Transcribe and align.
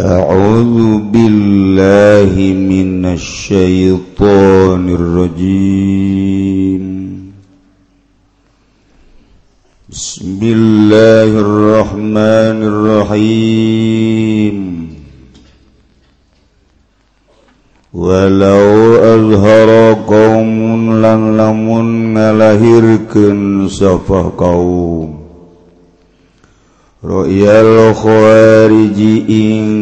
أعوذ 0.00 0.98
بالله 1.12 2.32
من 2.56 3.04
الشيطان 3.04 4.88
الرجيم. 4.88 6.84
بسم 9.90 10.40
الله 10.42 11.30
الرحمن 11.40 12.58
الرحيم. 12.72 14.56
ولو 17.92 18.96
أظهر 18.96 19.92
قوم 20.08 20.92
لن 21.04 21.36
لمن 21.36 22.10
ngalahirkeun 22.20 23.70
safah 23.70 24.34
kaum 24.36 25.19
Royal 27.00 27.96
Kharijiing 27.96 29.72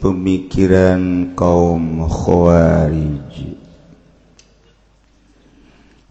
pemikiran 0.00 1.36
kaum 1.36 2.08
Khawarij 2.08 3.52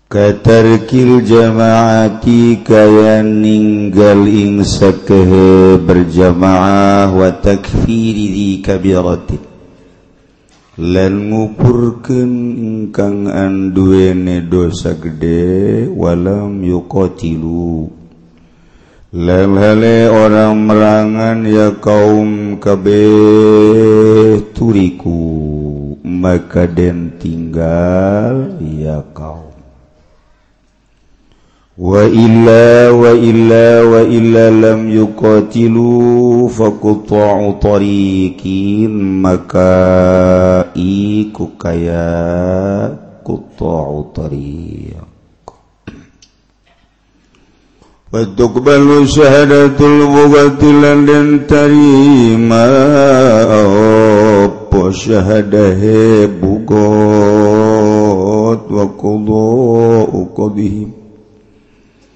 Katarkil 0.05 1.25
jamaati 1.25 2.61
kaya 2.61 3.25
ninggal 3.25 4.29
ing 4.29 4.61
sakehe 4.61 5.81
berjamaah 5.81 7.09
wa 7.09 7.41
takfiri 7.41 8.29
di 8.29 8.61
kabirati. 8.61 9.41
Lan 10.85 11.33
ngukurkan 11.33 12.29
ingkang 12.61 13.25
anduene 13.25 14.45
dosa 14.45 14.93
gede 14.93 15.89
walam 15.89 16.61
yukotilu 16.61 18.04
Lehele 19.15 20.11
orang 20.11 20.67
merangan 20.67 21.47
ya 21.47 21.71
kaum 21.79 22.59
kabeh 22.59 24.43
turiku 24.51 25.95
maka 26.03 26.67
den 26.67 27.15
tinggal 27.15 28.59
ya 28.59 28.99
kaum. 29.15 29.55
Wa 31.79 32.03
illa 32.03 32.91
wa 32.91 33.15
illa 33.15 33.87
wa 33.87 34.03
illa 34.03 34.51
lam 34.51 34.91
yuqatilu 34.91 36.51
faqta'u 36.51 37.55
tariqin. 37.63 38.91
Maka 39.23 39.71
iku 40.75 41.55
kaya 41.55 42.11
qta'u 43.23 44.11
tariq. 44.11 45.04
Watukbalu 48.15 49.11
syahadatul 49.11 50.07
mughatilan 50.07 51.03
dan 51.03 51.43
tarima 51.51 52.63
Apa 54.47 54.87
syahadahe 54.95 56.23
bugot 56.23 56.71
Wa 58.71 58.87
kudu'u 58.95 60.31
qadihim 60.31 60.95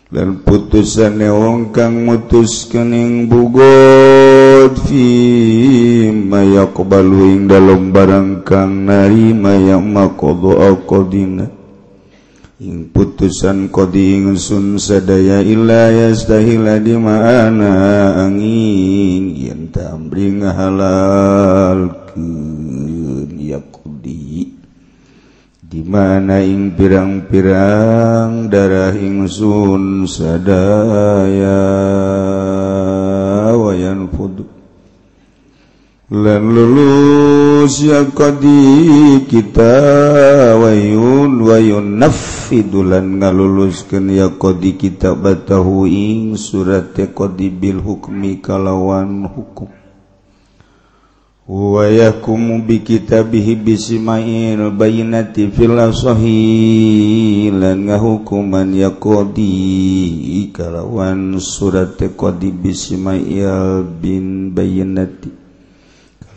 Dan 0.08 0.40
putusan 0.48 1.20
wong 1.20 1.76
kang 1.76 2.08
mutus 2.08 2.64
yang 2.72 3.28
bugot 3.28 4.80
Fima 4.88 6.48
yakbalu 6.48 7.36
ing 7.36 7.52
dalam 7.52 7.92
barang 7.92 8.48
kang 8.48 8.88
narima 8.88 9.52
yang 9.60 9.84
makodo'a 9.84 10.80
qadinah 10.88 11.59
ing 12.60 12.92
putusan 12.92 13.72
kodi 13.72 14.20
ingsun 14.20 14.76
sadaya 14.76 15.40
illa 15.40 15.96
yastahila 15.96 16.76
di 16.84 16.92
mana 17.00 17.72
angin. 18.28 19.32
Yen 19.32 19.72
tamri 19.72 20.36
halal 20.44 22.12
ya 23.40 23.64
kodi 23.64 24.60
di 25.64 25.82
mana 25.88 26.44
ing 26.44 26.76
pirang-pirang 26.76 28.52
darah 28.52 28.92
ingsun 28.92 30.04
sadaya. 30.04 31.64
Wayan 33.56 34.12
fud 34.12 34.39
lan 36.10 36.42
lulus 36.42 37.86
ya 37.86 38.02
kodi 38.10 39.30
kita 39.30 39.78
wayun 40.58 41.38
wayun 41.38 42.02
nafidulan 42.02 43.22
ngaluluskeun 43.22 44.18
ya 44.18 44.34
kodi 44.34 44.74
kita 44.74 45.14
batahu 45.14 45.86
ing 45.86 46.34
surat 46.34 46.98
ya 46.98 47.06
bil 47.54 47.78
hukmi 47.78 48.42
kalawan 48.42 49.30
hukum. 49.30 49.70
Wa 51.46 51.86
yakumu 51.86 52.58
bi 52.66 52.82
kitabihi 52.82 53.54
bisimail 53.62 54.74
bayinati 54.74 55.46
fil 55.54 55.78
asahi 55.78 57.54
lan 57.54 57.86
ngahukuman 57.86 58.74
ya 58.74 58.98
kodi 58.98 60.50
kalawan 60.58 61.38
surat 61.38 62.02
ya 62.02 62.10
qadi 62.18 62.50
bisimail 62.50 63.86
bin 64.02 64.58
bayinati 64.58 65.49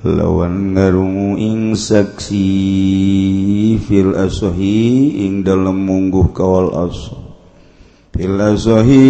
lawan 0.02 0.74
ngarungu 0.74 1.38
ing 1.38 1.78
saksi 1.78 2.50
fil 3.78 4.18
asohi 4.18 5.22
ing 5.22 5.46
dalam 5.46 5.86
mungguh 5.86 6.34
kawal 6.34 6.74
aso 6.74 7.38
fil 8.10 8.34
asohi 8.34 9.06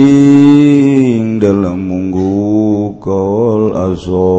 ing 1.17 1.41
dalam 1.41 1.81
mungguh 1.81 3.01
kawal 3.01 3.73
aso 3.73 4.37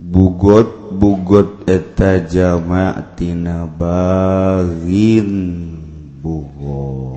bugot 0.00 0.96
bugot 0.96 1.68
eta 1.68 2.24
jama' 2.24 3.14
tina 3.20 3.68
bagin 3.68 5.28
bugot. 6.24 7.09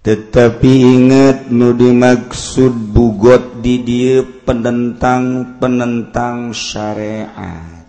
tetapi 0.00 0.72
ingat 0.80 1.52
nu 1.52 1.76
dimaksud 1.76 2.72
bugot 2.88 3.60
di 3.60 3.84
dia 3.84 4.24
penentang 4.24 5.60
penentang 5.60 6.56
syariat. 6.56 7.79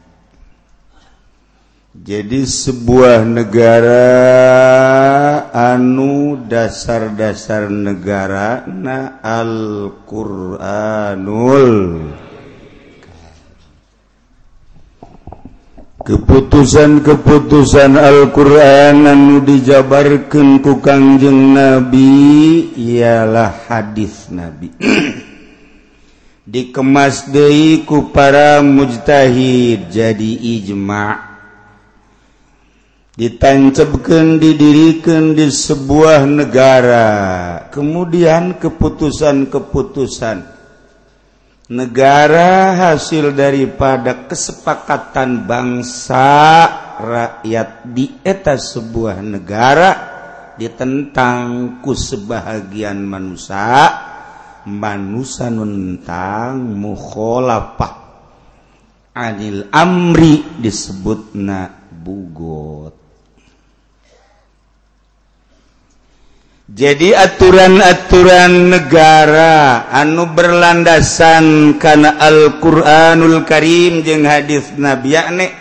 jadi 2.02 2.50
sebuah 2.50 3.30
negara 3.30 4.10
anu 5.54 6.34
dasar-dasar 6.50 7.70
negara 7.70 8.66
na 8.66 9.22
Alquranul 9.22 10.50
keputusan-keputusan 16.02 17.94
Alquran 17.94 19.06
anu 19.06 19.46
dijabarkan 19.46 20.58
ku 20.66 20.82
Kangjeng 20.82 21.54
Nabi 21.54 22.74
ialah 22.82 23.70
hadis 23.70 24.26
Nabi. 24.34 24.74
Dikemas 26.52 27.30
Deiku 27.30 28.10
para 28.10 28.66
mujtahid 28.66 29.94
jadi 29.94 30.32
ijma' 30.58 31.31
ditancapkan 33.22 34.42
didirikan 34.42 35.38
di 35.38 35.46
sebuah 35.46 36.26
negara. 36.26 37.10
Kemudian 37.70 38.58
keputusan-keputusan. 38.58 40.58
Negara 41.72 42.74
hasil 42.74 43.38
daripada 43.38 44.26
kesepakatan 44.26 45.46
bangsa 45.46 46.34
rakyat 46.98 47.86
di 47.94 48.10
eta 48.26 48.58
sebuah 48.58 49.22
negara 49.24 49.90
ditentangku 50.60 51.96
sebahagian 51.96 53.00
manusia 53.00 53.88
manusia 54.68 55.48
tentang 55.48 56.76
mukholapa 56.76 57.90
Anil 59.16 59.72
Amri 59.72 60.60
disebut 60.60 61.34
na 61.40 61.72
bugot 61.90 63.01
jadi 66.72 67.20
aturan-aturan 67.20 68.72
negara 68.72 69.92
anu 69.92 70.32
berlandasan 70.32 71.76
karena 71.76 72.16
Alquranul 72.16 73.44
Karim 73.44 74.08
jeung 74.08 74.24
hadits 74.24 74.72
nabinek 74.80 75.52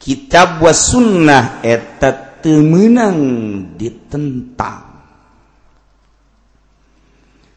kitab 0.00 0.64
was 0.64 0.88
sunnah 0.88 1.60
eta 1.60 2.40
temenang 2.40 3.20
ditentang. 3.76 4.92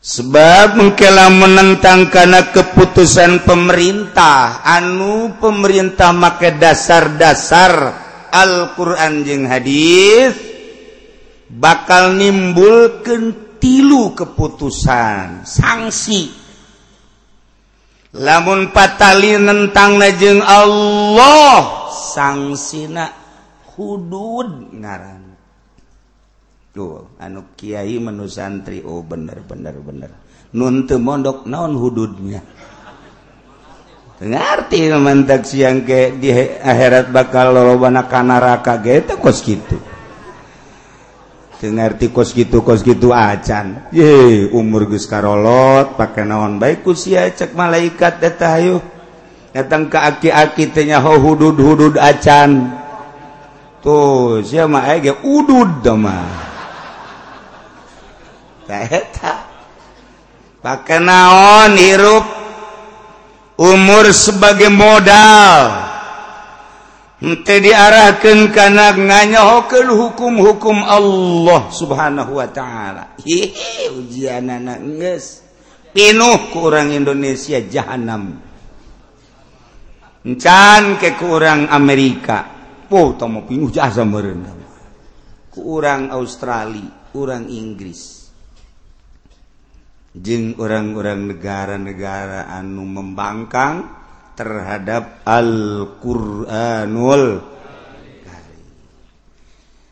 Sebab 0.03 0.79
mengkela 0.79 1.27
menentang 1.27 2.07
karena 2.07 2.51
keputusan 2.51 3.43
pemerintah 3.43 4.63
anu 4.63 5.35
pemerintah 5.35 6.15
make 6.15 6.55
dasar-dasar 6.59 7.71
Alquran 8.31 9.27
jeung 9.27 9.43
hadits 9.47 10.46
bakal 11.47 12.15
nimbulken 12.15 13.57
tilu 13.57 14.13
keputusan 14.13 15.47
sanksi 15.47 16.29
lamun 18.15 18.71
patali 18.71 19.35
nentang 19.37 19.99
najeng 19.99 20.43
Allah 20.43 21.89
sangsina 21.91 23.11
hudud 23.75 24.73
ngaran. 24.73 25.23
Tuh 26.73 27.17
anu 27.17 27.57
Kyai 27.57 27.97
menu 27.97 28.29
santri 28.29 28.85
Oh 28.85 29.01
bener 29.01 29.41
bener 29.41 29.75
bener. 29.81 30.11
Nun 30.53 30.85
mondok 30.85 31.49
naon 31.49 31.73
hududnya? 31.73 32.41
Ngerti 34.17 34.89
mantak 34.97 35.45
siang 35.45 35.85
ke 35.85 36.17
di 36.17 36.33
akhirat 36.33 37.13
bakal 37.13 37.53
loba 37.53 37.93
kana 38.09 38.41
neraka 38.41 38.81
gitu 38.81 39.21
kos 39.21 39.45
gitu 39.45 39.77
ngerti 41.61 42.13
kos 42.13 42.37
gitu 42.37 42.61
kos 42.61 42.85
gitu 42.85 43.09
acan. 43.09 43.89
Ye 43.89 44.45
umur 44.53 44.85
Gus 44.85 45.09
Karolot 45.09 45.97
pakai 45.97 46.27
naon 46.27 46.61
baik 46.61 46.85
usia 46.85 47.25
cek 47.33 47.57
malaikat 47.57 48.21
detayu 48.21 48.77
datang 49.49 49.89
ke 49.89 49.97
aki-aki 49.97 50.69
tanya 50.69 51.01
ho 51.01 51.17
hudud 51.17 51.57
hudud 51.57 51.97
acan. 51.97 52.77
Tuh 53.81 54.45
siapa 54.45 54.69
mah 54.69 54.85
ege 54.93 55.17
udud 55.25 55.81
dama 55.81 56.47
eta 58.67 59.33
pakai 60.59 60.99
naon 60.99 61.71
hirup? 61.79 62.25
Umur 63.57 64.05
sebagai 64.13 64.69
modal. 64.69 65.86
diarahkan 67.21 68.53
karena 68.53 68.93
nganyahokan 68.93 69.89
hukum-hukum 69.89 70.85
Allah 70.85 71.73
subhanahu 71.73 72.37
wa 72.37 72.47
ta'ala. 72.49 73.17
Ujian 73.97 74.49
anak 74.49 74.79
nges 74.85 75.41
pinuh 75.95 76.53
kurang 76.53 76.93
Indonesia 76.93 77.57
jahanam. 77.63 78.37
Can 80.37 80.99
ke 81.01 81.15
kurang 81.17 81.71
Amerika. 81.71 82.53
Oh 82.93 83.17
tau 83.17 83.41
pinuh 83.47 83.73
jasa 83.73 84.05
merendam 84.05 84.67
kurang 85.57 86.13
Australia 86.13 87.09
kurang 87.09 87.49
Inggris. 87.49 88.29
Jeng 90.13 90.57
orang-orang 90.57 91.33
negara-negara 91.33 92.49
anu 92.49 92.85
membangkang 92.85 93.85
terhadap 94.37 95.25
Alquranul. 95.25 96.37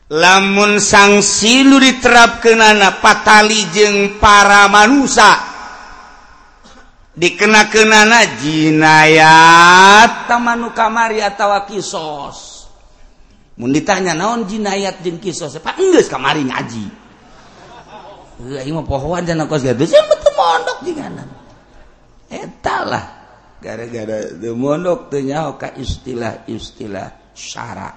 Lamun 0.05 0.77
sanksi 0.77 1.65
lu 1.65 1.81
diterapkenana 1.81 3.01
patali 3.01 3.65
jeung 3.73 4.21
para 4.21 4.69
manusia 4.69 5.33
dikenakenana 7.17 8.37
jinayat 8.37 10.29
tamanu 10.29 10.69
kamari 10.77 11.25
atawa 11.25 11.65
kisos. 11.65 12.69
Mun 13.57 13.73
ditanya 13.73 14.13
naon 14.13 14.45
jinayat 14.45 15.01
jeung 15.01 15.17
kisos? 15.17 15.57
Apa 15.57 15.73
enggeus 15.81 16.05
kamari 16.05 16.45
ngaji. 16.45 16.85
Heuh 18.45 18.61
aing 18.61 18.77
mah 18.77 18.85
pohoan 18.85 19.25
cenah 19.25 19.49
kos 19.49 19.65
gadus. 19.65 19.89
Ya 19.89 20.05
betul 20.05 20.37
mondok 20.37 20.85
jinganan 20.85 21.25
eta 22.29 22.85
lah. 22.85 23.24
gara-gara 23.65 24.29
demondok 24.37 25.09
tenya 25.09 25.49
ka 25.57 25.73
istilah-istilah 25.73 27.33
syara. 27.33 27.89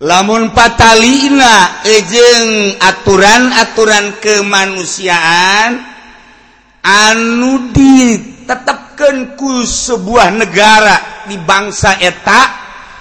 Lamun 0.00 0.48
patalina 0.56 1.84
ejeng 1.84 2.80
aturan-aturan 2.80 4.16
kemanusiaan 4.20 5.72
anu 6.80 7.68
ditetapkan 7.72 9.36
ku 9.36 9.64
sebuah 9.64 10.32
negara 10.32 11.24
di 11.28 11.36
bangsa 11.40 12.00
eta 12.00 12.42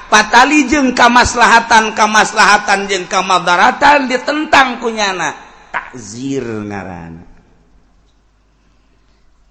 patali 0.08 0.70
jeng 0.70 0.96
kamaslahatan 0.96 1.92
kamaslahatan 1.98 2.88
jeng 2.88 3.10
kamadaratan 3.10 4.08
ditentang 4.08 4.80
kunyana 4.80 5.36
takzir 5.74 6.46
ngarana 6.46 7.33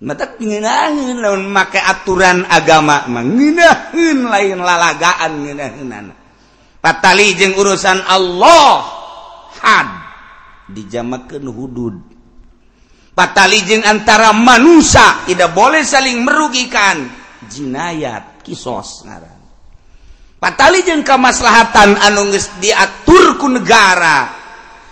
penginaun 0.03 1.47
maka 1.47 1.79
aturan 1.87 2.43
agama 2.51 3.07
menginahun 3.07 4.19
lain 4.27 4.59
lalagaan 4.59 5.33
nginahunan 5.47 6.11
patali 6.83 7.39
jeung 7.39 7.55
urusan 7.55 8.03
Allah 8.03 8.83
had 9.63 9.89
dijamakan 10.67 11.47
hudud. 11.47 11.97
Patali 13.13 13.61
jeung 13.69 13.85
antara 13.85 14.33
manusia 14.33 15.23
tidak 15.29 15.53
boleh 15.53 15.85
saling 15.85 16.25
merugikan 16.25 17.13
jinayat 17.47 18.41
kisos 18.41 19.05
ngaran. 19.05 19.41
Patali 20.41 20.83
jeung 20.83 21.05
kemaslahatan 21.07 22.01
anu 22.01 22.33
geus 22.33 22.51
diatur 22.59 23.37
ku 23.39 23.47
negara 23.53 24.33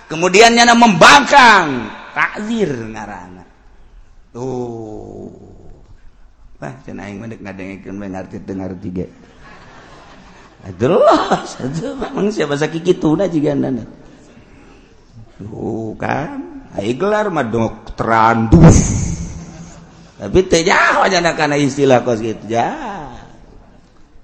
kemudiannya 0.07 0.69
membangkang 0.77 1.91
takzir 2.13 2.71
ngaran. 2.93 3.40
Oh 4.37 5.33
bah 6.61 6.77
cen 6.85 7.01
aing 7.01 7.17
mah 7.17 7.27
deuk 7.27 7.41
ngadengekeun 7.41 7.97
ngarti 7.97 8.37
teu 8.45 8.55
ngarti 8.55 8.89
ge. 8.93 9.07
Jelas 10.77 11.57
aja 11.57 11.97
memang 11.97 12.29
siapa 12.29 12.53
sakit 12.53 12.85
gitu 12.85 13.17
nah 13.17 13.25
jika 13.25 13.57
nana 13.57 13.89
tuh 15.41 15.97
kan. 15.97 16.69
Ayo 16.77 16.93
gelar 16.95 17.35
mah 17.35 17.49
dokteran 17.49 18.47
dus 18.47 19.11
tapi 20.21 20.45
teh 20.47 20.63
jauh 20.63 21.01
aja 21.01 21.25
nak 21.25 21.33
kana 21.35 21.57
istilah 21.57 22.05
kos 22.05 22.21
gitu 22.21 22.45
ya 22.45 22.77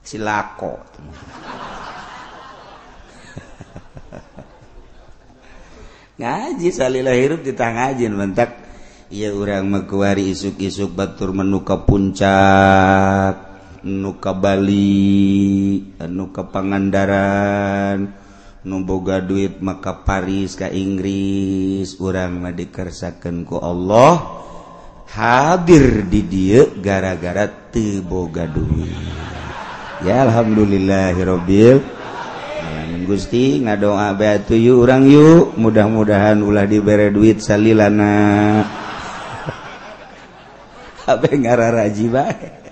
silako. 0.05 0.77
Ngaji 6.21 6.69
salila 6.69 7.17
hirup 7.17 7.41
ditang 7.41 7.81
ngajin 7.81 8.13
bentak. 8.13 8.66
ia 9.07 9.31
orang 9.31 9.71
mekuari 9.71 10.35
isuk-isuk 10.35 10.91
batur 10.91 11.31
menuka 11.31 11.87
puncak 11.87 13.35
nuka 13.87 14.35
Bali 14.35 15.79
nuka 16.11 16.43
Pangandaran 16.51 18.11
numboga 18.67 19.23
duit 19.23 19.63
maka 19.63 20.03
Paris 20.03 20.59
ka 20.59 20.67
Inggris. 20.67 21.95
Orang 22.03 22.43
madkersakan 22.43 23.47
ku 23.47 23.63
Allah 23.63 24.43
hadir 25.15 26.03
di 26.11 26.27
dia 26.27 26.67
gara-gara 26.67 27.47
teboga 27.47 28.51
duit. 28.51 28.91
Ya 30.03 30.27
Alhamdulillahirobbil 30.27 31.79
alamin. 32.59 33.07
Gusti 33.07 33.63
ngadoa 33.63 34.19
batu 34.19 34.59
yuk 34.59 34.83
orang 34.83 35.07
yuk. 35.07 35.55
Mudah-mudahan 35.55 36.43
ulah 36.43 36.67
dibere 36.67 37.15
duit 37.15 37.39
salilana. 37.39 38.86
ngaraji 41.07 42.07
bae. 42.11 42.67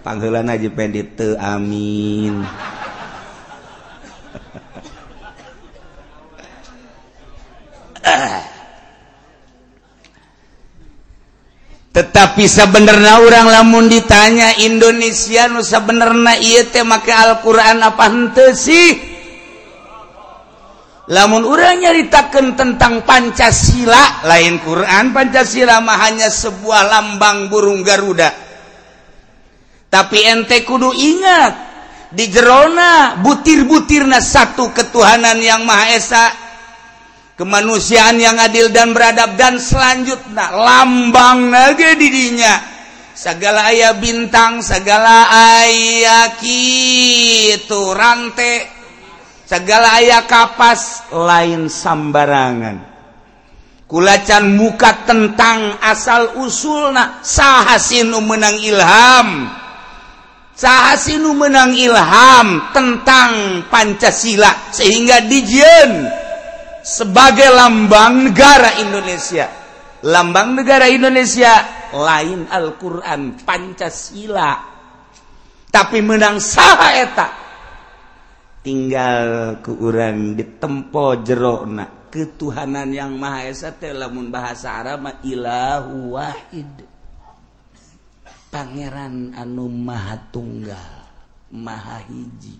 Aja 0.00 0.68
pendit 0.72 1.16
teu 1.16 1.36
amin. 1.36 2.40
Tetapi 11.90 12.46
sebenarnya 12.46 13.18
orang 13.18 13.46
lamun 13.50 13.90
ditanya 13.90 14.56
Indonesia 14.62 15.50
nusa 15.50 15.82
benerna 15.82 16.38
iya 16.38 16.62
teh 16.64 16.86
make 16.86 17.10
Alquran 17.10 17.82
apa 17.82 18.06
henteu 18.08 18.54
sih? 18.54 19.09
lamun 21.08 21.48
orang 21.48 21.80
nyaritakan 21.80 22.58
tentang 22.58 23.06
Pancasila 23.08 24.28
lain 24.28 24.60
Quran 24.60 25.16
Pancasila 25.16 25.80
mah 25.80 25.98
hanya 26.04 26.28
sebuah 26.28 26.82
lambang 26.90 27.48
burung 27.48 27.80
Garuda. 27.80 28.28
Tapi 29.90 30.18
ente 30.22 30.62
kudu 30.62 30.92
ingat 30.92 31.54
di 32.10 32.26
jerona 32.26 33.18
butir-butirna 33.22 34.18
satu 34.18 34.74
ketuhanan 34.74 35.38
yang 35.38 35.62
Maha 35.62 35.86
Esa 35.94 36.26
kemanusiaan 37.38 38.18
yang 38.18 38.36
adil 38.36 38.68
dan 38.68 38.92
beradab 38.92 39.38
dan 39.38 39.56
selanjutnya 39.56 40.52
lambang 40.52 41.48
naga 41.48 41.96
didinya 41.96 42.60
segala 43.16 43.70
ayah 43.72 43.96
bintang 43.96 44.60
segala 44.60 45.24
ayah 45.56 46.36
itu 46.42 47.82
rantai 47.96 48.79
segala 49.50 49.98
ayah 49.98 50.30
kapas 50.30 51.10
lain 51.10 51.66
sambarangan 51.66 52.86
kulacan 53.90 54.54
muka 54.54 55.02
tentang 55.02 55.74
asal 55.82 56.38
usulna 56.38 57.18
sahasinu 57.26 58.22
menang 58.22 58.62
ilham. 58.62 59.50
Sahasinu 60.54 61.34
menang 61.34 61.74
ilham 61.74 62.70
tentang 62.70 63.64
Pancasila 63.66 64.70
sehingga 64.70 65.24
dijen 65.26 66.06
sebagai 66.86 67.50
lambang 67.50 68.30
negara 68.30 68.78
Indonesia. 68.78 69.50
Lambang 70.06 70.54
negara 70.54 70.86
Indonesia 70.86 71.64
lain 71.90 72.46
Al-Quran 72.46 73.42
Pancasila. 73.42 74.52
Tapi 75.66 75.98
menang 76.04 76.38
saha 76.38 76.88
eta 76.94 77.39
tinggal 78.60 79.58
ke 79.64 79.72
urang 79.72 80.36
ditempo 80.36 81.20
jerona 81.24 82.00
ketuhanan 82.10 82.90
yang 82.90 83.14
Maha 83.14 83.46
Esa 83.46 83.70
teh 83.70 83.94
lamun 83.94 84.28
bahasa 84.34 84.82
Arab 84.82 85.06
ilahu 85.22 86.18
wahid. 86.18 86.90
Pangeran 88.50 89.30
anu 89.38 89.70
maha 89.70 90.18
tunggal 90.34 91.06
maha 91.54 92.02
hiji. 92.10 92.58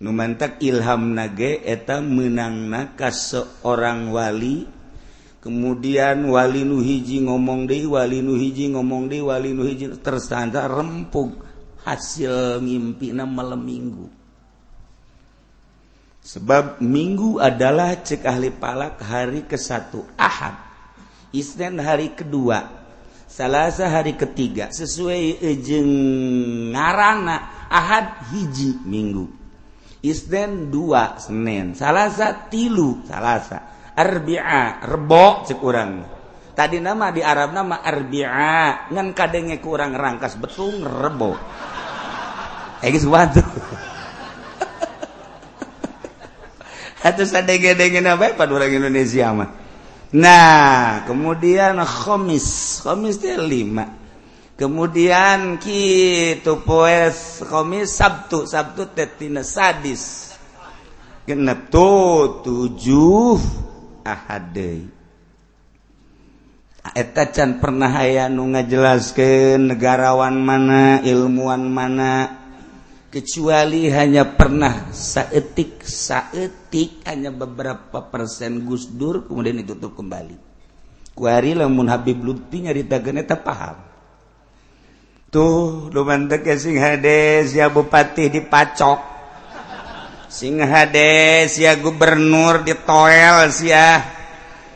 Numantak 0.00 0.56
ilham 0.64 1.12
nage 1.12 1.60
eta 1.60 2.00
menang 2.00 2.72
ka 2.96 3.12
seorang 3.12 4.08
wali. 4.08 4.64
Kemudian 5.40 6.24
wali 6.28 6.64
nu 6.64 6.80
hiji 6.80 7.24
ngomong 7.24 7.68
deui 7.68 7.88
wali 7.88 8.24
nu 8.24 8.36
hiji 8.36 8.72
ngomong 8.72 9.08
deui 9.08 9.24
wali 9.24 9.52
nu 9.52 9.64
hiji 9.68 9.88
tersandar 10.00 10.68
rempug 10.68 11.44
hasil 11.84 12.60
ngimpi 12.64 13.12
malam 13.12 13.60
minggu. 13.60 14.19
Sebab 16.20 16.84
minggu 16.84 17.40
adalah 17.40 17.96
cek 17.96 18.28
ahli 18.28 18.52
palak 18.52 19.00
hari 19.00 19.48
ke-1 19.48 20.20
Ahad. 20.20 20.54
Isnin 21.32 21.80
hari 21.80 22.12
kedua. 22.12 22.84
Salasa 23.24 23.88
hari 23.88 24.20
ketiga. 24.20 24.68
Sesuai 24.68 25.40
ejeng 25.40 25.88
ngarana 26.76 27.68
Ahad 27.72 28.28
hiji 28.34 28.84
minggu. 28.84 29.32
Isnin 30.04 30.68
dua 30.68 31.16
Senin. 31.16 31.72
Salasa 31.72 32.52
tilu 32.52 33.00
Salasa. 33.08 33.92
Arbi'a 33.96 34.84
rebo 34.84 35.48
cek 35.48 35.60
urang. 35.64 36.04
Tadi 36.52 36.84
nama 36.84 37.08
di 37.08 37.24
Arab 37.24 37.56
nama 37.56 37.80
Arbi'a. 37.80 38.92
Ngan 38.92 39.08
kadenge 39.16 39.56
kurang 39.56 39.96
rangkas 39.96 40.36
betung 40.36 40.84
rebo. 40.84 41.32
Egis 42.84 43.08
waduh. 43.08 43.48
Indonesia 48.76 49.26
mah. 49.32 49.50
Nah, 50.10 51.06
kemudian 51.06 51.78
khomis, 51.86 52.82
khomis 52.82 53.22
dia 53.22 53.38
lima. 53.38 53.86
Kemudian 54.58 55.56
kitu 55.56 56.60
poes 56.66 57.40
khomis 57.46 57.94
Sabtu, 57.96 58.44
Sabtu 58.44 58.90
tetina 58.92 59.40
sadis. 59.40 60.34
Genep 61.24 61.70
tuh 61.70 62.42
tujuh 62.42 63.38
ahad 64.04 64.56
Eta 66.90 67.28
can 67.28 67.60
pernah 67.60 67.92
aya 67.92 68.26
nu 68.32 68.50
ngajelaskeun 68.50 69.68
negarawan 69.68 70.34
mana, 70.40 71.04
ilmuwan 71.04 71.68
mana, 71.68 72.39
kecuali 73.10 73.90
hanya 73.90 74.22
pernah 74.38 74.94
saetik 74.94 75.82
saetik 75.82 77.02
hanya 77.10 77.34
beberapa 77.34 78.06
persen 78.06 78.62
Gus 78.62 78.86
Dur 78.86 79.26
kemudian 79.26 79.58
ditutup 79.58 79.98
kembali. 79.98 80.38
Kuari 81.18 81.58
lamun 81.58 81.90
Habib 81.90 82.22
Lutfi 82.22 82.64
nyaritakeun 82.64 83.18
eta 83.18 83.34
paham. 83.34 83.82
Tuh 85.30 85.90
lumantek 85.90 86.46
ya 86.46 86.56
sing 86.56 86.78
hades 86.78 87.54
ya 87.54 87.70
bupati 87.70 88.30
dipacok 88.30 88.98
sing 90.30 90.62
hades 90.62 91.58
ya 91.58 91.74
gubernur 91.74 92.62
ditoel 92.62 93.50
sia. 93.50 94.18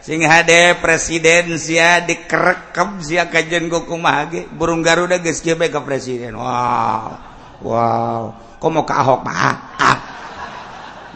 Sing 0.05 0.21
hade 0.21 0.77
presiden 0.85 1.57
sia 1.57 2.05
dikerekep 2.05 3.01
sia 3.01 3.25
kajian 3.33 3.73
ge. 4.29 4.45
Burung 4.53 4.85
garuda 4.85 5.17
geus 5.17 5.41
kieu 5.41 5.57
ke 5.57 5.81
presiden. 5.81 6.37
Wow 6.37 7.34
Wow 7.65 8.45
kok 8.65 8.73
mau 8.73 8.89
ke 8.89 8.97
Ahok 8.97 9.29
Pak 9.29 9.37
ah. 9.77 9.99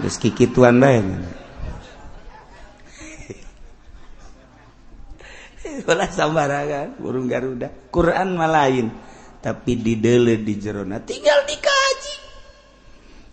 Geus 0.04 0.20
kikituan 0.20 0.76
bae. 0.76 1.00
Ulah 5.88 6.12
sambarangan 6.12 7.00
burung 7.00 7.24
Garuda. 7.24 7.72
Quran 7.88 8.36
mah 8.36 8.52
lain, 8.52 8.92
tapi 9.40 9.80
didele 9.80 10.44
di 10.44 10.60
jerona 10.60 11.00
tinggal 11.00 11.40
dikaji. 11.48 12.28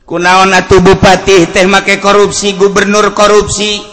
Kunaon 0.08 0.56
atuh 0.56 0.80
bupati 0.80 1.52
teh 1.52 1.68
make 1.68 2.00
korupsi, 2.00 2.56
gubernur 2.56 3.12
korupsi, 3.12 3.84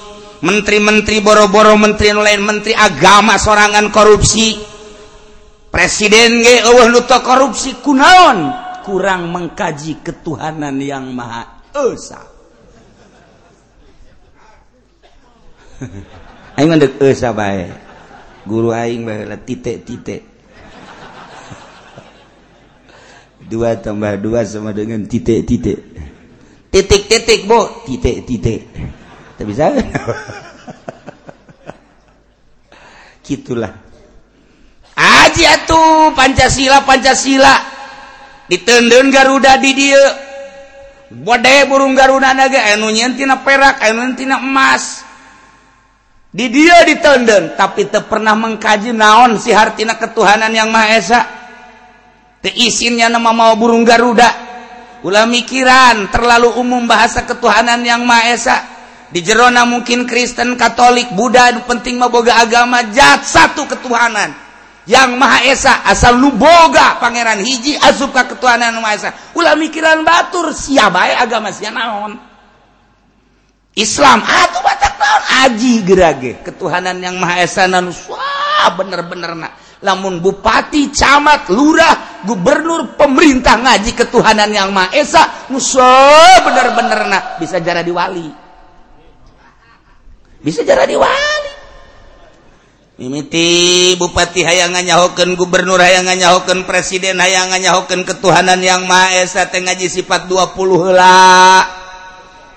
menteri-menteri 0.46 1.18
boro-boro 1.18 1.74
menteri 1.74 2.14
lain 2.14 2.46
menteri 2.46 2.78
agama 2.78 3.42
sorangan 3.42 3.90
korupsi. 3.90 4.54
Presiden 5.68 6.40
ge 6.46 6.62
eueuh 6.62 6.94
nu 6.94 7.02
korupsi 7.04 7.74
kunaon? 7.82 8.70
Kurang 8.82 9.30
mengkaji 9.32 10.02
ketuhanan 10.02 10.76
yang 10.82 11.14
maha 11.14 11.62
esa. 11.72 12.20
Aing 16.58 16.68
mendek 16.68 17.00
esa 17.00 17.32
bae. 17.32 17.70
Guru 18.44 18.74
aing 18.74 19.06
bae 19.06 19.24
titik-titik. 19.46 20.22
Dua 23.50 23.78
tambah 23.78 24.18
dua 24.18 24.44
sama 24.44 24.74
dengan 24.74 25.06
titik-titik. 25.06 25.78
Titik-titik 26.68 27.46
bo. 27.46 27.86
Titik-titik. 27.86 28.66
Tak 29.38 29.46
bisa. 29.46 29.72
Gitulah 33.26 33.92
aja 35.32 35.64
tuh 35.64 36.12
Pancasila 36.12 36.84
Pancasila 36.84 37.71
ditendun 38.52 39.08
Garuda 39.08 39.56
di 39.56 39.72
dia 39.72 40.04
bodai 41.08 41.64
burung 41.64 41.96
Garuda 41.96 42.36
naga 42.36 42.60
anu 42.76 42.92
nyentina 42.92 43.40
perak 43.40 43.80
anu 43.80 44.04
nyentina 44.04 44.36
emas. 44.44 45.08
Di 46.32 46.52
dia 46.52 46.84
ditendun 46.84 47.56
tapi 47.56 47.88
tak 47.88 48.12
pernah 48.12 48.36
mengkaji 48.36 48.92
naon 48.92 49.40
si 49.40 49.52
hartina 49.56 49.96
ketuhanan 49.96 50.52
yang 50.52 50.68
Maha 50.68 50.88
Esa. 50.92 51.20
Teisinnya 52.44 53.08
nama 53.08 53.32
mau 53.32 53.56
burung 53.56 53.88
Garuda. 53.88 54.52
Ulah 55.00 55.24
mikiran 55.24 56.12
terlalu 56.12 56.52
umum 56.60 56.84
bahasa 56.84 57.24
ketuhanan 57.24 57.80
yang 57.80 58.04
Maha 58.04 58.36
Esa. 58.36 58.56
Di 59.12 59.20
Jerona 59.20 59.68
mungkin 59.68 60.08
Kristen 60.08 60.56
Katolik 60.56 61.12
Buddha 61.12 61.52
penting 61.68 62.00
maboga 62.00 62.40
agama 62.40 62.80
jat 62.92 63.24
satu 63.24 63.68
ketuhanan. 63.68 64.51
yang 64.88 65.14
Maha 65.14 65.46
Esa 65.46 65.86
asal 65.86 66.18
luboga 66.18 66.98
Pangeran 66.98 67.38
hiji 67.42 67.78
asupka 67.78 68.26
ketuhanan 68.26 68.82
Maha 68.82 68.94
Esa. 68.98 69.10
Ulah 69.38 69.54
mikiran 69.54 70.02
batur 70.02 70.50
siapa 70.50 71.06
bae 71.06 71.12
agama 71.14 71.54
sia 71.54 71.70
naon? 71.70 72.18
Islam 73.72 74.20
ah, 74.20 74.44
atuh 74.44 74.60
batak 74.60 74.94
naon? 74.98 75.22
Aji 75.46 75.72
gerage 75.86 76.32
ketuhanan 76.42 76.98
yang 76.98 77.16
Maha 77.16 77.46
Esa 77.46 77.70
nan 77.70 77.94
bener-bener 78.62 79.34
nak 79.34 79.52
lamun 79.82 80.22
bupati 80.22 80.94
camat 80.94 81.50
lurah 81.50 82.22
gubernur 82.22 82.94
pemerintah 82.94 83.58
ngaji 83.58 83.90
ketuhanan 83.98 84.50
yang 84.50 84.70
Maha 84.70 84.94
Esa 84.94 85.50
nusa 85.50 86.42
bener-bener 86.42 87.10
nak 87.10 87.24
bisa 87.42 87.58
jadi 87.58 87.90
wali 87.90 88.30
bisa 90.42 90.62
jadi 90.66 90.94
wali 90.94 91.51
mimiti 93.00 93.94
Bupati 93.96 94.44
hayangan 94.44 94.84
nyahoken 94.84 95.38
Gubernur 95.38 95.80
hayangan 95.80 96.16
nyahoken 96.18 96.68
Presiden 96.68 97.20
hayangan 97.20 97.60
nyahoken 97.60 98.04
ketuhanan 98.04 98.60
yang 98.60 98.84
Maha 98.84 99.22
Esa 99.24 99.48
teh 99.48 99.64
ngaji 99.64 99.88
sifat 99.88 100.28
20 100.28 100.56
heula. 100.56 101.80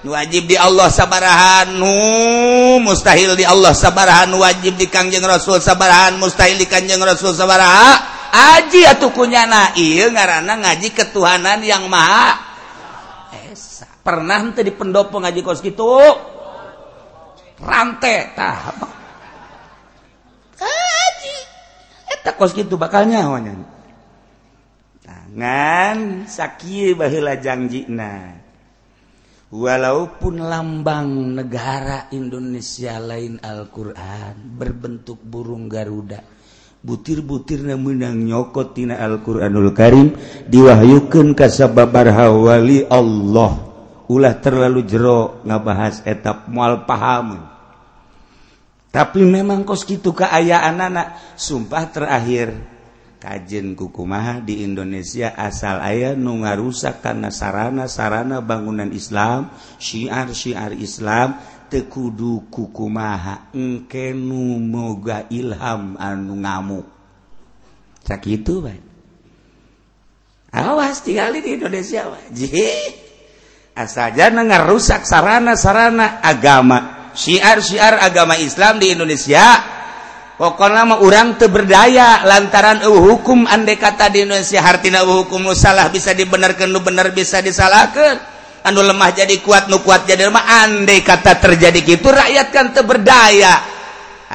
Wajib 0.05 0.45
di 0.45 0.53
Allah 0.53 0.85
sabarahan 0.93 1.81
nu 1.81 1.89
mustahil 2.77 3.33
di 3.33 3.41
Allah 3.41 3.73
sabarahan 3.73 4.29
wajib 4.37 4.77
di 4.77 4.85
Kangjeng 4.85 5.25
Rasul 5.25 5.57
sabarahan 5.57 6.21
mustahil 6.21 6.61
di 6.61 6.69
Kanjeng 6.69 7.01
Rasul 7.01 7.33
sabaraha. 7.33 8.13
Aji 8.35 8.85
atuh 8.85 9.09
kunyana 9.15 9.73
ieu 9.73 10.11
ngaranna 10.13 10.61
ngaji 10.61 10.93
ketuhanan 10.93 11.57
yang 11.65 11.89
Maha 11.89 12.37
Esa. 13.49 13.89
Pernah 14.05 14.53
teu 14.53 14.61
di 14.61 14.69
pendopo 14.69 15.17
ngaji 15.17 15.41
kos 15.41 15.65
kitu? 15.65 15.89
Rantai 17.65 18.35
tah. 18.37 18.61
kos 22.35 22.51
gitu 22.51 22.75
bakal 22.75 23.07
nyahonya 23.07 23.55
tangan 25.01 26.27
sakit 26.27 26.99
bahila 26.99 27.39
jangjina 27.39 28.43
walaupun 29.55 30.43
lambang 30.43 31.31
negara 31.31 32.11
Indonesia 32.11 32.99
lain 32.99 33.39
Alquran 33.39 34.35
berbentuk 34.59 35.23
burung 35.23 35.71
Garuda 35.71 36.19
butir-butir 36.83 37.63
menang 37.79 38.19
nyokot 38.19 38.75
tina 38.75 38.99
Alquranul 38.99 39.71
Karim 39.71 40.13
diwahyukan 40.45 41.33
kasababar 41.33 42.13
hawali 42.13 42.85
Allah. 42.85 43.73
Ulah 44.05 44.37
terlalu 44.37 44.85
jero 44.85 45.41
ngabahas 45.49 46.05
etap 46.05 46.45
mual 46.45 46.85
pahamun 46.85 47.54
tapi 48.95 49.27
memang 49.27 49.67
kos 49.67 49.83
gitu 49.83 50.15
keayaan 50.15 50.79
anak 50.79 51.19
sumpah 51.35 51.91
terakhir 51.91 52.55
kajen 53.19 53.75
kukumaha 53.75 54.39
di 54.39 54.63
Indonesia 54.63 55.35
asal 55.35 55.83
ayah 55.83 56.15
nu 56.15 56.39
ngarusak 56.47 57.03
karena 57.03 57.27
sarana-sarana 57.27 58.39
bangunan 58.39 58.95
Islam 58.95 59.51
syiar-syiar 59.83 60.71
Islam 60.79 61.35
tekudu 61.67 62.47
kukumaha 62.47 63.51
engke 63.51 64.15
nu 64.15 64.63
moga 64.63 65.27
ilham 65.27 65.99
anu 65.99 66.39
ngamuk. 66.39 66.87
Cak 68.07 68.23
itu 68.31 68.63
baik 68.63 68.83
awas 70.55 71.03
tinggal 71.03 71.35
di 71.35 71.59
Indonesia 71.59 72.07
wajib 72.07 72.55
asal 73.75 74.15
jangan 74.15 74.47
ngarusak 74.47 75.03
sarana-sarana 75.03 76.23
agama. 76.23 76.94
syiar-syiar 77.15 78.03
agama 78.03 78.35
Islam 78.35 78.77
di 78.77 78.91
Indonesia 78.91 79.63
pokok 80.35 80.69
nama 80.69 80.99
orang 80.99 81.39
teberdaya 81.39 82.27
lantaran 82.27 82.83
uh 82.83 82.99
hukum 82.99 83.47
andai 83.47 83.79
kata 83.79 84.11
di 84.11 84.27
Indonesia 84.27 84.59
hartina 84.59 85.07
uh 85.07 85.23
hukum 85.23 85.49
salah 85.55 85.87
bisa 85.87 86.11
dibenarkan 86.11 86.69
nu 86.69 86.83
bener 86.83 87.15
bisa 87.15 87.39
disalahkan 87.39 88.19
anu 88.67 88.83
lemah 88.83 89.15
jadi 89.15 89.39
kuat 89.39 89.71
nu 89.71 89.79
kuat 89.79 90.03
jadi 90.03 90.27
lemah 90.27 90.67
andai 90.67 90.99
kata 90.99 91.39
terjadi 91.39 91.79
gitu 91.81 92.11
rakyat 92.11 92.47
kan 92.51 92.75
teberdaya 92.75 93.75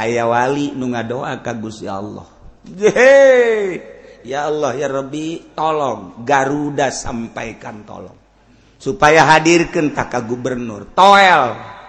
ayah 0.01 0.27
wali 0.31 0.73
nu 0.73 0.91
ngadoa 0.91 1.45
ka 1.45 1.53
Gusti 1.57 1.87
Allah. 1.91 2.27
Yeay. 2.65 3.81
ya 4.25 4.53
Allah 4.53 4.77
ya 4.77 4.89
Rabbi 4.89 5.57
tolong 5.57 6.23
Garuda 6.23 6.93
sampaikan 6.93 7.83
tolong. 7.85 8.19
Supaya 8.81 9.29
hadirkan 9.29 9.93
kakak 9.93 10.25
gubernur. 10.25 10.89
Toel! 10.97 11.80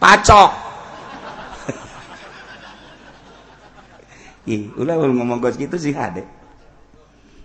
pacok 0.00 0.70
Ih, 4.48 4.72
ulah 4.74 4.96
ngomong 4.96 5.38
gos 5.38 5.54
gitu 5.60 5.76
sih 5.76 5.92
hade. 5.92 6.24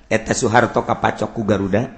Eta 0.07 0.31
Soeharto 0.31 0.79
kapacok 0.81 1.29
ku 1.35 1.43
Garuda. 1.43 1.91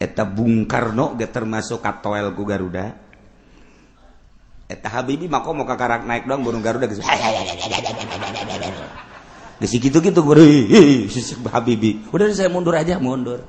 Eta 0.00 0.26
Bung 0.26 0.64
Karno 0.64 1.14
ge 1.14 1.28
termasuk 1.28 1.78
katoel 1.84 2.32
ku 2.32 2.42
Garuda. 2.48 2.96
Eta 4.64 4.88
Habibie 4.88 5.28
mako 5.28 5.52
mau 5.52 5.68
kakarak 5.68 6.08
naik 6.08 6.24
doang 6.24 6.40
burung 6.40 6.64
Garuda 6.64 6.88
geus. 6.88 7.04
Geus 9.60 9.72
gitu-gitu 9.76 10.24
guru. 10.24 10.40
Sisik 11.12 11.44
Habibie. 11.52 12.00
Udah 12.10 12.32
saya 12.32 12.48
mundur 12.48 12.74
aja, 12.74 12.96
mundur. 12.96 13.44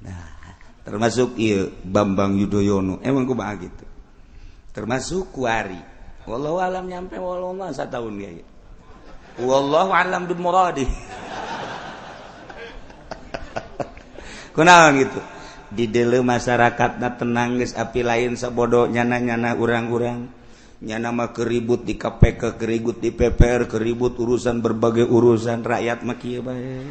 Nah, 0.00 0.56
termasuk 0.86 1.34
iya 1.36 1.66
Bambang 1.84 2.38
Yudhoyono. 2.38 3.02
Emang 3.02 3.26
ku 3.26 3.34
bae 3.34 3.66
gitu. 3.66 3.89
termasuk 4.80 5.28
kuari. 5.36 5.76
Walau 6.24 6.56
alam 6.56 6.88
nyampe 6.88 7.20
walau 7.20 7.52
masa 7.52 7.84
tahun 7.84 8.16
dia. 8.16 8.40
Ya. 8.40 8.44
wallahu 9.44 9.92
alam 9.92 10.24
bil 10.24 10.40
muradi. 10.40 10.88
Kunaon 14.56 15.04
gitu? 15.04 15.20
Di 15.68 15.84
dulu 15.86 16.24
masyarakatnya 16.24 17.20
tenang 17.20 17.60
guys 17.60 17.76
api 17.76 18.00
lain 18.00 18.40
sebodoh 18.40 18.88
nyana 18.88 19.20
nyana 19.20 19.52
urang-urang. 19.52 20.32
Nyana 20.80 21.12
mah 21.12 21.36
keribut 21.36 21.84
di 21.84 22.00
KPK 22.00 22.56
keribut 22.56 23.04
di 23.04 23.12
PPR 23.12 23.68
keribut 23.68 24.16
urusan 24.16 24.64
berbagai 24.64 25.04
urusan. 25.04 25.60
Rakyat 25.60 26.08
maki 26.08 26.40
baik 26.40 26.88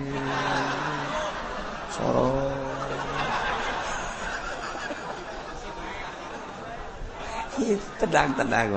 sorot. 1.99 2.58
tenang 7.99 8.33
tenang 8.39 8.67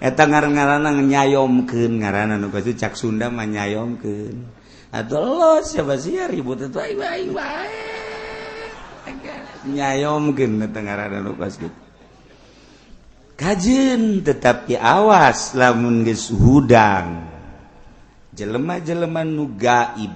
eta 0.00 0.24
ngaran-ngarana 0.24 0.96
nyayomkeun 0.96 2.00
ngaran 2.00 2.40
anu 2.40 2.48
basa 2.48 2.72
cak 2.72 2.96
Sunda 2.96 3.28
mah 3.28 3.44
nyayomkeun. 3.44 4.58
Atuh 4.90 5.22
los 5.22 5.70
siapa 5.70 5.94
sih 6.00 6.18
ribut 6.26 6.66
itu? 6.66 6.74
Aing 6.80 6.98
aing 6.98 7.30
bae 7.36 7.68
eh. 9.12 9.38
nyayomkeun 9.70 10.64
eta 10.64 10.80
ngaranna 10.80 11.20
nu 11.20 11.36
basa 11.36 11.68
kitu 11.68 11.90
kajin 13.40 14.20
tetapi 14.20 14.76
awas 14.76 15.56
lamun 15.56 16.04
geus 16.04 16.28
hudang. 16.28 17.24
Jelema-jelema 18.36 19.24
nu 19.24 19.56
gaib. 19.56 20.12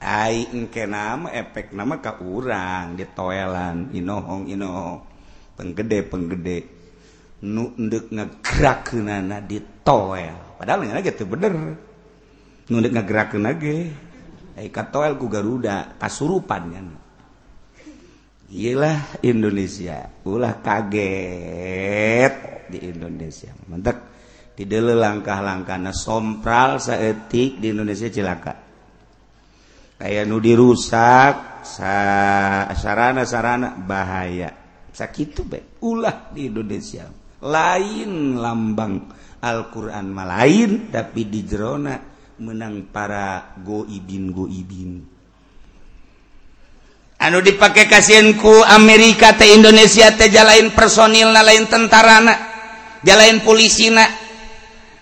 Ai 0.00 0.48
engke 0.52 0.84
nama 0.84 1.32
efek 1.32 1.72
nama 1.72 2.00
ka 2.00 2.20
urang 2.20 2.96
ditoelan 2.96 3.92
inohong 3.92 4.52
inohong. 4.52 5.00
Penggede 5.56 6.04
penggede. 6.04 6.73
nunduk 7.44 8.08
ngegerakeunana 8.08 9.44
ditoel 9.44 10.56
padahal 10.56 10.88
nya 10.88 11.04
gitu 11.04 11.28
bener. 11.28 11.76
Nunduk 12.72 12.92
ngegerakeun 12.96 13.44
ge. 13.60 13.92
Ai 14.54 14.70
katoel 14.70 15.18
ku 15.18 15.26
Garuda 15.26 15.98
kasurupan 15.98 16.62
kan 16.70 16.86
Iyalah 18.54 19.18
Indonesia, 19.26 20.06
ulah 20.22 20.62
kaget 20.62 22.34
di 22.70 22.78
Indonesia. 22.86 23.50
Mantap 23.66 23.98
tidaklah 24.54 24.94
langkah-langkana 24.94 25.90
sompral 25.90 26.78
saetik 26.78 27.58
di 27.58 27.74
Indonesia 27.74 28.06
celaka 28.06 28.54
kayak 29.98 30.28
nu 30.28 30.38
dirusak 30.38 31.64
sarana-sarana 32.76 33.74
bahaya. 33.80 34.50
Sakit 34.94 35.42
baik 35.48 35.82
ulah 35.82 36.30
di 36.30 36.46
Indonesia. 36.46 37.23
lain 37.44 38.40
lambang. 38.40 39.12
Alquran 39.44 40.08
malain 40.08 40.88
tapi 40.88 41.28
di 41.28 41.44
Jerona 41.44 42.00
menang 42.40 42.88
para 42.88 43.52
goibin 43.60 44.32
goibin 44.32 45.04
anu 47.20 47.44
dipakai 47.44 47.84
kasihanku 47.84 48.64
Amerika 48.64 49.36
teh 49.36 49.52
Indonesia 49.52 50.08
teh 50.16 50.32
jalain 50.32 50.72
personil 50.72 51.28
na 51.28 51.44
lain 51.44 51.68
tentara 51.68 52.24
na 52.24 52.34
jalain 53.04 53.44
polisi 53.44 53.92
na 53.92 54.08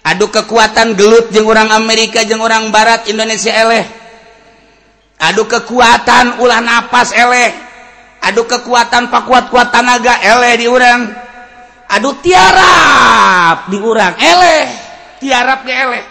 aduh 0.03 0.27
kekuatan 0.27 0.99
gelut 0.99 1.31
jeung 1.31 1.47
orang 1.47 1.71
Amerika 1.71 2.27
jeung 2.27 2.43
orang 2.43 2.75
Barat 2.75 3.07
Indonesia 3.07 3.55
eleh. 3.55 3.87
Aduh 5.23 5.47
kekuatan 5.47 6.43
ulah 6.43 6.59
napas 6.59 7.15
eleh. 7.15 7.55
Aduh 8.27 8.43
kekuatan 8.43 9.07
pakuat 9.07 9.55
kuat 9.55 9.71
tanaga 9.71 10.19
eleh 10.19 10.59
di 10.59 10.67
orang 10.67 11.22
Aduh 11.93 12.17
tiarap! 12.25 13.69
Diurang. 13.69 14.17
Eleh! 14.17 14.65
Tiarap 15.23 15.63
ke 15.63 15.71
eleh. 15.71 16.05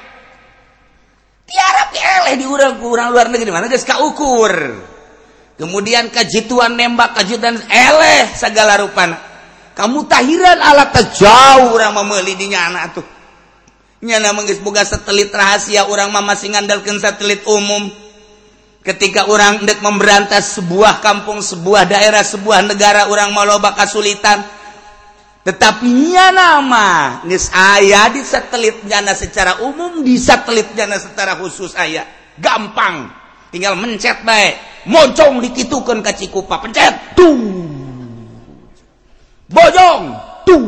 Tiarap 1.51 1.87
ke 1.91 1.99
eleh 1.99 2.33
diurang 2.39 2.79
kurang 2.79 3.11
luar 3.11 3.27
negeri 3.27 3.51
mana 3.51 3.67
guys 3.67 3.83
ukur 3.83 4.55
kemudian 5.59 6.07
kejituan 6.07 6.79
nembak 6.79 7.11
kejutan 7.19 7.59
eleh 7.67 8.31
segala 8.31 8.79
rupa. 8.79 9.11
Kamu 9.75 10.07
tahiran 10.07 10.63
alat 10.63 10.95
jauh 11.11 11.75
orang 11.75 11.91
memeli 11.91 12.39
di 12.39 12.47
nyana 12.55 12.87
tuh 12.95 13.03
nyana 14.01 14.31
menggis 14.31 14.63
boga 14.63 14.81
satelit 14.87 15.29
rahasia 15.29 15.85
orang 15.85 16.09
mama 16.09 16.33
masih 16.33 16.55
ngandalkan 16.55 17.03
satelit 17.03 17.43
umum. 17.43 17.91
Ketika 18.81 19.29
orang 19.29 19.61
dek 19.61 19.83
memberantas 19.85 20.57
sebuah 20.57 21.05
kampung 21.05 21.43
sebuah 21.43 21.85
daerah 21.85 22.25
sebuah 22.25 22.65
negara 22.65 23.11
orang 23.11 23.29
mau 23.29 23.45
loba 23.45 23.77
kesulitan 23.77 24.41
tetapinya 25.41 26.29
nama 26.29 26.87
nis 27.25 27.49
ayah 27.53 28.13
di 28.13 28.21
satelit 28.21 28.85
nah 28.85 29.17
secara 29.17 29.65
umum 29.65 30.05
di 30.05 30.17
satelit 30.17 30.73
nah 30.77 31.01
secara 31.01 31.37
khusus 31.37 31.73
ayah 31.77 32.05
gampang. 32.39 33.09
Tinggal 33.51 33.75
mencet 33.75 34.23
baik 34.23 34.87
mocong 34.87 35.43
dikitukan 35.43 35.99
ke 35.99 36.11
cikupa. 36.23 36.63
Pencet. 36.63 37.19
Tuh 37.19 37.37
bojong. 39.51 40.03
Tuh 40.41 40.67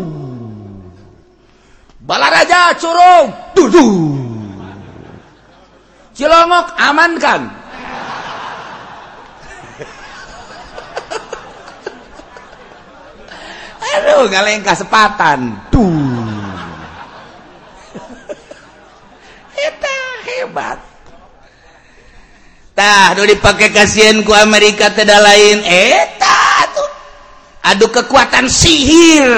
balaraja 2.04 2.76
curung 2.78 3.32
tuh 3.56 3.68
tuh 3.72 3.94
cilongok 6.14 6.68
amankan. 6.78 7.63
Aduh 14.00 14.26
galeng 14.32 14.66
kesempatan 14.66 15.58
tuh 15.70 15.94
eta 19.54 19.98
hebat 20.26 20.94
tah 22.74 23.14
dipakai 23.14 23.70
kasihanku 23.70 24.34
Amerika 24.34 24.90
tidak 24.92 25.22
lain. 25.22 25.62
Eta 25.64 26.68
tuh. 26.74 26.90
Aduh 27.70 27.90
kekuatan 27.94 28.50
sihir. 28.50 29.30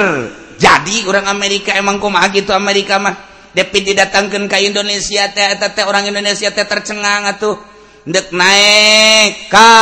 Jadi 0.55 1.03
orang 1.05 1.27
Amerika 1.27 1.75
emang 1.75 1.99
kumaha 1.99 2.31
gitu 2.31 2.55
Amerika 2.55 2.97
mah. 2.97 3.15
Depi 3.55 3.87
didatangkan 3.87 4.51
ke 4.51 4.57
Indonesia 4.67 5.31
teh 5.31 5.55
eta 5.55 5.71
teh 5.71 5.87
orang 5.87 6.07
Indonesia 6.07 6.51
teh 6.51 6.65
tercengang 6.67 7.27
atuh. 7.27 7.55
Dek 8.03 8.31
naik 8.35 9.47
ka. 9.51 9.75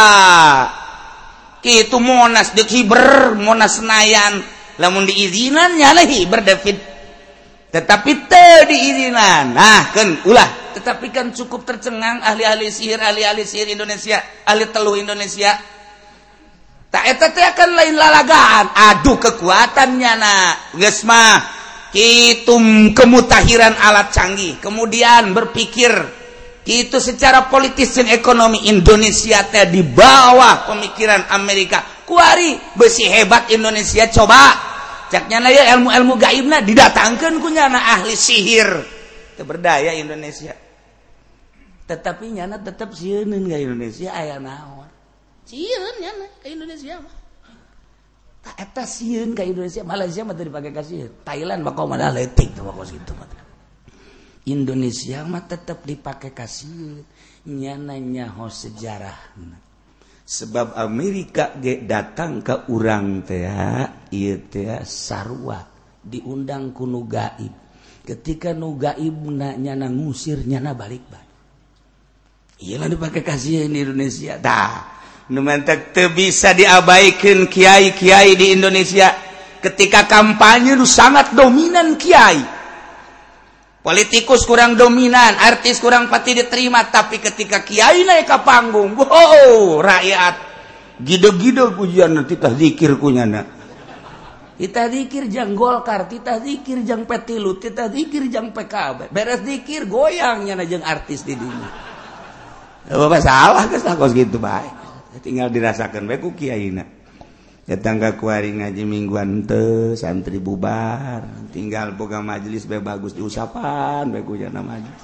Itu 1.64 1.98
Monas 2.04 2.52
dek 2.52 2.68
hiber 2.68 3.40
Monas 3.40 3.80
Senayan 3.80 4.44
namun 4.82 5.06
diizinan 5.06 5.78
nyalahi 5.78 6.26
berdefit. 6.26 6.78
Tetapi 7.74 8.12
teu 8.30 8.58
diizinan. 8.70 9.54
Nah 9.54 9.90
kan 9.94 10.22
ulah. 10.30 10.78
Tetapi 10.78 11.10
kan 11.10 11.34
cukup 11.34 11.66
tercengang 11.66 12.22
ahli-ahli 12.22 12.70
sihir 12.70 13.02
ahli-ahli 13.02 13.46
sihir 13.46 13.70
Indonesia 13.74 14.22
ahli 14.46 14.70
teluh 14.70 14.98
Indonesia. 14.98 15.58
Tak 16.94 17.04
eta 17.10 17.34
teh 17.34 17.42
akan 17.42 17.70
lain 17.74 17.96
lalagaan. 17.98 18.66
Aduh 18.94 19.18
kekuatannya 19.18 20.14
nak. 20.22 20.78
Geus 20.78 21.02
mah 21.02 21.42
kitum 21.90 22.94
kemutahiran 22.94 23.74
alat 23.74 24.14
canggih. 24.14 24.62
Kemudian 24.62 25.34
berpikir 25.34 26.23
itu 26.64 26.96
secara 27.04 27.52
politis 27.52 27.92
dan 27.92 28.08
ekonomi 28.08 28.72
Indonesia 28.72 29.44
teh 29.52 29.68
di 29.68 29.84
bawah 29.84 30.64
pemikiran 30.64 31.28
Amerika. 31.36 31.84
Kuari 32.08 32.56
besi 32.80 33.04
hebat 33.04 33.52
Indonesia 33.52 34.08
coba. 34.08 34.72
Caknya 35.12 35.44
ya 35.52 35.76
ilmu-ilmu 35.78 36.16
gaibna 36.16 36.64
didatangkan 36.64 37.44
kunyana 37.44 38.00
ahli 38.00 38.16
sihir. 38.16 38.70
Berdaya 39.44 39.92
Indonesia. 39.92 40.56
Tetapi 41.84 42.32
nyana 42.32 42.64
tetap 42.64 42.96
sieun 42.96 43.28
ka 43.28 43.60
Indonesia 43.60 44.16
aya 44.16 44.40
naon? 44.40 44.88
Sieun 45.44 46.00
nyana 46.00 46.32
ka 46.40 46.48
Indonesia 46.48 46.96
mah. 47.04 47.16
Tak 48.44 48.56
eta 48.56 48.84
sieun 48.88 49.36
ka 49.36 49.44
Indonesia 49.44 49.84
Malaysia 49.84 50.24
mah 50.24 50.32
teu 50.32 50.48
dipake 50.48 50.72
ka 50.72 50.84
Thailand 51.28 51.60
mah 51.60 51.76
kok 51.76 51.92
leutik 51.92 52.56
tuh 52.56 52.64
bakal 52.64 52.88
kitu 52.88 53.12
mah 53.20 53.43
Indonesia 54.44 55.24
mah 55.24 55.48
tetap 55.48 55.88
dipakai 55.88 56.36
kasih 56.36 57.04
nyananyaho 57.48 58.52
sejarah. 58.52 59.36
Sebab 60.24 60.80
Amerika 60.80 61.56
ge 61.60 61.84
datang 61.84 62.40
ke 62.40 62.68
urang 62.72 63.24
teh 63.28 63.48
ieu 64.12 64.40
teh 64.48 64.84
sarua 64.88 65.64
diundang 66.04 66.76
ku 66.76 66.88
nu 66.88 67.08
gaib. 67.08 67.52
Ketika 68.04 68.52
nu 68.52 68.76
gaib 68.76 69.16
na 69.32 69.56
nyana 69.56 69.88
ngusir 69.88 70.44
nyana 70.44 70.76
balik 70.76 71.04
balik 71.08 71.34
iyalah 72.64 72.88
dipakai 72.88 73.24
kasih 73.24 73.68
di 73.68 73.84
Indonesia. 73.84 74.40
Dah 74.40 74.94
nu 75.32 75.40
mentek 75.44 75.96
teu 75.96 76.12
bisa 76.12 76.56
diabaikan 76.56 77.48
kiai-kiai 77.48 78.36
di 78.36 78.56
Indonesia. 78.56 79.12
Ketika 79.64 80.08
kampanye 80.08 80.76
nu 80.76 80.88
sangat 80.88 81.32
dominan 81.36 81.96
kiai. 81.96 82.63
politikus 83.84 84.48
kurang 84.48 84.80
dominan 84.80 85.36
artis 85.44 85.78
kurang 85.84 86.08
pati 86.08 86.34
diterima 86.40 86.88
tapi 86.88 87.20
ketika 87.20 87.62
Kyai 87.62 88.08
naik 88.08 88.26
ke 88.26 88.38
panggung 88.42 88.96
wow 88.96 89.84
rakyat. 89.84 90.56
Gide-gide 91.04 91.76
pujian 91.76 92.16
nanti 92.16 92.40
tah 92.40 92.54
zikir 92.56 92.96
kunyana 92.96 93.64
kita 94.54 94.88
zikir 94.88 95.28
jang 95.28 95.58
Golkar 95.58 96.06
kita 96.08 96.40
zikir 96.40 96.86
jang 96.86 97.04
Petilu 97.04 97.58
kita 97.58 97.90
zikir 97.90 98.30
jang 98.30 98.56
PKB 98.56 99.12
beres 99.12 99.42
zikir 99.44 99.90
goyang 99.90 100.46
nyana 100.48 100.64
jang 100.64 100.86
artis 100.86 101.26
di 101.28 101.36
dunia. 101.36 101.70
Bapak 102.88 103.20
salah 103.20 103.68
kesakos 103.68 104.16
gitu 104.16 104.38
baik 104.40 104.72
tinggal 105.20 105.50
dirasakan 105.52 106.08
baik 106.08 106.22
ku 106.24 106.32
kiai 106.32 106.70
na 106.70 106.86
Datang 107.64 108.04
kuari 108.20 108.60
ngaji 108.60 108.84
mingguan 108.84 109.48
te 109.48 109.96
santri 109.96 110.36
bubar. 110.36 111.48
Tinggal 111.56 111.96
boga 111.96 112.20
majelis 112.20 112.68
baik 112.68 112.84
bagus 112.84 113.16
diusapan 113.16 114.12
baik 114.12 114.28
ku 114.28 114.36
jana 114.36 114.60
majelis. 114.60 115.04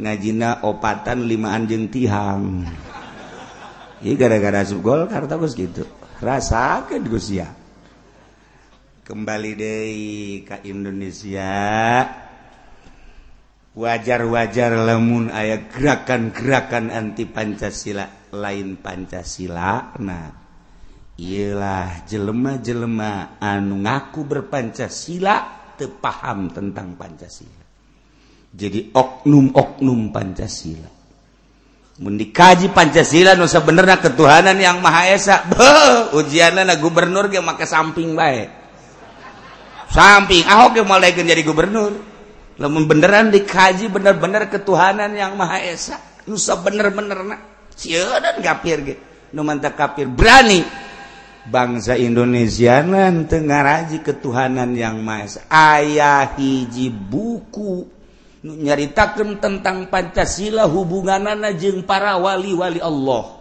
Ngajina 0.00 0.64
opatan 0.64 1.28
lima 1.28 1.52
anjing 1.52 1.92
tihang. 1.92 2.64
Ini 4.00 4.16
gara-gara 4.16 4.64
subgol 4.64 5.04
karena 5.12 5.36
bos 5.36 5.52
gitu. 5.52 5.84
Rasakan 6.24 7.04
Gus 7.04 7.28
ya. 7.28 7.52
Kembali 9.04 9.52
deh 9.52 9.92
ke 10.48 10.56
Indonesia 10.72 11.52
wajar-wajar 13.76 14.72
lemun 14.72 15.28
ayat 15.28 15.68
gerakan-gerakan 15.68 16.88
anti 16.88 17.28
Pancasila 17.28 18.30
lain 18.34 18.78
Pancasila 18.82 19.94
nah 20.02 20.49
ialah 21.20 22.08
jelemah-jelema 22.08 23.36
anu 23.36 23.84
ngaku 23.84 24.24
berpancasila 24.24 25.60
tepaham 25.76 26.48
tentang 26.48 26.96
Pancasila. 26.96 27.64
Jadi 28.56 28.88
oknum-oknum 28.88 30.08
Pancasila. 30.08 30.88
Mendikaji 32.00 32.72
Pancasila 32.72 33.36
nusa 33.36 33.60
benerna 33.60 34.00
ketuhanan 34.00 34.56
yang 34.56 34.80
Maha 34.80 35.12
Esa. 35.12 35.44
Be 35.44 36.16
ujianna 36.16 36.72
gubernur 36.80 37.28
ge 37.28 37.44
make 37.44 37.68
samping 37.68 38.16
baik 38.16 38.48
samping 39.90 40.46
ahok 40.46 40.80
ge 40.80 40.82
mulai 40.86 41.12
jadi 41.12 41.44
gubernur. 41.44 41.92
Beneran 42.60 43.32
dikaji 43.32 43.92
bener-bener 43.92 44.48
ketuhanan 44.48 45.12
yang 45.12 45.36
Maha 45.36 45.60
Esa. 45.60 46.00
Nusa 46.24 46.56
bener-bener 46.60 47.20
dan 47.20 48.36
kafir 48.44 48.96
kafir 49.76 50.06
berani 50.08 50.60
bangsa 51.48 51.96
Indonesia 51.96 52.84
Tenggaraji 53.24 54.04
ketuhanan 54.04 54.76
yang 54.76 55.00
Mas 55.00 55.40
ayaah 55.48 56.36
hiji 56.36 56.92
buku 56.92 58.00
nyaritakan 58.44 59.40
tentang 59.40 59.88
Pancasila 59.92 60.64
hubungan 60.68 61.28
najeng 61.40 61.84
para 61.84 62.16
wali-wali 62.16 62.80
Allah. 62.80 63.36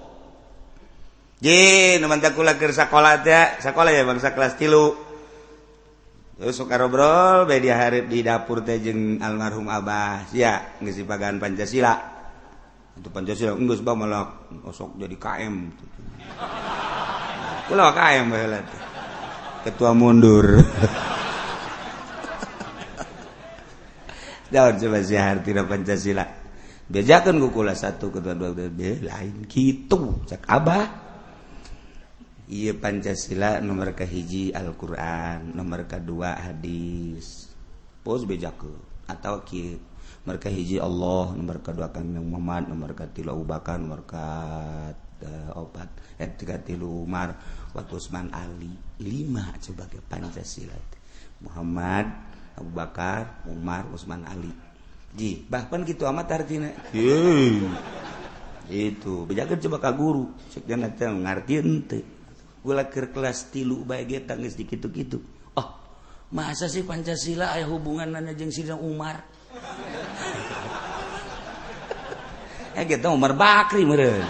Sekolah 1.40 3.24
sekolah 3.64 3.92
ya 3.96 4.04
bangsa 4.04 4.36
kelas 4.36 4.60
tilu. 4.60 5.08
Sukarobrol 6.40 7.52
media 7.52 7.76
hari 7.76 8.08
di 8.08 8.24
dapur 8.24 8.64
Tejeng 8.64 9.20
almarhum 9.20 9.68
Abah 9.68 10.32
ya 10.32 10.80
ngisi 10.80 11.04
pagan 11.04 11.40
Pancasila. 11.40 11.96
Untuk 12.96 13.12
Pancasila 13.12 13.56
enggak 13.56 13.80
sebab 13.80 13.96
malah 13.96 14.48
osok 14.68 15.00
jadi 15.00 15.16
KM. 15.16 15.56
Pulau 17.70 17.94
KM 17.94 18.34
baheula 18.34 18.66
ketua 19.62 19.94
mundur. 19.94 20.58
Daun 24.50 24.74
coba 24.82 25.00
siar 25.06 25.46
tidak 25.46 25.70
Pancasila. 25.70 26.26
Bejakan 26.90 27.38
kukula 27.38 27.78
satu 27.78 28.10
ketua 28.10 28.34
dua 28.34 28.58
lain 28.58 29.46
gitu 29.46 30.26
cak 30.26 30.50
Abah. 30.50 30.86
Iya 32.50 32.74
Pancasila 32.74 33.62
nomor 33.62 33.94
hiji 33.94 34.50
Alquran 34.50 35.54
nomor 35.54 35.86
kedua 35.86 36.42
hadis. 36.42 37.54
Pos 38.02 38.26
bejaku 38.26 38.74
atau 39.06 39.46
ki 39.46 39.78
mereka 40.26 40.50
hiji 40.50 40.82
Allah 40.82 41.38
nomor 41.38 41.62
kedua 41.62 41.94
kang 41.94 42.10
Muhammad 42.18 42.74
nomor 42.74 42.98
ketilu 42.98 43.38
Abu 43.38 43.46
Bakar 43.46 43.78
nomor 43.78 44.02
uh, 45.24 45.52
opat 45.56 45.90
eh 46.20 46.30
tiga 46.36 46.60
tilu 46.60 47.04
Umar 47.04 47.36
Wak 47.76 47.94
Usman 47.94 48.34
Ali 48.34 48.72
lima 49.02 49.54
sebagai 49.62 50.02
Pancasila. 50.06 50.76
Muhammad 51.40 52.10
Abu 52.58 52.72
Bakar 52.74 53.46
Umar 53.48 53.88
Usman 53.94 54.26
Ali. 54.26 54.52
Ji 55.14 55.46
bahkan 55.50 55.86
gitu 55.86 56.06
amat 56.10 56.44
artinya. 56.44 56.70
Itu 58.70 59.26
bejakan 59.26 59.58
coba 59.58 59.78
ka 59.82 59.92
guru. 59.94 60.34
Cek 60.54 60.66
dan 60.66 60.90
ngerti 61.22 61.54
ente. 61.62 62.00
Gula 62.60 62.92
ke 62.92 63.08
kelas 63.08 63.56
tilu 63.56 63.88
baik 63.88 64.28
tangis 64.28 64.60
di 64.60 64.68
gitu 64.68 64.92
gitu 64.92 65.24
oh 65.56 65.68
masa 66.36 66.68
sih 66.68 66.84
Pancasila 66.84 67.56
ayah 67.56 67.72
hubungan 67.72 68.12
nanya 68.12 68.36
jeng 68.36 68.52
sidang 68.52 68.84
Umar? 68.84 69.24
Eh 72.78 72.86
kita 72.86 73.10
Umar 73.12 73.34
Bakri 73.34 73.82
meren 73.84 74.24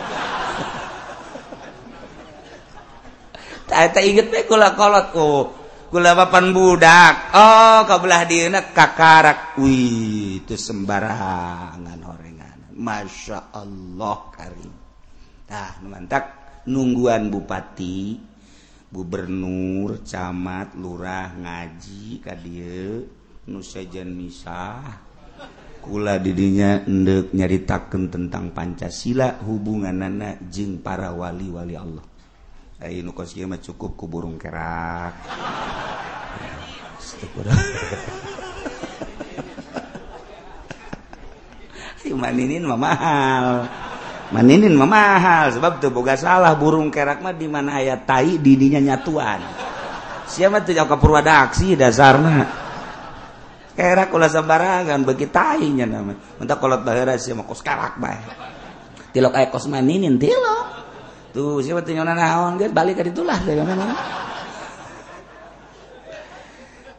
tak 3.70 4.04
inget 4.04 4.34
deh 4.34 4.44
kula 4.50 4.74
kolot 4.74 5.14
oh 5.16 5.46
Kula 5.90 6.14
papan 6.14 6.54
budak. 6.54 7.34
Oh 7.34 7.82
kabelah 7.90 8.22
dieuna 8.30 8.62
kakarak. 8.62 9.58
Wih 9.58 10.38
itu 10.38 10.54
sembarangan 10.54 11.98
orengan. 12.06 12.78
Masya 12.78 13.50
Allah 13.50 14.30
karim 14.30 14.80
nah 15.50 15.82
mantap 15.82 16.24
nungguan 16.70 17.34
bupati 17.34 18.22
gubernur 18.94 20.06
camat 20.06 20.78
lurah 20.78 21.34
ngaji 21.34 22.22
kadie 22.22 23.10
nusajan 23.50 24.14
misah. 24.14 25.10
Kula 25.82 26.22
didinya 26.22 26.86
endek 26.86 27.34
nyaritakan 27.34 28.14
tentang 28.14 28.54
Pancasila 28.54 29.42
hubungan 29.42 30.06
anak 30.06 30.52
jeng 30.54 30.86
para 30.86 31.10
wali-wali 31.16 31.74
Allah. 31.74 32.06
Cukup 33.60 34.00
ku 34.00 34.08
burung 34.08 34.40
kerak. 34.40 35.12
Maninin 42.20 42.66
mahal. 42.66 43.70
Maninin 44.30 44.78
memahal 44.78 45.58
sebab 45.58 45.82
tuh 45.82 45.90
boga 45.90 46.14
salah 46.14 46.54
burung 46.54 46.94
kerakmah 46.94 47.34
di 47.34 47.50
mana 47.50 47.82
ayat 47.82 48.06
tai 48.06 48.38
didinya 48.38 48.78
nyatuan. 48.80 49.42
Siapa 50.30 50.62
tuh 50.62 50.78
jauh 50.78 50.86
Purwadaksi 50.86 51.74
dasarnya 51.74 52.70
kerak 53.80 54.12
ulah 54.12 54.28
sembarangan 54.28 55.08
bagi 55.08 55.32
tainya 55.32 55.88
nama 55.88 56.12
entah 56.12 56.60
kalau 56.60 56.84
bahara 56.84 57.16
siapa 57.16 57.48
kos 57.48 57.64
kerak 57.64 57.96
bae. 57.96 58.20
Tilok 59.16 59.34
ayat 59.34 59.50
kos 59.50 59.72
maninin 59.72 60.20
tilok 60.20 60.59
tuh 61.30 61.62
siapa 61.62 61.86
nyona 61.86 62.14
naon 62.18 62.58
dia 62.58 62.70
balik 62.70 63.00
ke 63.00 63.14
itulah 63.14 63.38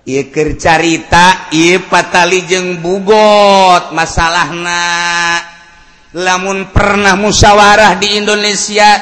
Iker 0.01 0.57
carita 0.57 1.53
iya 1.53 1.77
patali 1.77 2.49
jeng 2.49 2.81
bugot 2.81 3.93
masalah 3.93 4.49
na 4.49 4.81
lamun 6.17 6.73
pernah 6.73 7.15
musyawarah 7.15 8.01
di 8.01 8.17
Indonesia 8.17 8.97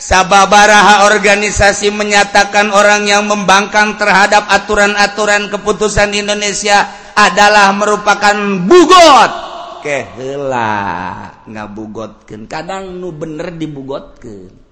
sababaraha 0.00 1.06
organisasi 1.06 1.92
menyatakan 1.92 2.72
orang 2.72 3.06
yang 3.06 3.28
membangkang 3.28 4.00
terhadap 4.00 4.48
aturan-aturan 4.48 5.52
keputusan 5.52 6.10
Indonesia 6.16 6.88
adalah 7.14 7.70
merupakan 7.76 8.34
bugot 8.66 9.43
kehelah 9.84 11.44
ngabugotkeun. 11.44 12.48
Kadang 12.48 12.96
nu 12.96 13.12
bener 13.12 13.52
dibugotkeun. 13.52 14.64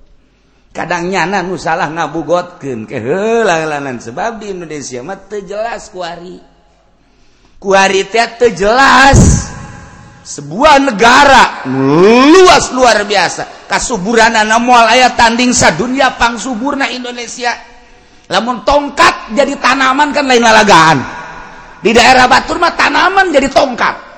Kadang 0.72 1.12
nyana 1.12 1.44
nu 1.44 1.60
salah 1.60 1.92
ngabugotkeun. 1.92 2.88
Kehelalanan 2.88 4.00
sebab 4.00 4.40
di 4.40 4.56
Indonesia 4.56 5.04
mah 5.04 5.20
jelas 5.28 5.92
kuari. 5.92 6.40
Kuari 7.60 8.08
teh 8.08 8.56
jelas. 8.56 9.52
Sebuah 10.22 10.78
negara 10.80 11.66
luas 11.66 12.72
luar 12.72 13.04
biasa. 13.04 13.68
Kasuburanana 13.68 14.56
moal 14.56 14.88
aya 14.88 15.12
tanding 15.12 15.52
sadunya 15.52 16.14
pangsuburna 16.16 16.88
Indonesia. 16.88 17.52
Lamun 18.30 18.64
tongkat 18.64 19.36
jadi 19.36 19.60
tanaman 19.60 20.14
kan 20.14 20.24
lain 20.24 20.40
lalagaan 20.40 20.98
di 21.82 21.90
daerah 21.90 22.30
Batur 22.30 22.62
mah 22.62 22.72
tanaman 22.78 23.34
jadi 23.34 23.50
tongkat 23.50 24.11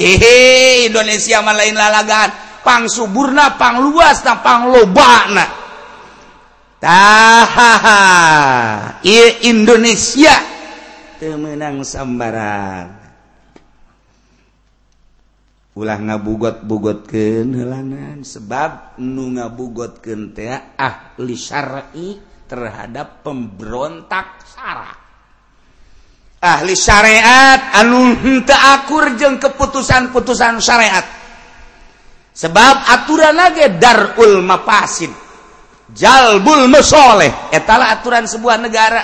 hehe 0.00 0.88
Indonesia 0.88 1.44
mal 1.44 1.60
lain 1.60 1.76
lalagan. 1.76 2.32
Pang 2.64 2.88
suburna 2.88 3.56
pang 3.56 3.80
luas 3.80 4.20
pang 4.24 4.68
lobana 4.72 5.48
taha 6.80 7.72
Indonesia. 9.44 10.36
Temenang 11.20 11.84
sambaran. 11.84 13.00
Ulah 15.70 15.96
ngabugot-bugot 15.96 17.08
kehelangan 17.08 18.20
sebab 18.20 19.00
nu 19.00 19.32
ngabugot 19.38 20.04
kentea 20.04 20.76
ahli 20.76 21.36
syar'i 21.38 22.20
terhadap 22.44 23.24
pemberontak 23.24 24.44
sarah 24.44 24.99
ahli 26.40 26.72
syariat 26.72 27.76
anu 27.76 28.16
akur 28.48 29.14
jeung 29.20 29.36
keputusan-putusan 29.36 30.58
syariat. 30.58 31.04
Sebab 32.32 32.76
aturan 32.88 33.36
lagi 33.36 33.68
darul 33.76 34.40
mafasid 34.40 35.12
jalbul 35.92 36.66
masoleh. 36.72 37.52
Etalah 37.52 38.00
aturan 38.00 38.24
sebuah 38.24 38.56
negara. 38.56 39.02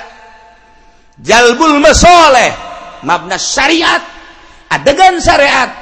Jalbul 1.20 1.80
masoleh 1.80 2.52
mabna 3.04 3.40
syariat 3.40 4.00
adegan 4.68 5.16
syariat 5.20 5.72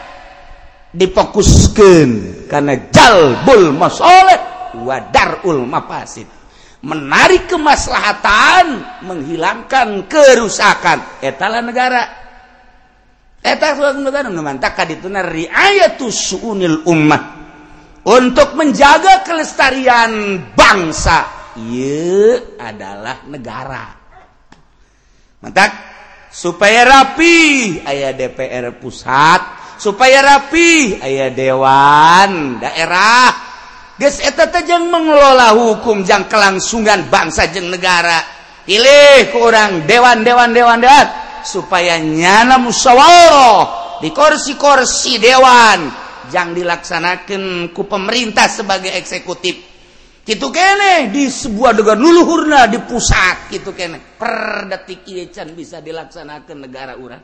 difokuskan 0.94 2.10
karena 2.46 2.78
jalbul 2.90 3.74
masoleh 3.74 4.38
wa 4.82 4.98
darul 5.10 5.66
mafasid. 5.66 6.26
menarik 6.84 7.48
kemaslahatan 7.48 8.84
menghilangkan 9.08 10.04
kerusakan. 10.06 11.24
Etala 11.24 11.64
negara. 11.64 12.22
Ayaunil 15.48 16.78
umat 16.88 17.22
untuk 18.04 18.56
menjaga 18.56 19.20
kelestarian 19.24 20.40
bangsa 20.52 21.44
Ye 21.54 22.34
adalah 22.58 23.22
negara. 23.30 23.94
Mantap 25.38 25.70
supaya 26.34 26.82
rapi 26.82 27.78
ayah 27.86 28.10
DPR 28.10 28.74
pusat. 28.82 29.62
Supaya 29.78 30.22
rapi 30.22 30.98
ayah 30.98 31.30
Dewan 31.30 32.58
daerah. 32.58 33.53
mengelola 33.98 35.54
hukumjang 35.54 36.26
kelangsungan 36.26 37.06
bangsa 37.06 37.46
jeng 37.50 37.70
negara. 37.70 38.22
Pilih 38.64 39.28
kurang 39.28 39.84
dewan 39.84 40.24
dewan 40.24 40.56
dewan 40.56 40.80
dewan 40.80 41.06
supaya 41.44 42.00
nyana 42.00 42.56
musyawarah 42.56 44.00
di 44.00 44.08
kursi-kursi 44.08 45.20
dewan 45.20 45.92
yang 46.32 46.56
dilaksanakan 46.56 47.70
ku 47.76 47.84
pemerintah 47.84 48.48
sebagai 48.48 48.90
eksekutif. 48.96 49.76
Gitu 50.24 50.48
kene 50.48 51.12
di 51.12 51.28
sebuah 51.28 51.76
negara 51.76 52.00
nuluhurna 52.00 52.64
di 52.72 52.80
pusat 52.80 53.52
gitu 53.52 53.76
kene. 53.76 54.16
Per 54.16 54.64
detik 54.72 55.04
ieu 55.12 55.28
can 55.28 55.52
bisa 55.52 55.84
dilaksanakan 55.84 56.56
negara 56.64 56.96
urang. 56.96 57.20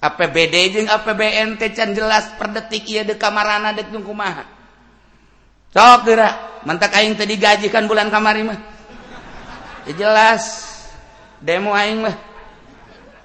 APBD 0.00 0.54
jeung 0.72 0.88
APBN 0.88 1.60
teh 1.60 1.76
can 1.76 1.92
jelas 1.92 2.32
per 2.40 2.56
detik 2.56 2.88
ieu 2.88 3.04
de 3.04 3.20
kamarana 3.20 3.76
dek 3.76 3.92
kumaha. 3.92 4.59
sok 5.70 5.98
kira 6.06 6.60
mantak 6.66 6.94
aing 6.94 7.14
tadi 7.14 7.34
gajikan 7.38 7.86
bulan 7.86 8.10
kamari 8.10 8.42
mah. 8.46 8.58
Ya 9.86 9.92
jelas. 9.96 10.68
Demo 11.40 11.72
aing 11.72 12.04
mah. 12.04 12.16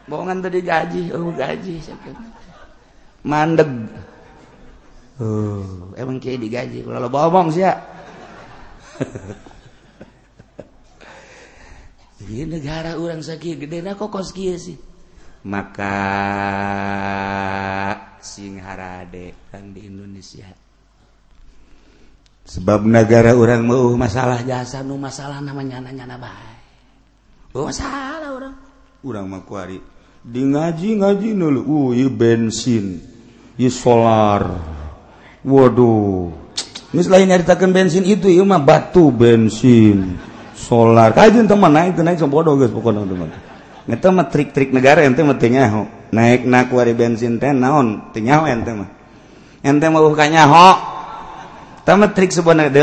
Bohongan 0.05 0.39
tadi 0.45 0.61
gaji 0.61 1.09
oh 1.13 1.33
gaji 1.33 1.81
mandeg. 3.25 3.69
Oh. 5.17 5.95
Emang 5.95 6.19
kayak 6.19 6.43
digaji 6.43 6.83
kalau 6.83 7.07
bohong 7.07 7.47
sih 7.47 7.63
ya 7.63 7.95
jadi 12.15 12.47
negara 12.55 12.95
orang 12.95 13.19
sakit 13.19 13.67
gede 13.67 13.83
nak 13.83 13.99
kok 13.99 14.11
kos 14.11 14.31
sih. 14.31 14.77
Maka 15.45 15.97
sing 18.23 18.57
harade 18.57 19.35
kan 19.51 19.75
di 19.75 19.85
Indonesia. 19.85 20.64
sebab 22.45 22.85
negara 22.85 23.33
orang 23.33 23.65
mau 23.65 23.91
oh, 23.91 23.97
masalah 23.97 24.45
jasa 24.45 24.85
nu 24.85 24.95
masalah 25.01 25.41
namanya 25.41 25.81
nanya 25.81 26.05
nanya 26.05 26.17
baik 26.21 26.57
oh, 27.57 27.65
masalah 27.67 28.29
orang. 28.31 28.55
Orang 29.05 29.25
makuari 29.29 29.77
di 30.25 30.41
ngaji 30.41 30.97
ngaji 30.97 31.29
nulu 31.37 31.61
uh 31.61 31.89
iya 31.93 32.09
bensin 32.09 32.97
iya 33.61 33.69
solar. 33.69 34.73
Waduh. 35.45 36.33
Ini 36.89 37.01
selain 37.05 37.29
nyaritakan 37.29 37.69
bensin 37.69 38.01
itu 38.01 38.25
iya 38.33 38.41
mah 38.41 38.57
batu 38.57 39.13
bensin 39.13 40.17
solar. 40.57 41.13
Kajian 41.13 41.45
teman 41.45 41.69
naik 41.69 41.93
itu 41.93 42.01
naik 42.01 42.17
sempodo 42.17 42.57
guys 42.57 42.73
pokoknya 42.73 43.05
teman 43.05 43.29
itu 43.85 44.07
mah. 44.09 44.25
Trik-trik 44.33 44.73
negara 44.73 45.05
ente 45.05 45.21
mah 45.21 45.37
tenyaho 45.37 46.09
naik 46.09 46.49
nakuari 46.49 46.97
bensin 46.97 47.37
teh 47.37 47.53
naon? 47.53 48.09
Tenyaho 48.09 48.49
ente 48.49 48.73
mah. 48.73 48.89
Ente 49.61 49.85
mah 49.85 50.01
uh, 50.01 50.09
bukannya 50.09 50.41
kanyaho, 50.41 50.69
nyaho 51.85 52.09
trik 52.17 52.33
sebenarnya 52.33 52.73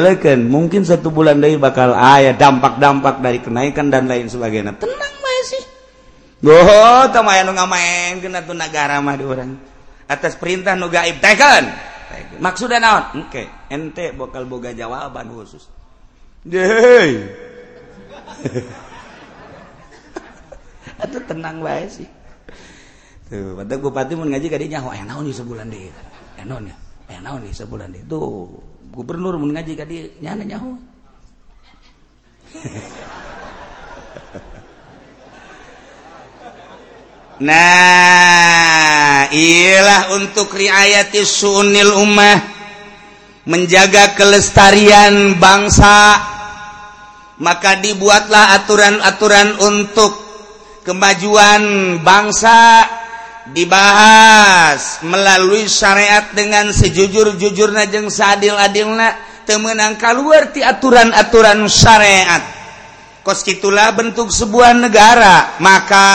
mungkin 0.47 0.87
satu 0.87 1.11
bulan 1.11 1.43
dari 1.43 1.59
bakal 1.59 1.91
ayah 1.91 2.39
dampak-dampak 2.39 3.19
dari 3.19 3.43
kenaikan 3.43 3.91
dan 3.91 4.07
lain 4.07 4.31
sebagainya. 4.31 4.79
Tenang 4.79 5.15
sih 5.43 5.63
main 7.67 8.23
negara 8.55 9.03
mah 9.03 9.19
orang 9.19 9.59
atas 10.07 10.39
perintah 10.39 10.79
nu 10.79 10.87
gaib 10.87 11.19
tekan. 11.19 11.67
Maksudnya 12.39 12.79
naon? 12.79 13.27
Oke 13.27 13.51
ente 13.67 14.15
bakal 14.15 14.47
boga 14.47 14.71
jawaban 14.71 15.27
khusus. 15.35 15.67
Tenang 21.03 21.59
sih 21.91 22.07
bupati 23.81 24.13
ngaji 24.15 24.47
sebulan 25.33 25.73
sebulan 27.57 27.91
itu 27.97 28.21
Gubernur 28.93 29.41
ngaji 29.41 29.73
nya 30.21 30.37
Nah 37.43 39.27
ialah 39.33 40.15
untuk 40.15 40.53
riayati 40.55 41.25
Sunil 41.25 41.91
Ummah. 41.97 42.39
Menjaga 43.49 44.15
kelestarian 44.15 45.41
bangsa. 45.41 46.21
Maka 47.43 47.81
dibuatlah 47.81 48.55
aturan-aturan 48.61 49.59
untuk 49.59 50.15
kemajuan 50.87 51.97
bangsa 52.05 52.87
dibahas 53.51 55.03
melalui 55.03 55.67
syariat 55.67 56.31
dengan 56.31 56.71
sejujur-jujurna 56.71 57.91
jeung 57.91 58.07
seadil-adilna 58.07 59.19
temenang 59.43 59.99
keluar 59.99 60.55
ti 60.55 60.63
aturan-aturan 60.63 61.67
syariat. 61.67 62.43
Kos 63.23 63.47
itulah 63.47 63.95
bentuk 63.95 64.31
sebuah 64.31 64.75
negara. 64.79 65.59
Maka 65.63 66.11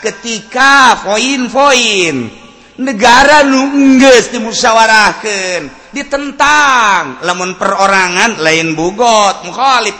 ketika 0.00 1.00
poin-poin 1.04 2.32
negara 2.80 3.44
nu 3.44 3.76
enggeus 3.76 4.32
dimusyawarahkeun 4.32 5.92
ditentang. 5.92 7.24
Lamun 7.24 7.56
perorangan 7.60 8.40
lain 8.40 8.72
bugot 8.72 9.44
mukhalif. 9.48 9.96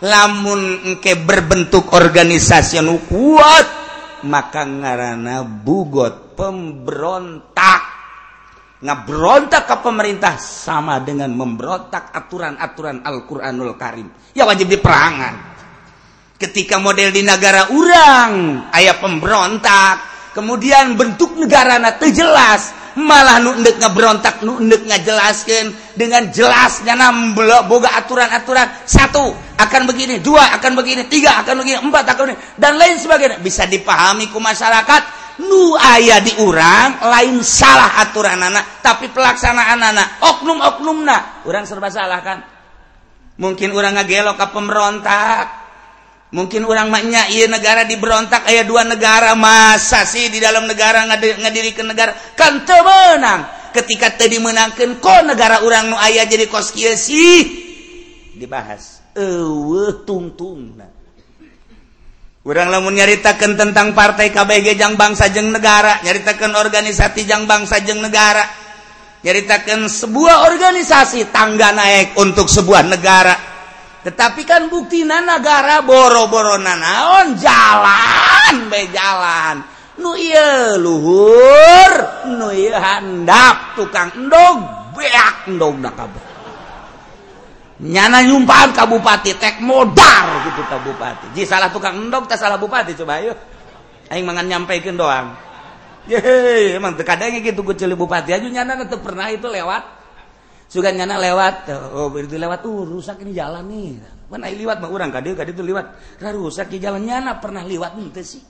Lamun 0.00 0.94
engke 0.94 1.18
berbentuk 1.18 1.92
organisasi 1.92 2.80
anu 2.80 3.04
kuat 3.04 3.79
maka 4.26 4.66
ngarana 4.66 5.44
bugot 5.44 6.36
pemberontak. 6.36 7.82
Ngabrontak 8.80 9.68
ke 9.68 9.76
pemerintah 9.84 10.40
sama 10.40 11.04
dengan 11.04 11.28
memberontak 11.36 12.16
aturan-aturan 12.16 13.04
Al-Qur'anul 13.04 13.76
Karim. 13.76 14.08
Ya 14.32 14.48
wajib 14.48 14.72
diperangan. 14.72 15.52
Ketika 16.40 16.80
model 16.80 17.12
di 17.12 17.20
negara 17.20 17.68
urang 17.68 18.64
ayah 18.72 18.96
pemberontak. 18.96 20.08
Kemudian 20.32 20.96
bentuk 20.96 21.36
negara 21.36 21.76
na 21.76 21.92
jelas. 22.00 22.72
Malah 22.96 23.38
nundek 23.44 23.76
ngeberontak 23.78 24.42
nundek 24.42 24.82
ngajelaskan 24.88 25.94
dengan 25.94 26.32
jelasnya 26.32 26.96
blok 27.36 27.68
boga 27.68 27.92
aturan-aturan. 28.00 28.66
Satu 28.88 29.36
akan 29.60 29.82
begini 29.84 30.24
dua 30.24 30.56
akan 30.56 30.72
begini 30.72 31.04
tiga 31.06 31.36
akan 31.44 31.60
begini 31.60 31.78
empat 31.84 32.04
akan 32.16 32.22
begini 32.32 32.40
dan 32.56 32.80
lain 32.80 32.96
sebagainya. 32.96 33.38
Bisa 33.44 33.68
dipahami 33.68 34.32
ku 34.32 34.40
masyarakat 34.40 35.02
nu 35.44 35.76
ayah 35.76 36.20
diurang 36.20 37.00
lain 37.04 37.40
salah 37.44 38.00
aturan 38.04 38.40
anak 38.40 38.84
tapi 38.84 39.08
pelaksanaan 39.12 39.80
anak 39.80 40.20
oknum-oknum 40.24 41.04
nak 41.04 41.44
orang 41.44 41.68
serba 41.68 41.92
salah 41.92 42.20
kan? 42.24 42.38
Mungkin 43.40 43.72
orang 43.72 43.96
ngagelok 43.96 44.36
ke 44.36 44.46
pemberontak. 44.52 45.46
Mungkin 46.30 46.62
orang 46.62 46.94
maknya 46.94 47.26
ia 47.26 47.50
negara 47.50 47.82
diberontak 47.82 48.46
ayat 48.46 48.62
dua 48.62 48.86
negara 48.86 49.34
masa 49.34 50.06
sih 50.06 50.30
di 50.30 50.38
dalam 50.38 50.62
negara 50.70 51.02
ngadirikan 51.10 51.90
negara? 51.90 52.14
Kan 52.38 52.62
temenang 52.62 53.50
ketika 53.74 54.14
tadi 54.14 54.38
menangkan 54.38 55.02
kok 55.02 55.26
negara 55.26 55.66
orang 55.66 55.90
nu 55.90 55.98
ayah 55.98 56.22
jadi 56.30 56.46
kos 56.46 56.70
sih? 56.70 57.66
Dibahas 58.38 58.99
tungtung 60.04 60.76
kurang 62.40 62.68
lamun 62.72 62.96
nyaritakan 62.96 63.54
tentang 63.54 63.92
partai 63.92 64.32
KBG 64.32 64.74
Jang 64.74 64.96
bangsa 64.96 65.28
jeng 65.28 65.52
negara 65.52 66.00
nyaritakan 66.02 66.56
organisasi 66.56 67.28
Jang 67.28 67.44
bangsa 67.44 67.84
jeng 67.84 68.00
negara 68.00 68.60
nyaritakan 69.20 69.88
sebuah 69.88 70.48
organisasi 70.48 71.28
tangga 71.28 71.76
naik 71.76 72.16
untuk 72.16 72.48
sebuah 72.48 72.82
negara. 72.88 73.36
Tetapi 74.00 74.48
kan 74.48 74.72
bukti 74.72 75.04
negara 75.04 75.84
boro-boro 75.84 76.56
nanaon 76.56 77.36
jalan 77.36 78.72
be 78.72 78.88
jalan. 78.88 79.60
Nu 80.00 80.16
iya 80.16 80.80
luhur 80.80 81.92
nu 82.32 82.48
iya 82.48 82.80
handap 82.80 83.76
tukang 83.76 84.08
endog 84.16 84.64
beak 84.96 85.44
endog 85.44 85.76
nakabeh 85.76 86.29
nyana 87.80 88.20
nyumpahan 88.20 88.76
kabupati 88.76 89.32
tek 89.40 89.64
modal 89.64 90.26
gitu 90.44 90.62
kabupati 90.68 91.32
ji 91.32 91.48
salah 91.48 91.72
tukang 91.72 91.96
endog 91.96 92.28
tak 92.28 92.36
salah 92.36 92.60
bupati 92.60 92.92
coba 92.92 93.24
ayo. 93.24 93.32
Aing 94.10 94.26
mangan 94.26 94.42
nyampaikan 94.50 94.98
doang. 94.98 95.38
Yeay, 96.10 96.74
emang 96.74 96.98
terkadang 96.98 97.30
gitu 97.38 97.62
kecil 97.62 97.94
bupati. 97.94 98.34
Aja 98.34 98.42
nyana 98.50 98.74
tetep 98.74 99.00
pernah 99.00 99.30
itu 99.30 99.46
lewat. 99.46 100.02
Sugan 100.70 100.98
ngana 100.98 101.18
lewat 101.18 101.70
oh 101.94 102.10
itu 102.14 102.34
lewat 102.38 102.62
tuh 102.62 102.86
rusak 102.86 103.22
ini 103.22 103.34
jalan 103.34 103.64
nih. 103.70 103.98
Mana 104.30 104.50
lewat 104.50 104.82
mah 104.82 104.90
orang 104.90 105.10
kadi 105.10 105.34
kadi 105.34 105.50
itu 105.54 105.62
lewat 105.62 105.86
rusak 106.34 106.70
di 106.70 106.78
jalan 106.78 107.06
nyana 107.06 107.38
pernah 107.38 107.62
lewat 107.62 107.98
ente 107.98 108.22
sih. 108.22 108.42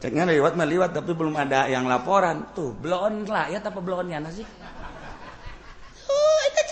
Ceknya 0.00 0.28
lewat 0.28 0.52
mah 0.56 0.68
lewat 0.68 1.00
tapi 1.00 1.16
belum 1.16 1.32
ada 1.36 1.64
yang 1.68 1.88
laporan. 1.88 2.52
Tuh 2.52 2.76
belon 2.76 3.24
lah 3.24 3.48
ya 3.48 3.60
tapi 3.64 3.80
belon 3.80 4.08
nyana 4.08 4.28
sih 4.28 4.44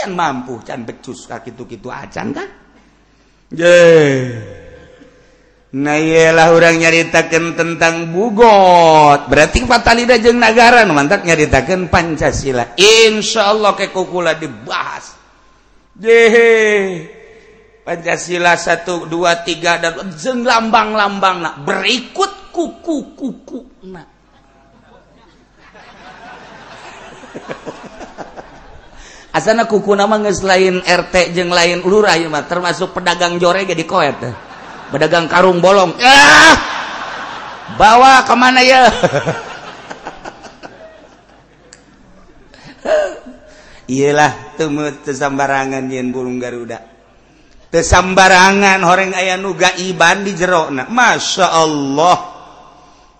Can 0.02 0.18
mampu 0.18 0.58
can 0.66 0.82
becus 0.82 1.30
kakitu-kitu 1.30 1.86
acan 1.86 2.34
kan 2.34 2.48
Nah 5.72 5.96
iyalah 5.96 6.50
orang 6.52 6.82
nyaritakan 6.82 7.54
tentang 7.54 8.10
bugot. 8.10 9.30
Berarti 9.30 9.62
fatalida 9.62 10.18
jeung 10.18 10.42
negara 10.42 10.82
mantap 10.90 11.22
nyaritakan 11.22 11.86
Pancasila. 11.86 12.74
Insya 12.74 13.54
Allah 13.54 13.78
kekukula 13.78 14.34
dibahas. 14.34 15.14
Jehe 15.94 17.06
Pancasila 17.86 18.58
1, 18.58 19.06
2, 19.06 19.06
3 19.06 19.82
dan 19.86 19.94
jeng 20.18 20.42
lambang-lambang 20.42 21.46
nak 21.46 21.54
berikut 21.62 22.50
kuku-kuku 22.50 23.86
nak 23.86 24.10
asana 29.32 29.64
kuku 29.64 29.96
nama 29.96 30.20
nges 30.20 30.44
lain 30.44 30.84
RT 30.84 31.32
jeng 31.32 31.50
lain 31.50 31.80
lurah 31.82 32.14
ya 32.20 32.28
mah 32.28 32.44
termasuk 32.46 32.92
pedagang 32.92 33.40
jore 33.40 33.64
jadi 33.64 33.84
koet. 33.88 34.20
Pedagang 34.92 35.26
karung 35.26 35.58
bolong. 35.64 35.96
Ah! 36.04 36.72
bawa 37.76 38.24
kemana 38.26 38.60
ya? 38.60 38.88
Iyalah 43.92 44.56
temu 44.56 44.88
tesambarangan 45.04 45.84
yen 45.90 46.08
burung 46.14 46.40
garuda. 46.40 46.80
Tesambarangan 47.72 48.84
orang 48.84 49.16
ayah 49.16 49.36
nuga 49.40 49.72
iban 49.80 50.24
di 50.24 50.32
jerokna. 50.36 50.88
Masya 50.88 51.46
Allah. 51.52 52.31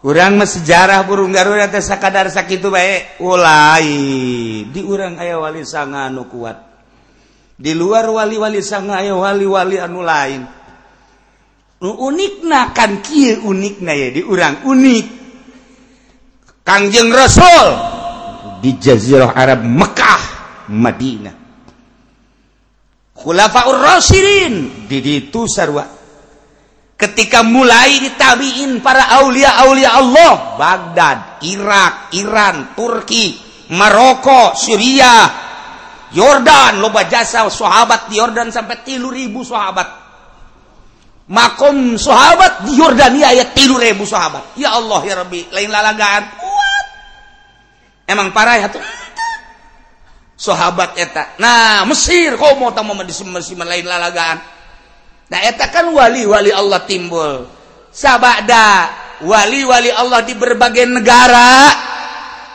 orang 0.03 0.43
sejarah 0.43 1.07
burung 1.07 1.31
Garuda 1.31 1.71
teh 1.71 1.79
sakadar 1.79 2.27
sakitu 2.27 2.75
baik 2.75 3.23
ulai 3.23 3.89
di 4.67 4.81
urang 4.83 5.19
aya 5.19 5.39
wali 5.39 5.63
sanga 5.63 6.11
anu 6.11 6.27
kuat. 6.27 6.59
Di 7.55 7.79
luar 7.79 8.11
wali-wali 8.11 8.59
sanga 8.59 8.99
aya 8.99 9.15
wali-wali 9.15 9.79
anu 9.79 10.03
lain. 10.03 10.43
Unikna 11.83 12.75
kan 12.75 13.03
kieu 13.03 13.47
unikna 13.47 13.95
ya 13.95 14.09
di 14.11 14.23
urang 14.27 14.67
unik. 14.67 15.07
Kangjeng 16.63 17.11
Rasul 17.11 17.67
di 18.63 18.79
Jazirah 18.79 19.35
Arab 19.35 19.67
Mekah 19.67 20.23
Madinah. 20.71 21.37
Khulafaur 23.19 23.79
Rasyidin 23.79 24.87
di 24.91 24.99
ditu 24.99 25.47
sarwa. 25.47 26.02
Ketika 27.03 27.43
mulai 27.43 27.99
ditabiin 27.99 28.79
para 28.79 29.19
aulia-aulia 29.19 29.91
Allah. 29.91 30.33
Baghdad 30.55 31.43
Irak 31.43 32.15
Iran 32.15 32.79
Turki 32.79 33.35
Maroko 33.75 34.55
Syria 34.55 35.27
Yordan 36.15 36.79
loba 36.79 37.09
jasa 37.11 37.43
sahabat 37.51 38.07
di 38.13 38.23
Yordan 38.23 38.55
sampai 38.55 38.87
tilu 38.87 39.11
ribu 39.11 39.43
sahabat. 39.43 40.05
Makom 41.33 41.97
sahabat 41.97 42.69
di 42.69 42.77
Yordania 42.77 43.33
ayat 43.33 43.57
tilu 43.57 43.81
ribu 43.81 44.05
sahabat. 44.05 44.53
Ya 44.61 44.77
Allah 44.77 45.01
ya 45.01 45.15
Rabbi 45.25 45.49
lain 45.49 45.73
lalagaan. 45.73 46.23
Kuat. 46.37 46.87
Emang 48.05 48.29
parah 48.37 48.61
ya 48.61 48.69
tuh. 48.69 48.85
Sahabat 50.37 51.01
eta. 51.01 51.41
Nah 51.41 51.89
Mesir 51.89 52.37
kau 52.37 52.61
mau 52.61 52.77
di 52.77 53.15
Mesir 53.33 53.57
lain 53.57 53.89
lalagaan 53.89 54.62
etakan 55.41 55.97
wali-wali 55.97 56.53
Allah 56.53 56.85
timbul. 56.85 57.49
Sabada 57.89 58.93
wali-wali 59.25 59.89
Allah 59.89 60.21
di 60.27 60.35
berbagai 60.37 60.85
negara. 60.85 61.73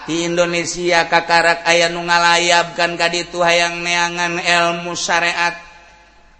Di 0.07 0.23
Indonesia 0.23 1.03
kakarak 1.09 1.67
aya 1.67 1.91
nu 1.91 2.05
ngalayabkan 2.05 2.95
kadi 2.95 3.27
itu 3.27 3.43
hayang 3.43 3.83
neangan 3.83 4.39
ilmu 4.39 4.95
syariat. 4.95 5.57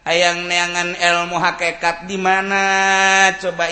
Hayang 0.07 0.47
neangan 0.47 0.95
ilmu 0.95 1.35
hakekat 1.35 2.07
di 2.07 2.15
mana? 2.15 2.63
Coba 3.35 3.67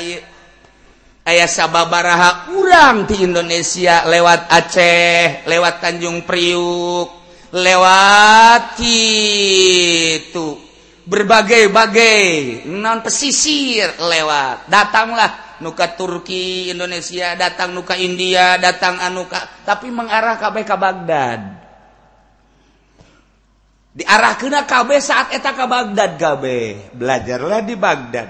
ayah 1.26 1.48
sababaraha 1.48 2.52
urang 2.54 3.08
di 3.08 3.24
Indonesia 3.24 4.04
lewat 4.04 4.52
Aceh 4.52 5.48
lewat 5.48 5.80
Tanjung 5.80 6.28
Priuk 6.28 7.10
lewat 7.56 8.76
itu 8.84 10.65
berbagai-bagai 11.06 12.66
non 12.70 13.06
pesisir 13.06 13.94
lewat. 14.02 14.68
Datanglah 14.68 15.58
nuka 15.62 15.94
Turki 15.96 16.74
Indonesia 16.74 17.38
datang 17.38 17.72
nuka 17.72 17.96
India 17.96 18.60
datang 18.60 19.00
anuka 19.00 19.40
tapi 19.64 19.94
mengarah 19.94 20.36
KBK 20.42 20.72
Baghdad. 20.76 21.42
Diarah 23.96 24.36
kena 24.36 24.68
KB 24.68 24.90
saat 25.00 25.32
eta 25.32 25.56
ke 25.56 25.66
Baghdad 25.72 26.20
KB 26.20 26.44
belajarlah 26.92 27.62
di 27.64 27.76
Baghdad. 27.80 28.30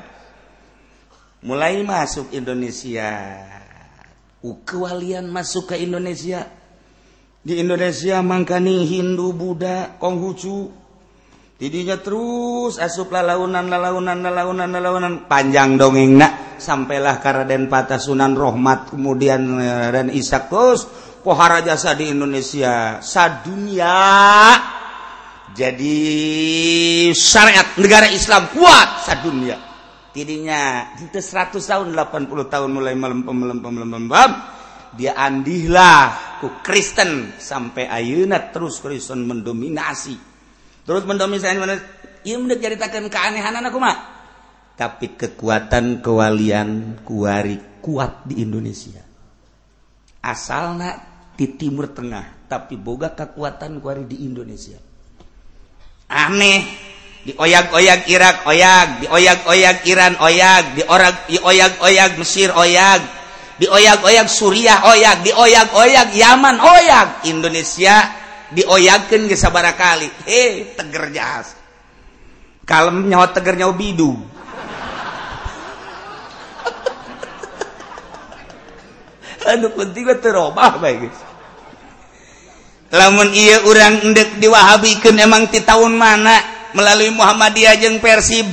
Mulai 1.41 1.81
masuk 1.81 2.29
Indonesia. 2.35 3.41
Kewalian 4.45 5.25
masuk 5.25 5.73
ke 5.73 5.81
Indonesia. 5.81 6.45
Di 7.45 7.61
Indonesia 7.61 8.21
mangkani 8.21 8.85
Hindu 8.85 9.33
Buddha 9.33 9.97
Konghucu 9.97 10.84
tidinya 11.55 11.95
terus 11.99 12.77
asuplah 12.77 13.23
launan 13.23 13.67
launan 13.71 14.19
launan 14.23 14.69
launan 14.75 15.13
panjang 15.27 15.79
dongeng 15.79 16.19
nak 16.19 16.59
sampailah 16.59 17.19
Karaden 17.19 17.67
Patasunan 17.67 18.35
Rohmat 18.35 18.91
kemudian 18.91 19.41
eh, 19.59 19.87
dan 19.91 20.07
Ishak 20.11 20.51
terus 20.51 20.87
pohara 21.25 21.65
jasa 21.65 21.97
di 21.97 22.13
Indonesia. 22.13 23.01
Sadunia. 23.01 23.97
Jadi 25.55 25.97
syariat 27.15 27.79
negara 27.79 28.11
Islam 28.11 28.51
kuat 28.53 29.07
sadunia. 29.07 29.57
Tidinya 30.11 30.91
itu 30.99 31.15
100 31.15 31.55
tahun 31.59 31.95
80 31.95 32.51
tahun 32.51 32.69
mulai 32.71 32.91
melempem 32.95 33.35
melempem 33.35 33.71
melempem, 33.71 34.03
melempem. 34.07 34.31
dia 34.95 35.11
andihlah 35.15 36.39
ku 36.39 36.63
Kristen 36.63 37.35
sampai 37.35 37.87
ayunat 37.87 38.51
terus 38.51 38.83
Kristen 38.83 39.27
mendominasi. 39.27 40.34
Terus 40.85 41.03
mendominasi 41.03 41.57
mana 41.57 41.81
ia 42.21 42.37
mendak 42.37 42.61
ceritakan 42.61 43.09
keanehan 43.09 43.65
aku 43.65 43.81
mah 43.81 44.15
tapi 44.75 45.15
kekuatan 45.15 46.03
kewalian 46.03 46.99
kuari 47.07 47.79
kuat 47.79 48.27
di 48.27 48.43
Indonesia. 48.43 48.99
Asalnya 50.19 50.99
di 51.31 51.55
Timur 51.55 51.87
Tengah 51.95 52.51
tapi 52.51 52.75
boga 52.75 53.15
kekuatan 53.15 53.79
kuari 53.79 54.03
di 54.03 54.27
Indonesia. 54.27 54.75
Aneh. 56.11 56.91
Dioyak-oyak 57.25 58.05
Irak 58.11 58.45
oyak. 58.45 58.87
Dioyak-oyak 59.07 59.77
Iran 59.87 60.13
oyak. 60.19 60.63
Dirak 60.75 61.15
dioyak-oyak 61.31 62.11
Mesir 62.19 62.51
oyak. 62.53 63.01
Dioyak-oyak 63.57 64.27
Suriah 64.27 64.91
oyak. 64.91 65.23
Dioyak-oyak 65.23 66.13
Yaman 66.13 66.59
oyak. 66.59 67.07
Indonesia 67.25 68.24
dioyaken 68.53 69.31
ge 69.31 69.37
sabara 69.39 69.73
kali. 69.73 70.11
He 70.27 70.75
teger 70.77 71.09
jahas 71.15 71.65
kalem 72.65 73.05
nyawa 73.05 73.29
teger 73.31 73.55
nyawa 73.55 73.73
bidu. 73.77 74.17
Anu 79.53 79.69
penting 79.77 80.09
mah 80.09 80.17
terobah 80.17 80.81
bae 80.81 80.97
geus. 81.05 81.19
Lamun 82.93 83.33
iya 83.33 83.65
urang 83.65 84.01
endek 84.01 84.41
diwahabikeun 84.41 85.17
emang 85.21 85.49
ti 85.49 85.61
tahun 85.61 85.97
mana 85.97 86.37
melalui 86.73 87.09
Muhammadiyah 87.13 87.77
jeung 87.81 88.01
Persib. 88.01 88.45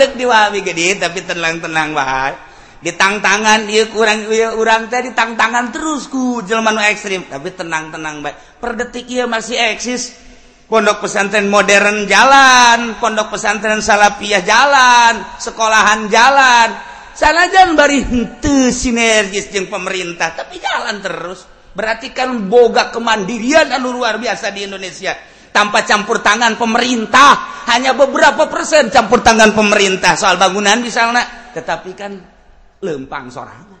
Itu 0.00 0.28
gede 0.64 0.96
tapi 1.00 1.20
tenang-tenang 1.24 1.92
bae. 1.92 2.49
Ditangtangan 2.80 3.68
dia 3.68 3.84
kurang 3.92 4.24
orang 4.56 4.88
tadi 4.88 5.12
ditangtangan 5.12 5.68
terusku 5.72 6.44
jelma 6.48 6.72
ekstrim. 6.88 7.28
Tapi 7.28 7.52
tenang-tenang 7.52 8.24
baik. 8.24 8.60
Per 8.60 8.70
detik 8.76 9.06
ia 9.08 9.28
masih 9.28 9.56
eksis. 9.76 10.28
Pondok 10.70 11.02
pesantren 11.02 11.50
modern 11.50 12.06
jalan 12.06 12.94
pondok 13.02 13.34
pesantren 13.34 13.82
salapiah 13.82 14.38
jalan 14.46 15.18
sekolahan 15.42 16.06
jalan. 16.06 16.68
Sana 17.10 17.50
jangan 17.50 17.74
bari 17.74 18.06
hente 18.06 18.70
sinergis 18.70 19.50
jeung 19.50 19.66
pemerintah 19.66 20.30
tapi 20.30 20.62
jalan 20.62 21.02
terus. 21.02 21.42
Berarti 21.74 22.14
kan 22.14 22.46
boga 22.46 22.94
kemandirian 22.94 23.70
anu 23.74 23.94
luar 23.94 24.22
biasa 24.22 24.54
di 24.54 24.62
Indonesia. 24.62 25.18
Tanpa 25.50 25.82
campur 25.82 26.22
tangan 26.22 26.54
pemerintah 26.54 27.66
hanya 27.74 27.90
beberapa 27.90 28.46
persen 28.46 28.94
campur 28.94 29.26
tangan 29.26 29.50
pemerintah. 29.50 30.14
Soal 30.14 30.38
bangunan 30.38 30.78
misalnya. 30.78 31.50
Tetapi 31.50 31.90
kan 31.98 32.39
lempang 32.80 33.28
sorangan. 33.28 33.80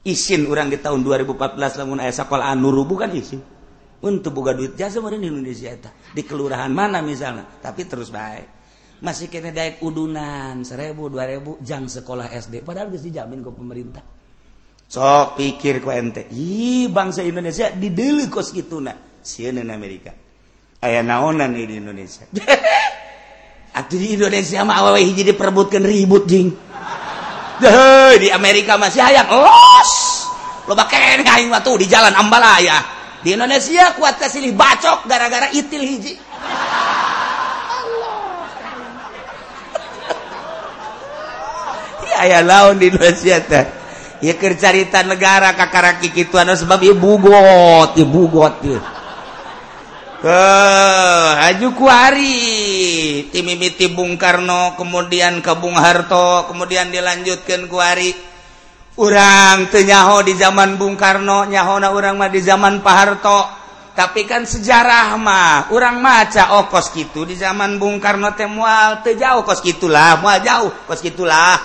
Izin 0.00 0.48
orang 0.48 0.72
di 0.72 0.80
tahun 0.80 1.04
2014 1.04 1.60
lamun 1.84 2.00
ayah 2.00 2.24
sekolah 2.24 2.56
nurubu 2.56 2.96
kan 2.96 3.12
izin 3.12 3.60
untuk 4.00 4.32
buka 4.32 4.56
duit 4.56 4.72
jasa 4.72 4.96
di 4.96 5.28
Indonesia 5.28 5.68
itu 5.68 5.90
di 6.16 6.24
kelurahan 6.24 6.72
mana 6.72 7.04
misalnya 7.04 7.44
tapi 7.60 7.84
terus 7.84 8.08
baik 8.08 8.48
masih 9.04 9.28
kena 9.28 9.52
daek 9.52 9.84
udunan 9.84 10.64
seribu 10.64 11.12
dua 11.12 11.28
ribu 11.28 11.60
jang 11.60 11.84
sekolah 11.84 12.32
SD 12.32 12.64
padahal 12.64 12.88
bisa 12.88 13.12
dijamin 13.12 13.44
ke 13.44 13.50
pemerintah. 13.52 14.04
Sok 14.90 15.38
pikir 15.38 15.84
ku 15.84 15.92
ente 15.92 16.26
ih 16.32 16.88
bangsa 16.88 17.20
Indonesia 17.20 17.68
dideli 17.68 18.26
kos 18.32 18.56
gitu 18.56 18.80
nah. 18.80 18.96
Sieun 19.20 19.60
Amerika. 19.68 20.16
Ayah 20.80 21.04
naonan 21.04 21.52
di 21.52 21.76
Indonesia. 21.76 22.24
Atuh 23.78 24.00
di 24.00 24.16
Indonesia 24.16 24.64
mah 24.64 24.80
awewe 24.80 25.04
hiji 25.04 25.28
diperebutkan 25.28 25.84
ribut 25.84 26.24
jing. 26.24 26.56
Deh, 27.60 28.16
di 28.16 28.32
Amerika 28.32 28.80
masih 28.80 29.04
hayang 29.04 29.28
los 29.28 30.24
loba 30.64 30.88
kene 30.88 31.28
aing 31.28 31.52
tuh 31.60 31.76
di 31.76 31.84
jalan 31.90 32.14
Ambalaya. 32.16 32.80
Di 33.20 33.36
Indonesia 33.36 33.92
kuat 34.00 34.16
kasih 34.16 34.48
bacok 34.56 35.04
gara-gara 35.04 35.52
itil 35.52 35.84
hiji. 35.84 36.16
Aya 42.24 42.40
laun 42.40 42.80
di 42.80 42.88
Indonesia 42.88 43.36
teh. 43.44 43.80
Ya 44.20 44.36
kercarita 44.36 45.00
negara 45.04 45.52
kakaraki 45.56 46.12
kitu 46.12 46.36
anu 46.36 46.52
sebab 46.52 46.84
ibu 46.84 47.16
got 47.20 47.96
ibu 47.96 48.28
got 48.28 48.60
ieu 48.64 48.80
Eh, 50.20 51.30
haju 51.32 51.68
kuari 51.72 52.36
timimiti 53.32 53.88
Bung 53.88 54.20
Karno 54.20 54.76
kemudian 54.76 55.40
ke 55.40 55.56
Bung 55.56 55.80
Harto 55.80 56.44
kemudian 56.44 56.92
dilanjutkan 56.92 57.64
kuari 57.64 58.12
urang 59.00 59.72
tenyaho 59.72 60.20
di 60.20 60.36
zaman 60.36 60.76
Bung 60.76 61.00
Karno 61.00 61.48
nyahona 61.48 61.96
orang 61.96 62.20
mah 62.20 62.28
di 62.28 62.44
zaman 62.44 62.84
Pak 62.84 62.96
Harto. 63.00 63.40
Tapi 63.96 64.28
kan 64.28 64.44
sejarah 64.44 65.16
mah 65.16 65.72
orang 65.72 66.04
maca 66.04 66.52
oh 66.60 66.68
kos 66.68 66.92
gitu 66.92 67.24
di 67.24 67.32
zaman 67.40 67.80
Bung 67.80 67.96
Karno 67.96 68.36
teh 68.36 68.44
mual 68.44 69.00
teu 69.00 69.16
jauh 69.16 69.40
kos 69.40 69.64
gitulah 69.64 70.20
mual 70.20 70.44
jauh 70.44 70.68
kos 70.84 71.00
gitulah 71.00 71.56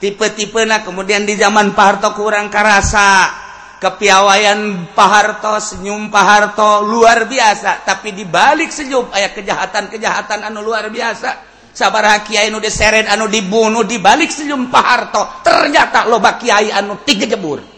tipe-tipe 0.00 0.64
nah 0.64 0.80
kemudian 0.80 1.28
di 1.28 1.36
zaman 1.36 1.76
Pak 1.76 1.84
Harto 1.84 2.16
kurang 2.16 2.48
karasa. 2.48 3.41
kepiawaian 3.82 4.94
Paharto 4.94 5.58
senyum 5.58 6.06
Paharto 6.06 6.86
luar 6.86 7.26
biasa. 7.26 7.82
Tapi 7.82 8.14
dibalik 8.14 8.70
senyum 8.70 9.10
aya 9.10 9.34
kejahatan-kejahatan 9.34 10.46
anu 10.46 10.62
luar 10.62 10.86
biasa. 10.86 11.50
Sabar 11.74 12.04
Kyai 12.22 12.52
nu 12.52 12.62
diseret 12.62 13.10
anu 13.10 13.26
dibunuh 13.26 13.82
dibalik 13.82 14.30
senyum 14.30 14.70
Paharto 14.70 15.42
ternyata 15.42 16.06
loba 16.06 16.38
Kyai 16.38 16.70
anu 16.70 17.02
tiga 17.02 17.26
jebur 17.26 17.72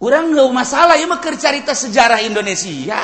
orang 0.00 0.32
nggak 0.32 0.50
masalah 0.52 0.96
ya 1.00 1.08
meker 1.08 1.34
cerita 1.40 1.72
sejarah 1.72 2.20
Indonesia. 2.24 3.00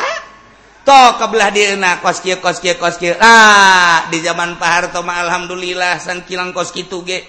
Toh 0.82 1.14
kebelah 1.14 1.54
dina 1.54 2.02
koski 2.02 2.42
koski 2.42 2.74
koski 2.74 3.14
ah 3.14 4.10
di 4.10 4.18
zaman 4.18 4.58
Paharto 4.58 4.98
mah 5.06 5.22
alhamdulillah 5.22 6.02
san 6.02 6.26
kilang 6.26 6.50
koski 6.50 6.90
tuge 6.90 7.22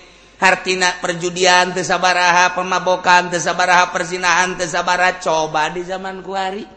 Hartina 0.43 0.99
perjudian 0.99 1.71
tesabaraha 1.71 2.51
pemabokan 2.51 3.31
tesabaraha 3.31 3.95
persinahan 3.95 4.59
tesabara 4.59 5.15
coba 5.23 5.71
di 5.71 5.87
zaman 5.87 6.19
kuari 6.19 6.67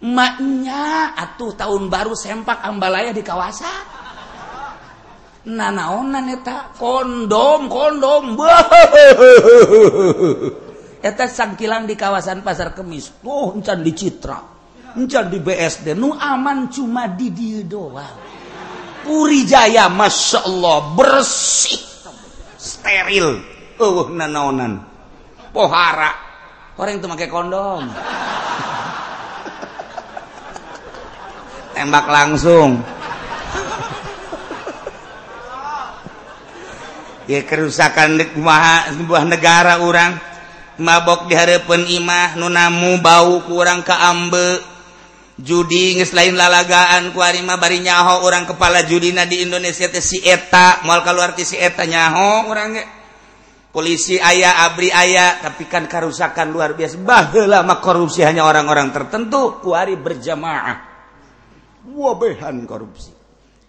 maknya 0.00 1.12
atuh 1.12 1.52
tahun 1.52 1.92
baru 1.92 2.16
sempak 2.16 2.64
ambalaya 2.64 3.12
di 3.12 3.20
kawasan 3.20 4.04
nanaonan 5.44 6.32
eta 6.32 6.72
kondom 6.74 7.68
kondom. 7.68 8.24
Eta 11.04 11.28
sangkilang 11.28 11.84
di 11.84 12.00
kawasan 12.00 12.40
pasar 12.40 12.72
kemis. 12.72 13.20
Tuh 13.20 13.52
encan 13.52 13.84
di 13.84 13.92
citra. 13.92 14.40
Encan 14.96 15.28
di 15.28 15.36
BSD 15.36 15.92
nu 15.92 16.16
aman 16.16 16.72
cuma 16.72 17.04
di 17.12 17.28
dia 17.28 17.60
doang. 17.60 18.24
Puri 19.04 19.44
Jaya 19.44 19.92
Masya 19.92 20.48
Allah 20.48 20.96
bersih 20.96 21.93
steril. 22.64 23.44
Uh, 23.76 24.08
nanaonan. 24.08 24.80
Pohara. 25.52 26.16
Orang 26.80 26.96
itu 26.98 27.04
pakai 27.04 27.28
kondom. 27.28 27.84
Tembak 31.76 32.06
langsung. 32.08 32.80
Ya 37.24 37.40
kerusakan 37.44 38.20
sebuah 38.96 39.24
negara 39.28 39.84
orang. 39.84 40.16
Mabok 40.74 41.30
diharapun 41.30 41.86
imah 41.86 42.34
nunamu 42.34 42.98
bau 42.98 43.46
kurang 43.46 43.86
keambe. 43.86 44.73
judi 45.40 45.98
ngeslain 45.98 46.38
lalagaan 46.38 47.10
kuarima 47.10 47.58
bari 47.58 47.82
nyaho 47.82 48.22
orang 48.22 48.46
kepala 48.46 48.86
judina 48.86 49.26
di 49.26 49.42
Indonesia 49.42 49.90
teh 49.90 50.02
si 50.02 50.22
eta 50.22 50.86
moal 50.86 51.02
kaluar 51.02 51.34
ti 51.34 51.42
si 51.42 51.58
eta 51.58 51.82
nyaho. 51.86 52.50
Orang 52.50 52.78
ge. 52.78 52.84
Polisi 53.74 54.22
ayah 54.22 54.70
abri 54.70 54.86
ayah 54.94 55.42
tapi 55.42 55.66
kan 55.66 55.90
kerusakan 55.90 56.54
luar 56.54 56.78
biasa. 56.78 56.94
Baheula 57.02 57.66
mah 57.66 57.82
korupsi 57.82 58.22
hanya 58.22 58.46
orang-orang 58.46 58.94
tertentu 58.94 59.58
kuari 59.58 59.98
berjamaah. 59.98 60.94
Wabehan 61.90 62.62
korupsi. 62.70 63.10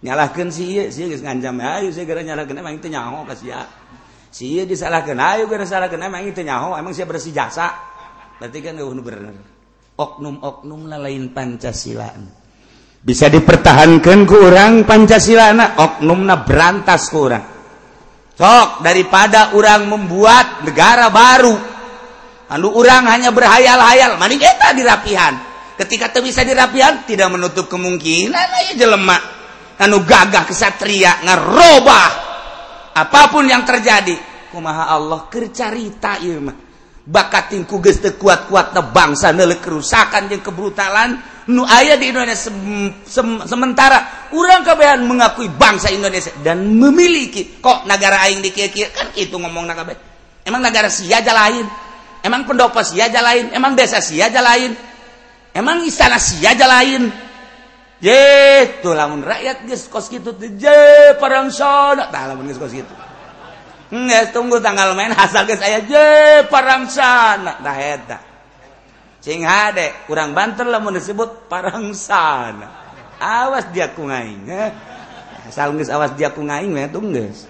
Nyalahkeun 0.06 0.54
si 0.54 0.78
ieu 0.78 0.86
si 0.94 1.10
geus 1.10 1.26
ngancam 1.26 1.58
ayo 1.58 1.90
si 1.90 2.06
gara 2.06 2.22
nyalahkeun 2.22 2.62
emang 2.62 2.78
teu 2.78 2.86
nyaho 2.86 3.26
ka 3.26 3.34
sia 3.34 3.66
si 4.30 4.54
ieu 4.54 4.62
disalahkeun 4.62 5.18
ayo 5.18 5.50
gara 5.50 5.66
salahkeun 5.66 5.98
emang 5.98 6.22
teu 6.30 6.46
nyaho 6.46 6.78
emang 6.78 6.94
sia 6.94 7.02
bersih 7.02 7.34
jasa? 7.34 7.74
Berarti 8.38 8.62
kan 8.62 8.78
eueuh 8.78 8.94
bener 9.02 9.55
oknum-oknum 9.96 10.80
lain 10.92 11.32
Pancasila. 11.32 12.12
Bisa 13.00 13.32
dipertahankan 13.32 14.28
ke 14.28 14.36
orang 14.36 14.84
Pancasila 14.84 15.52
na 15.56 15.66
oknum 15.80 16.28
na 16.28 16.44
berantas 16.44 17.08
ke 17.08 17.16
orang 17.16 17.44
sok 18.36 18.84
daripada 18.84 19.56
orang 19.56 19.88
membuat 19.88 20.68
negara 20.68 21.08
baru. 21.08 21.56
Anu 22.46 22.68
orang 22.78 23.10
hanya 23.10 23.34
berhayal-hayal 23.34 24.20
maning 24.22 24.38
eta 24.38 24.70
dirapihan 24.70 25.34
ketika 25.74 26.14
itu 26.14 26.30
bisa 26.30 26.46
dirapihan 26.46 27.02
tidak 27.02 27.26
menutup 27.34 27.66
kemungkinan 27.66 28.38
aja 28.38 28.72
jelemak 28.78 29.18
anu 29.82 30.06
gagah 30.06 30.46
kesatria 30.46 31.26
ngerubah 31.26 32.08
apa 32.94 33.22
pun 33.34 33.44
yang 33.50 33.66
terjadi. 33.66 34.14
Kumaha 34.46 34.94
Allah 34.94 35.26
kercarita 35.26 36.22
ieu 36.22 36.38
mah 36.38 36.65
bakatingku 37.06 37.78
geus 37.78 38.02
kuat-kuat 38.02 38.74
na 38.74 38.82
bangsa 38.82 39.30
nelek 39.30 39.62
kerusakan 39.62 40.26
yang 40.26 40.42
kebrutalan. 40.42 41.22
Nu 41.46 41.62
aya 41.62 41.94
di 41.94 42.10
Indonesia 42.10 42.50
sem 43.06 43.28
sementara. 43.46 44.30
Orang 44.34 44.66
kebehan 44.66 45.06
mengakui 45.06 45.46
bangsa 45.46 45.94
Indonesia 45.94 46.34
dan 46.42 46.66
memiliki. 46.74 47.62
Kok 47.62 47.86
negara 47.86 48.26
aing 48.26 48.42
dikira-kira 48.42 48.90
kan 48.90 49.08
itu 49.14 49.38
ngomong 49.38 49.70
kabeh 49.70 50.16
emang 50.46 50.62
negara 50.62 50.86
siaja 50.86 51.34
lain? 51.34 51.66
Emang 52.22 52.46
pendopo 52.46 52.82
siaja 52.82 53.22
lain? 53.22 53.50
Emang 53.50 53.74
desa 53.74 53.98
siaja 53.98 54.38
lain? 54.38 54.74
Emang 55.50 55.82
istana 55.82 56.18
siaja 56.22 56.64
lain? 56.70 57.10
Je 57.96 58.22
tuh 58.84 58.92
lamun 58.92 59.24
rakyat 59.24 59.64
geus 59.64 59.88
kos 59.90 60.06
kitu 60.06 60.36
teh 60.38 60.54
je 60.54 60.80
parang 61.18 61.50
sana. 61.50 62.10
Tah 62.10 62.30
lamun 62.30 62.46
geus 62.46 62.58
kos 62.58 62.74
kitu. 62.74 63.05
Nges, 63.86 64.34
tunggu 64.34 64.58
tanggal 64.58 64.98
main 64.98 65.14
asal 65.14 65.46
saya 65.54 65.78
je 65.86 66.06
parangsana 66.50 67.62
nah 67.62 67.78
eta. 67.78 68.18
Sing 69.22 69.46
hade 69.46 70.06
kurang 70.10 70.34
banter 70.34 70.66
lamun 70.66 70.98
disebut 70.98 71.46
parangsana 71.46 72.66
awas 73.22 73.70
dia 73.70 73.90
ku 73.94 74.06
ngaing 74.06 74.50
asal 75.46 75.70
geus 75.78 75.90
awas 75.90 76.18
dia 76.18 76.34
ku 76.34 76.42
ngaing 76.42 76.70
mah 76.70 76.90
tuh 76.90 77.02
geus. 77.14 77.46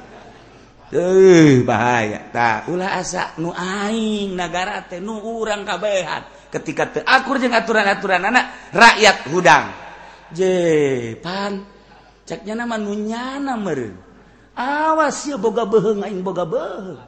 Teuh 0.87 1.67
bahaya. 1.67 2.31
Tah 2.31 2.69
ulah 2.71 3.01
asa 3.01 3.35
nu 3.43 3.51
aing 3.51 4.39
nagara 4.39 4.87
teh 4.87 5.03
nu 5.03 5.19
urang 5.19 5.67
kabehan 5.67 6.23
ketika 6.53 6.85
teu 6.87 7.03
akur 7.03 7.43
jeung 7.43 7.57
aturan-aturan 7.57 8.23
anak 8.23 8.71
rakyat 8.71 9.27
hudang. 9.33 9.67
Je 10.31 10.55
pan 11.19 11.65
ceknya 12.23 12.55
nama 12.55 12.79
nunyana 12.79 13.59
meureun. 13.59 14.06
awas 14.57 15.29
ya 15.29 15.37
boga 15.37 15.69
beheng 15.69 16.01
aing 16.03 16.25
boga 16.25 16.49
beheng. 16.49 16.99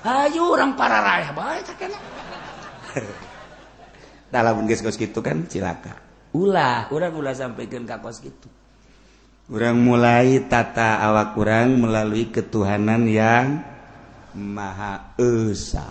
Ayo 0.00 0.52
orang 0.52 0.76
para 0.76 1.00
raya 1.00 1.32
baik 1.32 1.76
kan 1.76 1.92
dalam 4.30 4.64
geus 4.68 4.84
kos 4.84 5.00
gitu 5.00 5.24
kan 5.24 5.48
cilaka. 5.48 5.96
Ulah 6.36 6.86
orang 6.94 7.16
ulah 7.16 7.34
sampaikan 7.34 7.82
ke 7.82 7.96
kos 7.98 8.22
gitu 8.22 8.48
orang 9.50 9.82
mulai 9.82 10.46
tata 10.46 11.02
awak 11.02 11.34
urang 11.34 11.82
melalui 11.82 12.30
ketuhanan 12.30 13.02
yang 13.10 13.58
maha 14.38 15.18
esa. 15.18 15.82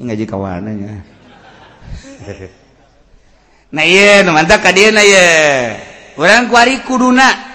Ini 0.00 0.08
ngaji 0.08 0.24
kawanannya 0.24 0.94
nah 3.76 3.84
iya 3.84 4.24
mantap 4.24 4.64
kadia 4.64 4.88
na 4.88 5.04
iya 5.04 5.28
orang 6.16 6.48
kuari 6.48 6.80
kuduna. 6.80 7.51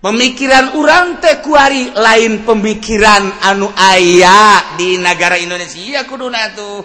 pemikiran 0.00 0.80
urang 0.80 1.20
Tekuari 1.20 1.92
lain 1.92 2.42
pemikiran 2.48 3.44
anu 3.44 3.68
aya 3.76 4.74
di 4.74 4.96
negara 4.96 5.36
Indonesia 5.36 6.02
kuduna 6.08 6.50
tuh. 6.56 6.80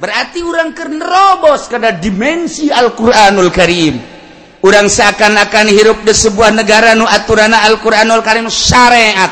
Berarti 0.00 0.40
orang 0.40 0.72
kernerobos 0.72 1.68
karena 1.68 1.92
dimensi 1.92 2.72
Alquranul 2.72 3.52
Karim. 3.52 4.00
Orang 4.60 4.88
seakan-akan 4.88 5.68
hirup 5.72 6.04
di 6.04 6.12
sebuah 6.16 6.52
negara 6.56 6.96
nu 6.96 7.04
aturana 7.04 7.68
Alquranul 7.68 8.24
Karim 8.24 8.48
syariat. 8.48 9.28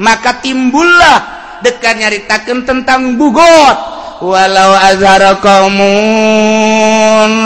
Maka 0.00 0.44
timbullah 0.44 1.40
dekat 1.64 2.04
nyaritakan 2.04 2.68
tentang 2.68 3.16
bugot. 3.16 3.76
Walau 4.20 4.76
azhara 4.76 5.40
qaumun 5.40 5.88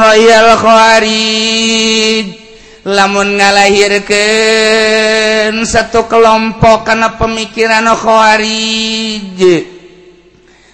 royal 0.02 0.58
khawarij. 0.58 2.43
lamun 2.84 3.40
ngalahirkan 3.40 4.12
satu 5.64 6.04
kelompok 6.04 6.84
karena 6.84 7.16
pemikiran 7.16 7.88
khawarij. 7.96 9.40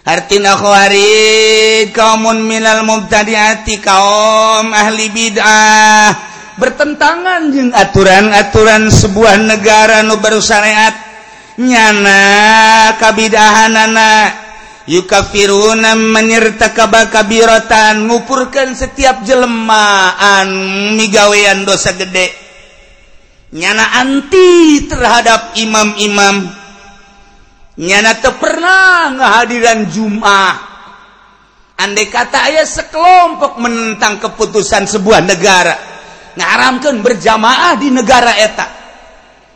Artinya 0.02 0.58
khawarij 0.58 1.94
kaumun 1.94 2.42
minal 2.42 2.82
mubtadi'ati 2.82 3.78
kaum 3.78 4.74
ahli 4.74 5.06
bid'ah. 5.14 6.10
Bertentangan 6.58 7.48
dengan 7.48 7.72
aturan-aturan 7.72 8.90
sebuah 8.90 9.38
negara 9.40 10.02
nu 10.04 10.18
baru 10.18 10.42
syariat. 10.42 10.92
Nyana 11.56 12.20
kabidahanana. 12.98 14.49
Yukafiruna 14.90 15.94
menyerta 15.94 16.74
kabakabirotan 16.74 18.10
ngupurkan 18.10 18.74
setiap 18.74 19.22
jelemaan 19.22 20.50
migawean 20.98 21.62
dosa 21.62 21.94
gede. 21.94 22.34
Nyana 23.54 24.02
anti 24.02 24.82
terhadap 24.90 25.54
imam-imam. 25.54 26.50
Nyana 27.78 28.18
pernah 28.18 29.14
ngahadiran 29.14 29.86
Jumat. 29.90 30.58
Andai 31.80 32.12
kata 32.12 32.44
ayah 32.52 32.68
sekelompok 32.68 33.56
menentang 33.56 34.20
keputusan 34.20 34.84
sebuah 34.84 35.24
negara 35.24 35.72
ngaramkan 36.36 37.00
berjamaah 37.00 37.80
di 37.80 37.88
negara 37.88 38.36
eta. 38.36 38.66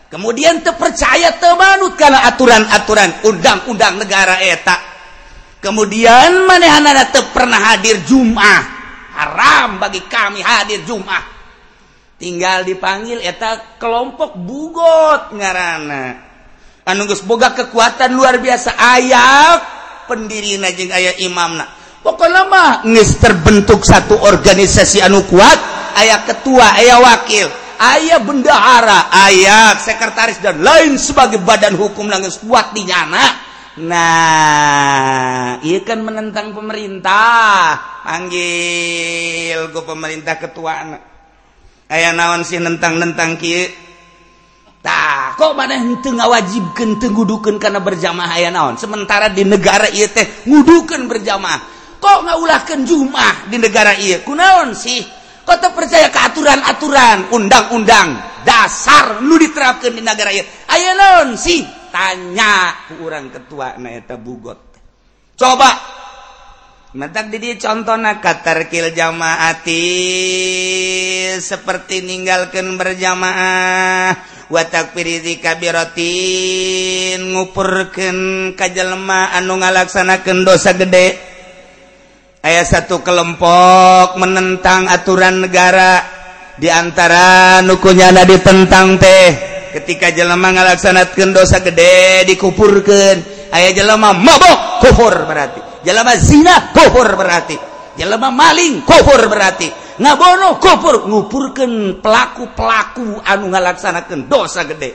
Kemudian 0.09 0.64
terpercaya 0.64 1.37
temanut 1.37 2.01
karena 2.01 2.24
aturan-aturan 2.32 3.28
undang-undang 3.28 4.01
negara 4.01 4.41
eta 4.41 4.94
kemudian 5.65 6.45
manehana 6.45 7.09
teu 7.09 7.25
pernah 7.33 7.73
hadir 7.73 8.05
Jumat 8.05 8.69
haram 9.17 9.81
bagi 9.81 10.05
kami 10.05 10.45
hadir 10.45 10.85
Jumat 10.85 11.35
tinggal 12.25 12.62
dipanggil 12.65 13.21
eta 13.21 13.77
kelompok 13.77 14.39
bugot 14.39 15.35
ngarana. 15.35 16.33
Anu 16.85 17.09
geus 17.09 17.25
boga 17.25 17.57
kekuatan 17.57 18.12
luar 18.12 18.41
biasa. 18.41 18.77
Ayat 18.77 19.61
pendirina 20.09 20.69
jeung 20.73 20.93
aya 20.93 21.17
imamna. 21.21 21.69
Pokoknya 22.05 22.45
mah 22.49 22.73
geus 22.85 23.17
terbentuk 23.21 23.85
satu 23.85 24.21
organisasi 24.21 25.01
anu 25.05 25.25
kuat. 25.29 25.59
Aya 26.01 26.25
ketua 26.25 26.81
aya 26.81 26.97
wakil. 27.01 27.49
Ayah 27.75 28.23
bendahara 28.23 29.11
ayah 29.27 29.75
sekretaris 29.77 30.39
dan 30.39 30.62
lain 30.62 30.95
sebagai 30.95 31.43
badan 31.43 31.75
hukum 31.75 32.07
yang 32.07 32.23
kuat 32.47 32.71
di 32.71 32.87
nyana 32.87 33.35
Nah 33.75 35.59
kan 35.83 35.99
menentang 36.07 36.55
pemerintah. 36.55 37.75
Panggil 38.07 39.75
ku 39.75 39.81
pemerintah 39.83 40.39
ketua 40.39 40.72
anak 40.79 41.03
aya 41.91 42.14
naon 42.14 42.47
sih 42.47 42.62
nentang-nentang 42.62 43.37
kok 45.41 45.57
mana 45.57 45.81
wajibkan 46.29 47.01
tenggudukan 47.01 47.57
karena 47.57 47.81
berjamaah 47.81 48.37
aya 48.37 48.53
naon? 48.53 48.77
Sementara 48.77 49.33
di 49.33 49.43
negara 49.43 49.89
ia 49.89 50.07
teh 50.07 50.45
ngudukan 50.45 51.09
berjamaah. 51.09 51.61
Kok 51.99 52.18
ngaulahkan 52.29 52.85
Jumah 52.85 53.49
di 53.49 53.57
negara 53.57 53.97
iya? 53.97 54.20
kunaon 54.20 54.77
sih? 54.77 55.01
Kau 55.45 55.57
tak 55.57 55.72
percaya 55.72 56.12
ke 56.12 56.20
aturan-aturan 56.20 57.33
undang-undang 57.33 58.16
dasar 58.45 59.25
lu 59.25 59.41
diterapkan 59.41 59.89
di 59.97 60.05
negara 60.05 60.29
iya? 60.29 60.45
aya 60.68 60.93
naon 60.93 61.41
sih? 61.41 61.84
tanya 61.95 62.75
kurang 62.99 63.31
ketua 63.31 63.79
naeta 63.79 64.19
bugot. 64.19 64.59
Coba. 65.39 66.03
Mentak 66.95 67.27
di 67.27 67.59
contoh 67.59 67.99
katarkil 67.99 68.95
jamaati 68.95 69.83
seperti 71.43 72.07
ninggalkan 72.07 72.79
berjamaah 72.79 74.15
watak 74.47 74.95
piriti 74.95 75.43
kabiratin 75.43 77.19
ngupurkan 77.35 78.19
kajelma 78.55 79.35
anu 79.35 79.59
ngalaksanakan 79.59 80.47
dosa 80.47 80.79
gede. 80.79 81.19
Aya 82.47 82.63
satu 82.63 83.03
kelompok 83.03 84.15
menentang 84.15 84.87
aturan 84.87 85.43
negara 85.43 85.99
diantara 86.63 87.59
nukunya 87.67 88.15
na 88.15 88.23
ditentang 88.23 89.03
teh. 89.03 89.54
ketika 89.75 90.14
jelema 90.14 90.55
ngalaksanakan 90.55 91.35
dosa 91.35 91.59
gede 91.59 92.22
dikupurkan 92.31 93.51
ayah 93.51 93.72
jelema 93.75 94.14
mabok 94.14 94.87
kufur 94.87 95.27
berarti. 95.27 95.83
Jelema 95.83 96.14
zina 96.14 96.70
kufur 96.70 97.18
berarti. 97.18 97.59
Jelema 97.99 98.31
maling 98.31 98.87
kufur 98.87 99.27
berarti. 99.27 99.66
Ngabono 99.99 100.62
kufur. 100.62 101.11
Ngupurkan 101.11 101.99
pelaku-pelaku 101.99 103.18
anu 103.27 103.51
ngalaksanakan 103.51 104.31
dosa 104.31 104.62
gede. 104.62 104.95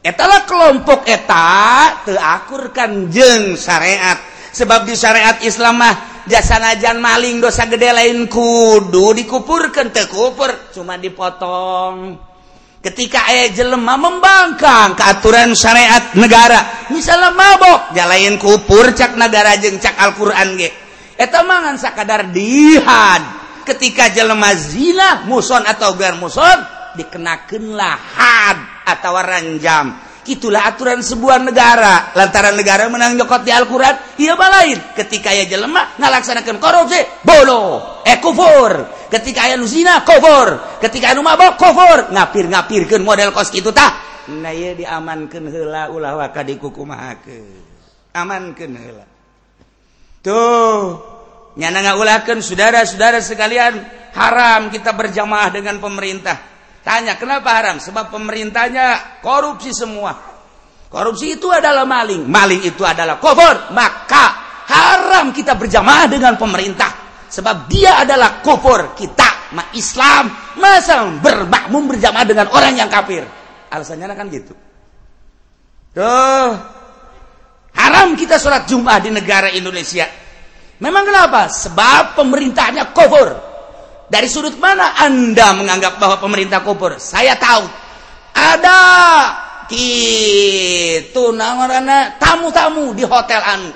Etalah 0.00 0.48
kelompok 0.48 1.04
eta 1.04 2.00
teakurkan 2.08 3.12
jeng 3.12 3.52
syariat. 3.60 4.16
Sebab 4.50 4.88
di 4.88 4.96
syariat 4.96 5.36
Islam 5.44 5.78
mah 5.78 6.24
jasanajan 6.24 6.98
maling 6.98 7.38
dosa 7.38 7.68
gede 7.68 7.92
lain 7.92 8.26
kudu 8.26 9.12
dikupurkan 9.12 9.92
tekupur 9.92 10.72
cuma 10.72 10.96
dipotong. 10.96 12.29
ketika 12.80 13.28
aya 13.28 13.52
jelemah 13.52 13.96
membangkang 14.00 14.96
keaturan 14.96 15.52
syariat 15.52 16.16
negara 16.16 16.88
misalnya 16.88 17.32
mabok 17.32 17.92
jalain 17.92 18.40
kupur 18.40 18.96
cak 18.96 19.20
negara 19.20 19.56
jeng 19.60 19.76
cak 19.76 19.96
Alquran 20.00 20.56
ge. 20.56 20.72
Eta 21.20 21.44
mangan 21.44 21.76
sakadar 21.76 22.32
dihad 22.32 23.20
ketika 23.68 24.08
jelemah 24.08 24.56
zina 24.56 25.28
muson 25.28 25.60
atau 25.68 25.92
gar 26.00 26.16
muson 26.16 26.58
dikenakanlah 26.96 27.96
had 28.16 28.58
atau 28.88 29.12
ranjam. 29.20 30.09
itulah 30.30 30.70
aturan 30.70 31.02
sebuah 31.02 31.42
negara. 31.42 32.14
Lantaran 32.14 32.54
negara 32.54 32.86
menang 32.86 33.18
nyokot 33.18 33.42
di 33.42 33.50
Al-Quran 33.50 34.18
ia 34.22 34.38
balain 34.38 34.78
ketika 34.94 35.34
ia 35.34 35.50
jelema 35.50 35.98
ngalaksanakan 35.98 36.56
korupsi 36.62 37.00
bolo 37.26 38.02
eh 38.06 38.22
kufur. 38.22 39.02
Ketika 39.10 39.50
ia 39.50 39.58
lusina 39.58 40.06
kufur. 40.06 40.78
Ketika 40.78 41.10
ia 41.10 41.18
mabok 41.18 41.58
kufur. 41.58 42.14
Ngapir-ngapirkan 42.14 43.02
model 43.02 43.34
kos 43.34 43.50
itu 43.52 43.74
tah. 43.74 43.92
Nah 44.30 44.54
ia 44.54 44.78
diamankan 44.78 45.50
hela 45.50 45.90
ulah 45.90 46.14
waka 46.14 46.46
dikukumahakan 46.46 47.70
amankan 48.14 48.74
hela 48.74 49.06
tuh 50.20 50.98
nyana 51.54 51.94
ngulahkan 51.94 52.42
saudara-saudara 52.42 53.22
sekalian 53.22 53.80
haram 54.14 54.70
kita 54.70 54.94
berjamaah 54.94 55.50
dengan 55.54 55.78
pemerintah. 55.78 56.38
Tanya 56.90 57.14
kenapa 57.14 57.54
haram? 57.54 57.78
Sebab 57.78 58.10
pemerintahnya 58.10 59.22
korupsi 59.22 59.70
semua. 59.70 60.10
Korupsi 60.90 61.38
itu 61.38 61.46
adalah 61.46 61.86
maling. 61.86 62.26
Maling 62.26 62.66
itu 62.66 62.82
adalah 62.82 63.22
kufur 63.22 63.70
maka 63.70 64.34
haram 64.66 65.30
kita 65.30 65.54
berjamaah 65.54 66.10
dengan 66.10 66.34
pemerintah. 66.34 66.90
Sebab 67.30 67.70
dia 67.70 68.02
adalah 68.02 68.42
kufur 68.42 68.98
kita 68.98 69.54
ma 69.54 69.70
Islam. 69.70 70.34
Masa 70.58 71.06
bermakmum 71.22 71.94
berjamaah 71.94 72.26
dengan 72.26 72.50
orang 72.50 72.74
yang 72.74 72.90
kafir? 72.90 73.22
Alasannya 73.70 74.10
kan 74.10 74.26
gitu. 74.26 74.50
Tuh 75.94 76.50
haram 77.78 78.18
kita 78.18 78.34
sholat 78.42 78.66
Jumat 78.66 79.06
di 79.06 79.14
negara 79.14 79.46
Indonesia. 79.54 80.10
Memang 80.82 81.06
kenapa? 81.06 81.46
Sebab 81.46 82.18
pemerintahnya 82.18 82.90
kufur. 82.90 83.49
Dari 84.10 84.26
sudut 84.26 84.58
mana 84.58 84.98
Anda 84.98 85.54
menganggap 85.54 86.02
bahwa 86.02 86.18
pemerintah 86.18 86.66
kufur? 86.66 86.98
Saya 86.98 87.38
tahu. 87.38 87.62
Ada 88.34 88.80
gitu 89.70 91.30
namanya 91.30 92.18
tamu-tamu 92.18 92.90
di 92.90 93.06
hotel 93.06 93.38
anu 93.38 93.70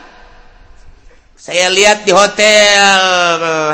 saya 1.45 1.69
lihat 1.69 2.09
di 2.09 2.13
hotel 2.15 2.81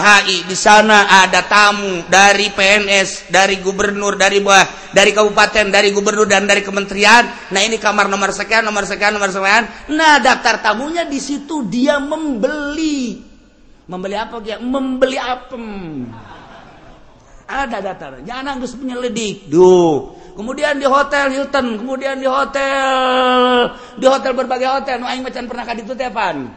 HI 0.02 0.42
di 0.42 0.58
sana 0.58 1.22
ada 1.22 1.46
tamu 1.46 2.02
dari 2.10 2.50
PNS, 2.50 3.30
dari 3.30 3.62
gubernur, 3.62 4.18
dari 4.18 4.42
buah, 4.42 4.90
dari 4.90 5.14
kabupaten, 5.14 5.70
dari 5.70 5.94
gubernur 5.94 6.26
dan 6.26 6.50
dari 6.50 6.66
kementerian. 6.66 7.30
Nah 7.54 7.62
ini 7.62 7.78
kamar 7.78 8.10
nomor 8.10 8.34
sekian, 8.34 8.66
nomor 8.66 8.90
sekian, 8.90 9.14
nomor 9.14 9.30
sekian. 9.30 9.70
Nah 9.94 10.18
daftar 10.18 10.58
tamunya 10.58 11.06
di 11.06 11.22
situ 11.22 11.62
dia 11.70 12.02
membeli, 12.02 13.22
membeli 13.86 14.16
apa 14.18 14.42
dia? 14.42 14.58
Membeli 14.58 15.14
apem. 15.14 15.64
Ada 17.50 17.82
daftar. 17.82 18.22
Jangan 18.22 18.62
harus 18.62 18.78
penyelidik. 18.78 19.50
Duh. 19.50 20.14
Kemudian 20.38 20.78
di 20.78 20.86
hotel 20.86 21.34
Hilton, 21.34 21.82
kemudian 21.82 22.16
di 22.22 22.30
hotel 22.30 23.74
di 23.98 24.06
hotel 24.06 24.32
berbagai 24.32 24.70
hotel. 24.70 25.02
Nu 25.02 25.10
aing 25.10 25.26
macan 25.26 25.50
pernah 25.50 25.66
kaditu 25.66 25.92
tepan. 25.98 26.48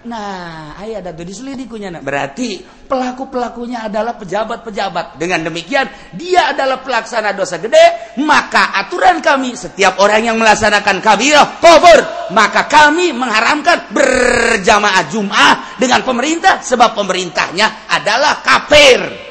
Nah, 0.00 0.80
ayah 0.80 1.04
ada 1.04 1.12
diselidikunya. 1.12 1.92
Nah. 1.92 2.00
Berarti 2.00 2.64
pelaku-pelakunya 2.88 3.84
adalah 3.84 4.16
pejabat-pejabat. 4.16 5.20
Dengan 5.20 5.44
demikian, 5.44 5.84
dia 6.16 6.56
adalah 6.56 6.80
pelaksana 6.80 7.36
dosa 7.36 7.60
gede. 7.60 8.16
Maka 8.24 8.72
aturan 8.80 9.20
kami, 9.20 9.52
setiap 9.52 10.00
orang 10.00 10.32
yang 10.32 10.40
melaksanakan 10.40 11.04
kabirah, 11.04 11.60
kufur. 11.60 12.00
Maka 12.32 12.64
kami 12.64 13.12
mengharamkan 13.12 13.92
berjamaah 13.92 15.04
Jum'ah 15.12 15.76
dengan 15.76 16.00
pemerintah. 16.00 16.64
Sebab 16.64 16.96
pemerintahnya 16.96 17.92
adalah 17.92 18.40
kafir. 18.40 19.29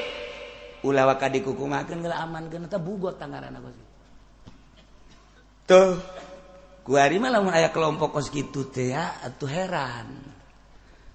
ulawa 0.84 1.20
dikukumakan 1.20 2.00
nggak 2.00 2.20
aman 2.24 2.44
kena 2.48 2.68
tak 2.72 2.84
bugot 2.84 3.20
tanggaran 3.20 3.56
aku 3.56 3.70
sih. 3.72 3.88
Tuh. 5.70 5.94
Kuari 6.90 7.22
malah 7.22 7.46
ayah 7.54 7.70
kelompok 7.70 8.18
kos 8.18 8.34
gitu 8.34 8.66
teh 8.74 8.98
ya 8.98 9.22
atuh 9.22 9.46
heran. 9.46 10.10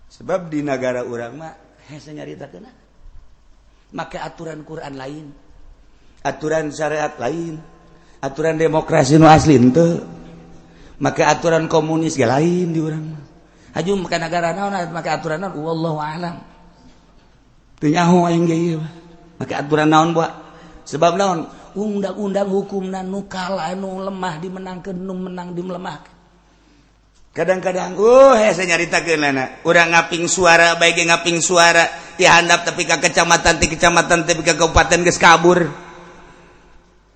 Sebab 0.06 0.46
di 0.46 0.62
negara 0.62 1.02
orang 1.02 1.32
mah 1.34 1.54
hese 1.90 2.14
nyarita 2.14 2.46
kena 2.46 2.70
ah. 2.70 2.76
make 3.98 4.14
aturan 4.14 4.62
Quran 4.62 4.94
lain. 4.94 5.26
Aturan 6.22 6.70
syariat 6.70 7.18
lain. 7.18 7.58
Aturan 8.22 8.54
demokrasi 8.54 9.18
nu 9.18 9.26
asli 9.26 9.58
ente 9.58 9.98
make 11.02 11.26
aturan 11.26 11.66
komunis 11.66 12.14
gak 12.14 12.30
lain 12.30 12.70
di 12.70 12.78
orang 12.78 13.04
mah. 13.10 13.24
Haju 13.74 14.06
make 14.06 14.16
negara 14.22 14.54
naon 14.54 14.78
make 14.94 15.10
aturan 15.10 15.42
naon? 15.42 15.58
Wallahu 15.58 15.98
alam. 15.98 16.38
Teu 17.82 17.90
nyaho 17.90 18.30
aing 18.30 18.46
ge 18.46 18.54
ieu 18.54 18.82
maka 19.44 19.60
aturan 19.60 19.92
naon 19.92 20.16
buat 20.16 20.32
sebab 20.88 21.20
naon? 21.20 21.44
Undang-undang 21.74 22.48
hukum 22.48 22.86
nu 22.86 23.26
kalah 23.28 23.74
nu 23.76 24.00
lemah 24.00 24.38
dimenangkeun 24.40 24.94
nu 24.94 25.12
menang 25.12 25.52
dimelemahkan 25.52 26.14
kadang-kadang 27.34 27.98
uh 27.98 28.38
he 28.38 28.54
saya 28.54 28.78
ke 28.78 29.18
nana 29.18 29.58
urang 29.66 29.90
ngaping 29.90 30.30
suara 30.30 30.78
baik 30.78 31.02
ngaping 31.02 31.42
suara 31.42 31.82
dihandap 32.14 32.62
tapi 32.62 32.86
ka 32.86 33.02
kecamatan 33.02 33.58
ti 33.58 33.66
kecamatan 33.66 34.22
tapi 34.22 34.46
ka 34.46 34.54
kabupaten 34.54 35.02
geus 35.02 35.18
kabur. 35.18 35.66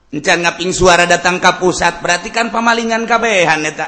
Encan 0.09 0.41
ngaping 0.41 0.73
suara 0.73 1.05
datang 1.05 1.39
ka 1.39 1.61
pusat 1.61 2.01
berarti 2.03 2.33
kan 2.35 2.51
pamalingan 2.51 3.05
kabehan 3.05 3.63
eta. 3.63 3.87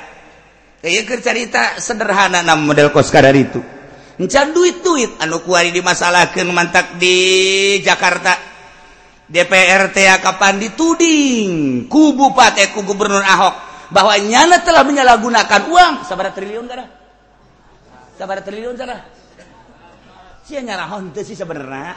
Iya, 0.81 1.05
keur 1.05 1.21
carita 1.21 1.77
sederhana 1.77 2.41
na 2.41 2.57
model 2.57 2.93
kos 2.93 3.13
kadar 3.13 3.37
itu. 3.37 3.61
encan 4.21 4.53
duit-duit 4.53 5.17
anu 5.17 5.41
kuari 5.41 5.73
dimasalahkan 5.73 6.45
mantak 6.53 7.01
di 7.01 7.17
Jakarta. 7.81 8.53
DPRT 9.31 10.11
kapan 10.19 10.59
dituding? 10.59 11.87
Kubupateku 11.87 12.83
Gubernur 12.83 13.23
Ahok 13.23 13.55
bahwa 13.95 14.19
nyana 14.19 14.59
telah 14.61 14.83
menyalahgunakan 14.83 15.71
uang. 15.71 15.95
Sabar 16.03 16.35
triliun 16.35 16.67
gara 16.67 17.01
sabar 18.21 18.45
triliun 18.45 18.77
cara 18.77 19.01
sia 20.45 20.61
nyarahon 20.61 21.09
teu 21.09 21.25
sih 21.25 21.33
sebenarnya 21.33 21.97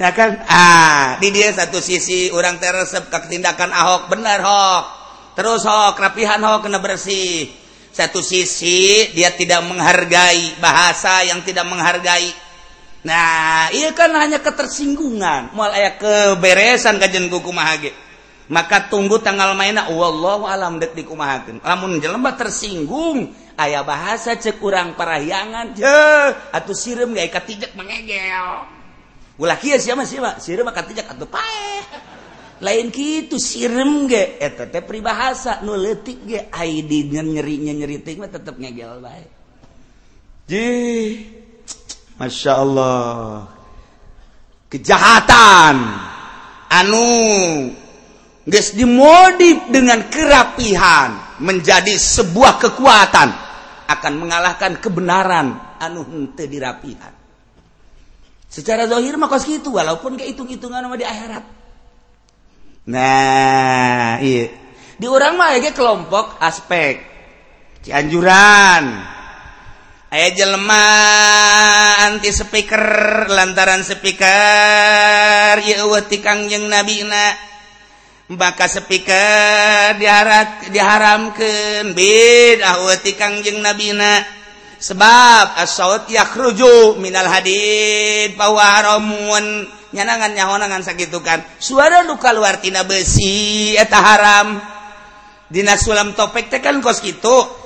ya 0.00 0.10
kan? 0.16 0.40
Ah 0.48 1.20
di 1.20 1.28
dia 1.30 1.52
satu 1.52 1.78
sisi 1.78 2.32
orang 2.32 2.56
teresep 2.58 3.06
ke 3.12 3.18
tindakan 3.30 3.70
Ahok. 3.70 4.10
Benar 4.10 4.40
Hok. 4.42 4.84
Terus 5.38 5.62
Hok 5.62 5.94
rapihan 6.00 6.42
Hok 6.42 6.66
kena 6.66 6.82
bersih. 6.82 7.61
satu 7.92 8.24
sisi 8.24 9.12
dia 9.12 9.30
tidak 9.36 9.62
menghargai 9.68 10.56
bahasa 10.58 11.22
yang 11.28 11.44
tidak 11.44 11.68
menghargai. 11.68 12.32
Nah 13.04 13.68
iya 13.70 13.92
kan 13.92 14.10
hanya 14.16 14.40
ketersinggungan. 14.40 15.52
Mual 15.52 15.76
aya 15.76 15.94
keberesan 16.00 16.96
kajian 16.98 17.28
kuku 17.28 17.52
mahage 17.52 17.92
maka 18.52 18.90
tunggu 18.92 19.16
tanggal 19.22 19.56
mainak 19.56 19.88
wallahu 19.88 20.44
alam 20.44 20.76
dek 20.76 20.92
di 20.92 21.08
kumahakeun 21.08 21.64
lamun 21.64 22.02
jelema 22.02 22.36
tersinggung 22.36 23.32
aya 23.56 23.80
bahasa 23.80 24.36
cek 24.36 24.60
urang 24.60 24.92
parahyangan 24.92 25.72
je 25.72 25.88
sireum 26.76 26.76
sirum 26.76 27.10
gak 27.16 27.32
katijak 27.40 27.72
mengegel. 27.72 28.68
Ulah 29.40 29.56
kieu 29.56 29.80
sia 29.80 29.96
mah 29.96 30.04
sia 30.04 30.36
sireum 30.36 30.68
katijak 30.68 31.08
atuh 31.08 31.28
paeh. 31.28 31.80
lain 32.60 32.92
gitu 32.92 33.40
sirem 33.40 34.04
ge 34.10 34.36
eh, 34.36 34.52
eta 34.52 34.68
teh 34.68 34.84
peribahasa 34.84 35.64
nu 35.64 35.78
leutik 35.78 36.26
ge 36.28 36.52
ID 36.52 37.14
nyerinya 37.14 37.72
nyeritik 37.72 38.20
mah 38.20 38.28
tetep 38.28 38.58
ngegel 38.60 39.00
bae. 39.00 39.24
Ji. 40.46 40.68
Masya 42.20 42.52
Allah. 42.54 43.48
Kejahatan 44.68 45.76
anu 46.68 47.08
geus 48.48 48.72
dimodif 48.76 49.68
dengan 49.68 50.06
kerapihan 50.08 51.38
menjadi 51.40 51.94
sebuah 51.96 52.62
kekuatan 52.62 53.28
akan 53.90 54.12
mengalahkan 54.16 54.78
kebenaran 54.80 55.56
anu 55.82 56.04
henteu 56.06 56.48
dirapihan. 56.48 57.12
Secara 58.52 58.84
zahir 58.84 59.16
mah 59.16 59.32
kos 59.32 59.48
gitu 59.48 59.72
walaupun 59.76 60.20
kayak 60.20 60.36
hitung-hitungan 60.36 60.84
di 60.96 61.08
akhirat. 61.08 61.61
Nah 62.82 64.18
iya. 64.18 64.50
di 64.98 65.06
orang 65.06 65.38
mah 65.38 65.54
kelompok 65.70 66.38
aspek. 66.42 66.98
Cianjuran. 67.82 68.84
Aya 70.12 70.28
jelema 70.36 70.86
anti 72.04 72.28
speaker 72.28 72.84
lantaran 73.32 73.80
speaker 73.80 75.56
tikangjeng 76.04 76.68
nabi 76.68 77.00
na 77.00 77.32
bakal 78.28 78.68
speaker 78.68 79.96
diharat 79.96 80.68
diharamkan 80.68 81.96
beda 81.96 82.76
nabi 83.64 83.96
na 83.96 84.20
sebab 84.76 85.56
as 85.56 85.80
yakhruju 86.12 87.00
minal 87.00 87.24
hadid 87.24 88.36
bahwa 88.36 88.60
nyanangan 89.92 90.32
nyahonangan 90.32 90.82
sakit 90.82 91.12
kan. 91.22 91.40
Suara 91.56 92.04
duka 92.04 92.32
luartina 92.32 92.82
besi 92.84 93.72
eta 93.76 93.98
haram. 94.00 94.58
Dina 95.52 95.76
sulam 95.76 96.16
topek 96.16 96.48
teh 96.48 96.64
kan 96.64 96.80
kos 96.80 97.04
gitu 97.04 97.60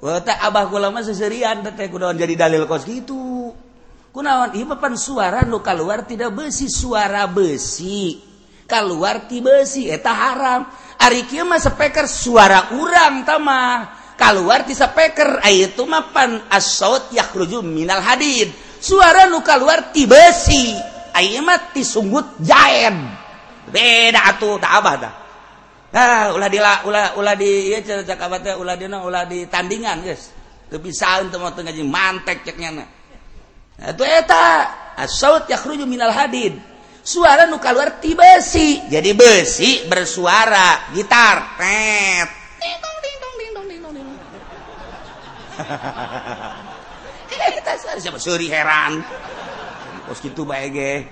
Abah 0.00 0.66
lama 0.80 1.04
seserian 1.04 1.60
kudawan 1.62 2.16
jadi 2.16 2.34
dalil 2.34 2.64
kos 2.64 2.88
gitu 2.88 3.52
kunawan 4.10 4.50
papan 4.74 4.98
suara 4.98 5.46
nu 5.46 5.62
kaluar 5.62 6.02
tidak 6.08 6.34
besi 6.34 6.66
suara 6.66 7.30
besi. 7.30 8.26
Keluar 8.66 9.26
ti 9.26 9.42
besi 9.42 9.90
eta 9.90 10.14
haram. 10.14 10.66
Ari 11.00 11.26
kieu 11.26 11.44
mah 11.44 11.58
speaker 11.58 12.06
suara 12.06 12.74
urang 12.78 13.26
tamah 13.26 14.14
keluar 14.14 14.68
ti 14.68 14.76
speaker 14.76 15.40
ayeuna 15.40 15.72
itu 15.72 15.84
mapan 15.88 16.30
as-saut 16.52 17.10
yakhruju 17.10 17.64
minal 17.64 18.04
hadid. 18.04 18.52
Suara 18.80 19.28
nu 19.28 19.44
kaluar 19.44 19.92
ti 19.92 20.08
besi. 20.08 20.76
mati 21.44 21.84
sunggut 21.84 22.40
jaen 22.40 22.96
beda 23.68 24.20
atuh 24.34 24.56
tak 24.56 24.72
abah 24.80 24.96
dah 24.96 25.14
Nah, 25.90 26.38
ulah 26.38 26.46
di 26.46 26.62
ulah 26.62 27.18
ulah 27.18 27.34
di 27.34 27.74
ieu 27.74 27.82
cerita 27.82 28.14
teh 28.14 28.54
ulah 28.54 28.78
dina 28.78 29.02
ulah 29.02 29.26
di 29.26 29.42
tandingan 29.50 30.06
geus. 30.06 30.30
Teu 30.70 30.78
pisaeun 30.78 31.34
teu 31.34 31.42
mah 31.42 31.50
ngaji 31.50 31.82
mantek 31.82 32.46
cek 32.46 32.54
na 32.62 32.86
Atuh 33.90 34.06
ah, 34.06 34.18
eta 34.22 34.44
as-saut 35.02 35.50
yakhruju 35.50 35.90
minal 35.90 36.14
hadid. 36.14 36.54
Suara 37.02 37.50
nu 37.50 37.58
keluar 37.58 37.98
ti 37.98 38.14
besi. 38.14 38.86
Jadi 38.86 39.10
besi 39.18 39.82
bersuara 39.90 40.94
gitar. 40.94 41.58
Tet. 41.58 42.28
Dingdong 42.62 42.96
suara 47.82 47.98
siapa? 47.98 48.18
Suri 48.20 48.46
heran. 48.46 49.02
pos 50.10 50.18
gitu 50.18 50.42
baik 50.42 51.06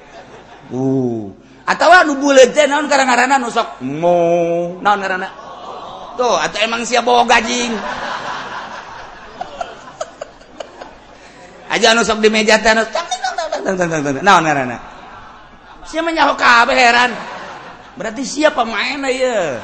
uh. 0.75 1.31
Atau 1.71 1.87
nu 2.03 2.19
bulet 2.19 2.51
teh 2.51 2.67
naon 2.67 2.91
karang-karana 2.91 3.39
nu 3.39 3.47
sok? 3.47 3.79
Mo. 3.87 4.19
Naon 4.83 4.99
ngaranna? 4.99 5.29
Tuh 6.19 6.35
atau 6.35 6.59
emang 6.65 6.83
sia 6.83 6.99
bawa 6.99 7.23
gajing. 7.29 7.79
Aja 11.71 11.95
anu 11.95 12.03
sok 12.03 12.19
di 12.25 12.29
meja 12.33 12.59
teh 12.59 12.75
anu 12.75 12.83
naon 14.19 14.43
ngaranna? 14.43 14.79
Siapa 15.87 16.11
nyaho 16.11 16.35
kabeh 16.35 16.75
heran. 16.75 17.15
Berarti 17.95 18.27
siapa 18.27 18.67
main 18.67 18.99
ya 19.15 19.63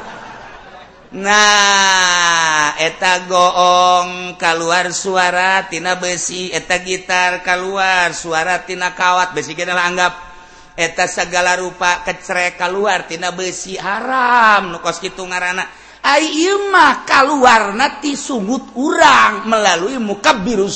Nah 1.14 2.74
eta 2.74 3.22
goong 3.30 4.34
keluar 4.34 4.90
suaratina 4.90 5.94
besi 6.02 6.50
eta 6.50 6.82
gitar 6.82 7.46
keluar 7.46 8.10
suaratina 8.10 8.98
kawat 8.98 9.30
besi 9.30 9.54
anggap. 9.54 10.34
Eta 10.74 11.06
segala 11.06 11.54
rupa 11.54 12.02
kecre 12.02 12.58
keluartina 12.58 13.30
besi 13.30 13.78
haram 13.78 14.74
nukos 14.74 14.98
gitu 14.98 15.22
ngaana 15.22 15.62
Aimah 16.04 17.08
keluar 17.08 17.72
nati 17.72 18.12
sungut 18.12 18.76
urang 18.76 19.48
melalui 19.48 19.96
muka 19.96 20.36
biru 20.36 20.68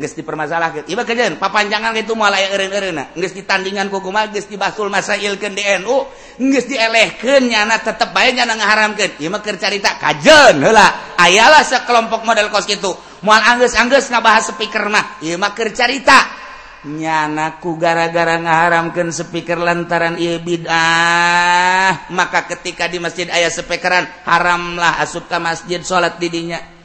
geus 0.00 0.16
dipermasalahkeun. 0.16 0.88
Ieu 0.88 0.96
kejeun 0.96 1.36
papanjangan 1.36 1.92
kitu 1.92 2.16
moal 2.16 2.32
aya 2.32 2.56
eureun-eureunna. 2.56 3.12
Geus 3.20 3.36
ditandingan 3.36 3.92
ku 3.92 4.00
kumaha 4.00 4.32
geus 4.32 4.48
dibasul 4.48 4.88
masailkeun 4.88 5.52
di 5.52 5.62
NU 5.84 6.08
geus 6.40 6.64
dielehkeun 6.64 7.52
nyana 7.52 7.84
tetep 7.84 8.08
bae 8.16 8.32
nyana 8.32 8.56
ngaharamkeun. 8.56 9.20
Ieu 9.20 9.28
mah 9.28 9.44
keur 9.44 9.60
carita 9.60 10.00
kajeun 10.00 10.64
heula. 10.64 11.14
Ayalah 11.20 11.60
sekelompok 11.60 12.24
model 12.24 12.48
kos 12.48 12.64
kitu 12.64 12.88
moal 13.20 13.44
anggeus-anggeus 13.44 14.08
ngabahas 14.08 14.56
speaker 14.56 14.88
mah. 14.88 15.20
Ieu 15.20 15.36
mah 15.36 15.52
keur 15.52 15.68
carita. 15.76 16.40
Nyanaku 16.80 17.76
gara-gara 17.76 18.40
ngaharamkan 18.40 19.12
speaker 19.12 19.60
lantaran 19.60 20.16
ieu 20.16 20.40
bid'ah 20.40 22.08
maka 22.08 22.48
ketika 22.48 22.88
di 22.88 22.96
masjid 22.96 23.28
ayah 23.28 23.52
speakeran 23.52 24.08
haramlah 24.24 24.96
asupka 24.96 25.36
masjid 25.36 25.84
salat 25.84 26.16
didinya 26.16 26.79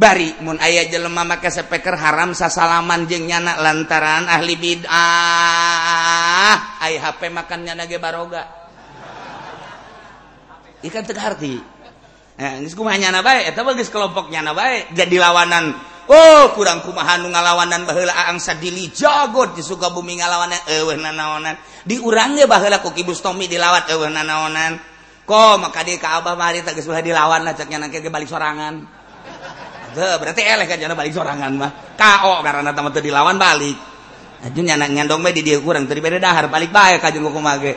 bari 0.00 0.32
mun 0.40 0.56
ayah 0.64 0.88
jelema 0.88 1.28
make 1.28 1.52
sepeker 1.52 1.92
haram 1.92 2.32
sasalaman 2.32 3.04
jeung 3.04 3.28
nyana 3.28 3.60
lantaran 3.60 4.24
ahli 4.32 4.56
bid'ah. 4.56 4.96
Ai 6.80 6.96
HP 6.96 7.28
makan 7.28 7.68
nyana 7.68 7.84
ge 7.84 8.00
baroga. 8.00 8.48
Ikan 10.80 11.04
teu 11.04 11.20
harti. 11.20 11.60
Eh 12.40 12.64
geus 12.64 12.72
kumaha 12.72 12.96
nyana 12.96 13.20
bae? 13.20 13.44
Eta 13.44 13.60
geus 13.76 13.92
kelompok 13.92 14.32
nyana 14.32 14.56
bae. 14.56 14.88
Jadi 14.96 15.20
lawanan 15.20 15.76
oh 16.08 16.56
kurang 16.56 16.80
kumaha 16.80 17.20
nu 17.20 17.28
ngalawanan 17.28 17.84
baheula 17.84 18.16
aang 18.24 18.40
sadili 18.40 18.88
jagot. 18.88 19.52
Di 19.52 19.60
Sukabumi 19.60 20.16
ngalawanan 20.16 20.64
nanaonan 20.96 21.60
di 21.84 22.00
urang 22.00 22.40
ge 22.40 22.48
baheula 22.48 22.80
ku 22.80 22.96
Ki 22.96 23.04
Bustomi 23.04 23.44
dilawat 23.44 23.92
eueuh 23.92 24.08
nanaonan 24.08 24.80
ko 25.28 25.60
maka 25.60 25.84
di 25.84 26.00
ka 26.00 26.24
Abah 26.24 26.40
mari 26.40 26.64
teh 26.64 26.72
geus 26.72 26.88
dilawan 26.88 27.44
lah 27.44 27.52
cek 27.52 27.68
nyana 27.68 27.92
ge 27.92 28.08
balik 28.08 28.32
sorangan. 28.32 28.99
berarti 29.94 30.42
eleh 30.44 30.66
kan 30.66 30.78
jangan 30.78 30.96
balik 30.96 31.12
sorangan 31.14 31.52
mah. 31.54 31.70
KO 31.96 32.42
karena 32.42 32.70
tamat 32.74 32.92
tadi 32.96 33.10
dilawan 33.10 33.36
balik. 33.36 33.76
Ajun 34.40 34.64
nyana 34.64 34.88
nyandong 34.88 35.20
bae 35.20 35.36
di 35.36 35.44
dia 35.44 35.60
kurang 35.60 35.84
tadi 35.84 36.00
beda 36.00 36.16
dahar 36.16 36.48
balik 36.48 36.72
bae 36.72 36.96
ka 36.96 37.12
kuku 37.12 37.40
mage 37.44 37.76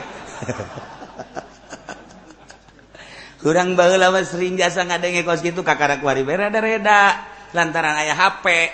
kurang 3.44 3.76
baheula 3.76 4.08
mah 4.08 4.24
sering 4.24 4.56
jasa 4.56 4.80
ngadenge 4.88 5.28
kos 5.28 5.44
kitu 5.44 5.60
kakara 5.60 6.00
kuari 6.00 6.24
reda-reda 6.24 7.20
lantaran 7.52 8.00
aya 8.00 8.16
HP 8.16 8.72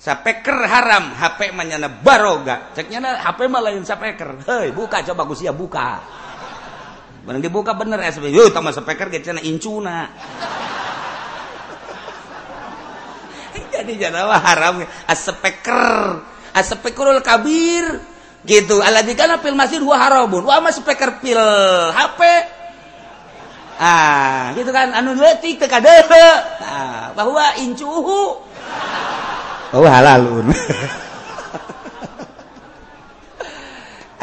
sapeker 0.00 0.64
haram 0.64 1.12
HP 1.12 1.52
mah 1.52 1.64
nyana 1.68 1.92
baroga. 1.92 2.72
Cek 2.72 2.88
nyana 2.88 3.20
HP 3.20 3.52
mah 3.52 3.60
lain 3.60 3.84
sapeker 3.84 4.40
hei 4.48 4.72
buka 4.72 5.04
coba 5.04 5.28
gusia 5.28 5.52
buka. 5.52 6.00
Barang 7.24 7.40
dibuka 7.40 7.72
bener 7.72 8.04
SB. 8.04 8.28
Yo, 8.28 8.52
tambah 8.52 8.76
speaker 8.76 9.08
ge 9.08 9.24
cenah 9.24 9.40
incuna. 9.40 10.12
jadi 13.74 14.08
janawa 14.08 14.38
haram. 14.38 14.86
Aspeker 15.10 16.22
aspekurul 16.54 17.18
kabir. 17.18 17.98
Gitu. 18.46 18.78
Aladikana 18.78 19.42
fil 19.42 19.58
masjid 19.58 19.82
huwa 19.82 19.98
harabun. 19.98 20.46
Wa 20.46 20.62
speaker 20.70 21.18
pil 21.18 21.40
HP 21.90 22.20
ah 23.74 24.54
gitu 24.54 24.70
kan. 24.70 24.94
Anu 24.94 25.18
leutik 25.18 25.58
teu 25.58 25.66
kadehe 25.66 26.26
ah 26.62 27.10
bahwa 27.18 27.58
incuhu 27.58 28.38
oh 29.74 29.86
halalun. 29.90 30.54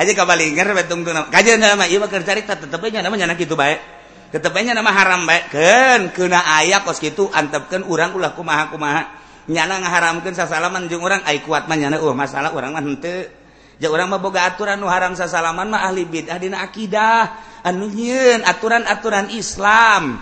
Aja 0.01 0.17
kabalingan 0.17 0.73
betung 0.73 1.03
tuh 1.03 1.11
kajian 1.29 1.59
nama. 1.59 1.83
Iya 1.85 1.99
bakal 1.99 2.23
cerita 2.23 2.55
tetepnya 2.55 3.03
namanya 3.03 3.27
anak 3.29 3.43
itu 3.43 3.53
baik 3.59 4.01
tetepnya 4.31 4.71
nama 4.71 4.95
haram 4.95 5.27
baik 5.27 5.51
kan 5.51 6.01
kena 6.15 6.39
ayah 6.63 6.87
kos 6.87 7.03
gitu 7.03 7.27
antepkan 7.35 7.83
urang 7.83 8.15
ulah 8.15 8.31
kumaha 8.31 8.71
kumaha 8.71 9.20
nyana 9.49 9.81
ngaharamkan 9.81 10.37
sasalaman 10.37 10.85
jeung 10.85 11.01
orang 11.01 11.25
ay 11.25 11.41
kuat 11.41 11.65
mah 11.65 11.77
nyana 11.79 11.97
oh 12.01 12.13
masalah 12.13 12.53
orang 12.53 12.77
mah 12.77 12.83
henteu. 12.83 13.29
Ja 13.81 13.89
urang 13.89 14.13
mah 14.13 14.21
boga 14.21 14.45
aturan 14.45 14.77
nu 14.77 14.85
haram 14.85 15.17
sasalaman 15.17 15.65
mah 15.65 15.89
ahli 15.89 16.05
bid'ah 16.05 16.37
dina 16.37 16.61
akidah. 16.61 17.49
Anu 17.65 17.89
nyieun 17.89 18.45
aturan-aturan 18.45 19.33
Islam. 19.33 20.21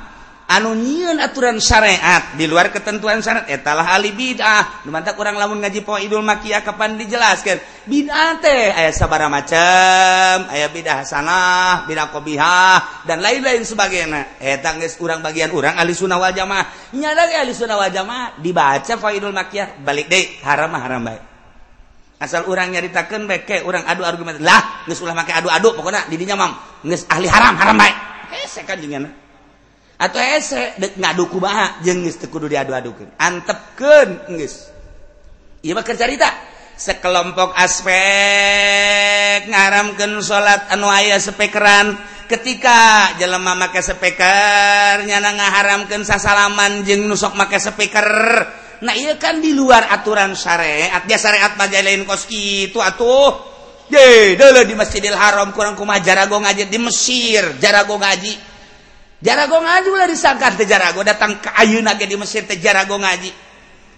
anu 0.50 0.74
nyiun 0.74 1.22
aturan 1.22 1.62
syariat 1.62 2.34
di 2.34 2.50
luar 2.50 2.74
ketentuan 2.74 3.22
syariat 3.22 3.46
etalah 3.46 3.86
ahli 3.86 4.10
bid'ah. 4.10 4.84
Mantap 4.90 5.14
kurang 5.14 5.38
lamun 5.38 5.62
ngaji 5.62 5.86
po 5.86 6.02
idul 6.02 6.26
makiyah 6.26 6.66
kapan 6.66 6.98
dijelaskan 6.98 7.62
bid'ah 7.86 8.42
teh 8.42 8.74
aya 8.74 8.90
sabara 8.90 9.30
macam 9.30 10.50
aya 10.50 10.66
bid'ah 10.74 11.06
hasanah 11.06 11.86
bid'ah 11.86 12.10
qabihah 12.10 13.06
dan 13.06 13.22
lain-lain 13.22 13.62
sebagainya. 13.62 14.42
Eta 14.42 14.74
geus 14.82 14.98
urang 14.98 15.22
bagian 15.22 15.54
urang 15.54 15.78
ahli 15.78 15.94
sunnah 15.94 16.18
wal 16.18 16.34
jamaah. 16.34 16.98
Nya 16.98 17.14
ahli 17.14 17.54
sunnah 17.54 17.78
wal 17.78 17.94
jamaah 17.94 18.42
dibaca 18.42 18.94
po 18.98 19.08
idul 19.14 19.32
makiyah 19.32 19.86
balik 19.86 20.10
deui 20.10 20.42
haram 20.42 20.74
haram 20.74 21.06
bae. 21.06 21.22
Asal 22.20 22.50
urang 22.50 22.74
nyaritakeun 22.74 23.30
bae 23.30 23.46
ke 23.46 23.64
orang 23.64 23.86
adu 23.86 24.04
argumen 24.04 24.42
lah 24.42 24.84
geus 24.90 25.00
ulah 25.00 25.14
make 25.14 25.32
adu-adu 25.32 25.78
pokoknya 25.78 26.10
didinya 26.10 26.36
mam 26.36 26.52
geus 26.84 27.06
ahli 27.08 27.30
haram 27.30 27.56
haram 27.56 27.78
baik 27.78 27.96
hese 28.34 28.68
kan 28.68 28.76
jengenah 28.76 29.29
atau 30.00 30.16
eh, 30.24 30.40
kumaha 31.28 31.84
ngaduku 31.84 32.08
geus 32.08 32.16
teu 32.16 32.32
kudu 32.32 32.48
diadu-adukeun. 32.48 33.20
Antepkeun 33.20 34.32
nges 34.32 34.72
iya 35.60 35.76
mah 35.76 35.84
cerita 35.84 36.32
sekelompok 36.80 37.52
aspek 37.60 39.44
ngaramkan 39.52 40.24
salat 40.24 40.72
anu 40.72 40.88
aya 40.88 41.20
sepekeran. 41.20 42.00
Ketika 42.30 43.10
jelema 43.18 43.58
make 43.58 43.82
speaker 43.82 45.04
nyana 45.04 45.34
ngaharamkeun 45.36 46.06
sasalaman 46.06 46.86
jeng 46.86 47.10
nusok 47.10 47.34
make 47.34 47.58
speaker 47.58 48.06
nah 48.80 48.96
iya 48.96 49.20
kan 49.20 49.44
di 49.44 49.52
luar 49.52 49.92
aturan 49.92 50.32
syariat. 50.32 51.04
Dia 51.04 51.20
syariat 51.20 51.60
majalain 51.60 52.08
koski 52.08 52.72
itu 52.72 52.80
atuh. 52.80 53.52
Ye, 53.90 54.38
dulu 54.38 54.62
di 54.70 54.78
Masjidil 54.78 55.18
Haram 55.18 55.50
kurang 55.50 55.74
kumaha 55.74 55.98
jarago 55.98 56.38
ngaji 56.38 56.70
di 56.70 56.78
Mesir, 56.78 57.58
jarago 57.58 57.98
ngaji. 57.98 58.49
jarago 59.20 59.60
ngajulah 59.60 60.08
disangkan 60.08 60.56
teh 60.56 60.68
jarago 60.68 61.04
datang 61.04 61.40
ke 61.44 61.52
ayeuna 61.52 61.96
ge 62.00 62.08
di 62.08 62.16
Mesir 62.16 62.48
teh 62.48 62.60
jarago 62.60 62.96
ngaji. 62.96 63.32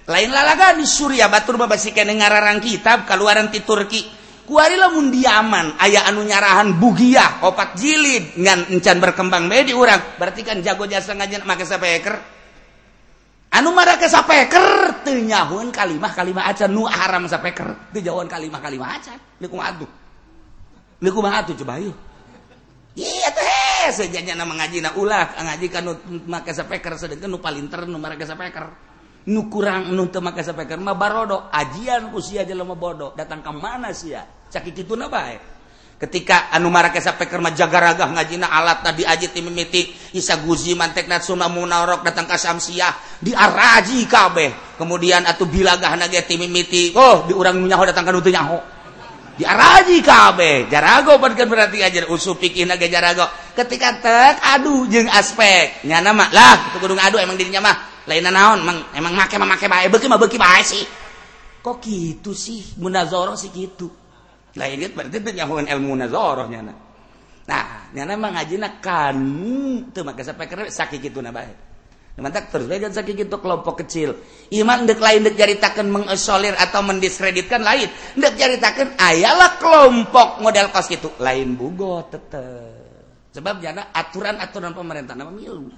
Lain 0.09 0.29
lalaga 0.33 0.73
di 0.73 0.83
Suriah 0.83 1.29
batur 1.29 1.61
babasikeun 1.61 2.09
ngararang 2.09 2.57
kitab 2.59 3.05
kaluaran 3.05 3.53
ti 3.53 3.61
Turki. 3.61 4.19
Kuari 4.41 4.75
lamun 4.75 5.13
diaman 5.13 5.79
aya 5.79 6.03
anu 6.09 6.25
nyarahan 6.27 6.75
bugiah 6.75 7.45
opat 7.45 7.77
jilid 7.77 8.35
ngan 8.35 8.73
encan 8.73 8.97
berkembang 8.99 9.47
bae 9.47 9.63
di 9.63 9.71
urang. 9.71 10.17
Berarti 10.17 10.41
kan 10.41 10.59
jago 10.59 10.89
jasa 10.89 11.15
ngaji 11.15 11.45
make 11.45 11.63
sapeker 11.63 12.15
anu 13.53 13.69
marake 13.71 14.09
sapeker 14.09 15.05
teu 15.05 15.21
kalimah 15.71 16.11
kalimah 16.11 16.43
acan. 16.49 16.69
Nu 16.73 16.83
haram 16.89 17.29
sapeker 17.29 17.93
teu 17.93 18.01
jauhan 18.03 18.27
kalimah 18.27 18.59
kalimah 18.59 18.97
acan. 18.97 19.15
Niku 19.39 19.55
atuh. 19.61 19.87
Niku 20.99 21.17
mah 21.21 21.45
atuh 21.45 21.55
coba 21.55 21.79
yuk 21.79 22.10
Iya 22.91 23.31
teh 23.31 24.03
eh, 24.03 24.19
nya 24.19 24.43
mengaji 24.43 24.83
ulah 24.99 25.31
ngajika 25.39 25.79
nu 25.79 25.95
make 26.27 26.51
sepeker 26.51 26.99
sedangkan 26.99 27.31
nu 27.31 27.39
palinter 27.39 27.87
nu 27.87 27.95
mereka 27.95 28.27
sepeker 28.27 28.67
nu 29.31 29.47
kurang 29.47 29.95
nu 29.95 30.11
teu 30.11 30.19
make 30.19 30.43
sepeker 30.43 30.75
mah 30.75 30.99
barodo 30.99 31.47
ajian 31.55 32.11
usia 32.11 32.43
jelema 32.43 32.75
bodoh 32.75 33.15
datang 33.15 33.39
ke 33.39 33.51
mana 33.55 33.95
sih 33.95 34.11
ya 34.11 34.27
cakik 34.51 34.83
itu 34.83 34.93
bae. 35.07 35.39
Ketika 36.01 36.49
anu 36.49 36.73
marake 36.73 36.97
sepeker 36.97 37.37
mah 37.37 37.53
jaga 37.53 37.77
ragah 37.93 38.09
ngajina 38.09 38.49
alat 38.49 38.81
tadi 38.81 39.05
aji 39.05 39.29
timimiti 39.29 39.93
isa 40.17 40.41
guzi 40.41 40.73
mantek 40.73 41.05
natsuna 41.05 41.45
munarok 41.45 42.01
datang 42.01 42.25
ke 42.25 42.41
samsiah 42.41 43.21
diaraji 43.21 44.09
kabeh. 44.09 44.75
Kemudian 44.81 45.29
atuh 45.29 45.45
bilagah 45.45 45.93
nage 45.93 46.25
timimiti 46.25 46.97
oh 46.97 47.29
diurang 47.29 47.61
nyaho 47.61 47.85
datang 47.85 48.09
ke 48.09 48.11
nutu 48.17 48.33
nyaho. 48.33 48.57
diaraji 49.41 49.97
kabeh 50.05 50.69
jarago 50.69 51.17
padahal 51.17 51.49
berarti 51.49 51.81
ajar 51.81 52.05
usuh 52.13 52.37
pikir 52.37 52.69
naga 52.69 52.85
jarago. 52.85 53.25
Ketika 53.57 53.97
tek 53.97 54.37
aduh 54.37 54.85
jeng 54.85 55.09
aspek 55.09 55.81
nyana 55.89 56.13
mah 56.13 56.29
lah 56.29 56.69
itu 56.69 56.77
kudung 56.77 57.01
aduh 57.01 57.17
emang 57.17 57.33
dirinya 57.33 57.65
mah. 57.65 58.05
Lain 58.05 58.21
naon 58.21 58.61
emang 58.61 58.77
emang 58.93 59.13
make 59.17 59.35
mah 59.41 59.49
make 59.49 59.65
bae 59.65 59.89
beki 59.89 60.05
mah 60.05 60.21
beki 60.21 60.37
bae 60.37 60.61
sih. 60.61 60.85
Kok 61.61 61.77
gitu 61.81 62.37
sih? 62.37 62.77
Munazoroh 62.77 63.33
sih 63.33 63.49
gitu. 63.49 63.89
Lain 64.53 64.77
gitu 64.77 64.93
berarti 64.93 65.17
itu 65.17 65.29
nyahuan 65.33 65.65
ilmu 65.65 65.97
munazoroh 65.97 66.45
nyana. 66.45 66.73
Nah 67.49 67.89
nyana 67.97 68.13
mah 68.13 68.29
ngajina 68.37 68.77
kan 68.77 69.17
tuh 69.89 70.05
maka 70.05 70.21
sampai 70.21 70.45
keren 70.45 70.69
sakit 70.69 71.01
gitu 71.01 71.17
nabae 71.17 71.70
baik 72.11 72.21
Mantak 72.27 72.51
terus 72.51 72.67
baik 72.67 72.91
sakit 72.91 73.13
gitu 73.23 73.39
kelompok 73.39 73.87
kecil. 73.87 74.19
Iman 74.51 74.83
dek 74.83 74.99
lain 74.99 75.23
dek 75.23 75.39
jaritakan 75.39 75.87
mengesolir 75.87 76.51
atau 76.59 76.83
mendiskreditkan 76.83 77.63
lain. 77.63 77.87
Dek 78.19 78.35
jaritakan 78.35 78.99
ayalah 78.99 79.55
kelompok 79.55 80.43
model 80.43 80.67
kos 80.75 80.91
gitu. 80.91 81.07
Lain 81.23 81.55
bugo 81.55 82.03
tetep. 82.11 83.31
Sebab 83.31 83.63
jana 83.63 83.95
aturan-aturan 83.95 84.75
pemerintah 84.75 85.15
nama 85.15 85.31
milu. 85.31 85.71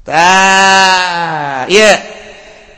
Tah, 0.00 1.68
iya. 1.68 1.92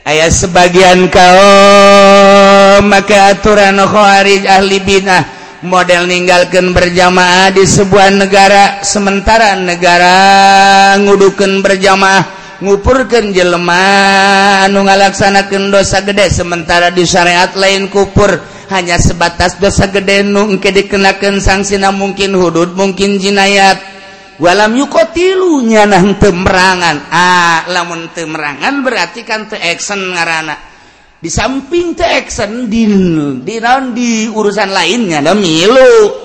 Ayah 0.01 0.33
sebagian 0.33 1.07
kaum 1.13 2.83
maka 2.89 3.37
aturan 3.37 3.77
khawarij 3.79 4.49
ahli 4.49 4.81
binah 4.81 5.23
model 5.61 6.09
ninggalkan 6.09 6.73
berjamaah 6.73 7.53
di 7.53 7.69
sebuah 7.69 8.09
negara 8.09 8.81
sementara 8.81 9.53
negara 9.61 10.17
ngudukan 10.97 11.61
berjamaah 11.61 12.40
ngupurkan 12.61 13.33
jelema 13.33 13.83
anu 14.69 14.85
ngalaksanakan 14.85 15.73
dosa 15.73 16.05
gede 16.05 16.29
sementara 16.29 16.93
di 16.93 17.03
syariat 17.03 17.51
lain 17.57 17.89
kupur. 17.89 18.61
Hanya 18.71 18.95
sebatas 18.95 19.59
dosa 19.59 19.91
gede 19.91 20.23
nu 20.23 20.47
engke 20.47 20.71
dikenakan 20.71 21.43
sanksina 21.43 21.91
mungkin 21.91 22.37
hudud 22.37 22.71
mungkin 22.77 23.19
jinayat. 23.19 23.83
Walam 24.39 24.73
yukotilu 24.79 25.61
nyanah 25.67 26.01
temerangan 26.17 26.97
ah 27.11 27.67
lamun 27.69 28.09
temerangan 28.15 28.81
berarti 28.81 29.21
kan 29.21 29.45
te 29.45 29.59
action 29.59 30.01
ngarana 30.17 30.57
di 31.21 31.29
samping 31.29 31.93
te 31.93 32.01
action 32.01 32.65
di 32.65 32.89
di, 33.45 33.55
di 33.93 34.09
urusan 34.31 34.69
lainnya 34.71 35.21
ada 35.21 35.37
milu. 35.37 36.23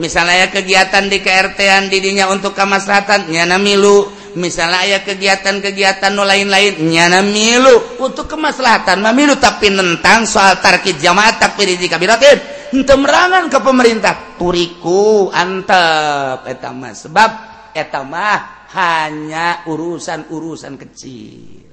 Misalnya 0.00 0.48
kegiatan 0.48 1.06
di 1.06 1.20
KRT-an 1.20 1.92
didinya 1.92 2.32
untuk 2.32 2.56
kemaslahatannya 2.56 3.46
milu. 3.60 4.21
misalnya 4.34 4.84
aya 4.84 4.98
kegiatan-kegiatan 5.00 6.12
no 6.12 6.26
lain-lain 6.26 6.80
nyana 6.84 7.24
milu. 7.24 7.98
Untuk 8.02 8.28
kemaslahatan 8.28 9.00
memilu 9.00 9.38
tapi 9.38 9.70
nentang 9.70 10.28
soal 10.28 10.58
tarkid 10.58 10.98
jamaah 10.98 11.38
takbir 11.38 11.72
di 11.72 11.88
kabiratin. 11.88 12.38
Henteu 12.72 12.96
merangan 12.98 13.46
ke 13.52 13.58
pemerintah. 13.62 14.36
Turiku 14.40 15.30
antep. 15.30 16.48
Eta 16.48 16.72
mah 16.74 16.92
sebab 16.92 17.30
eta 17.76 18.00
mah 18.02 18.68
hanya 18.72 19.62
urusan-urusan 19.68 20.74
kecil. 20.80 21.68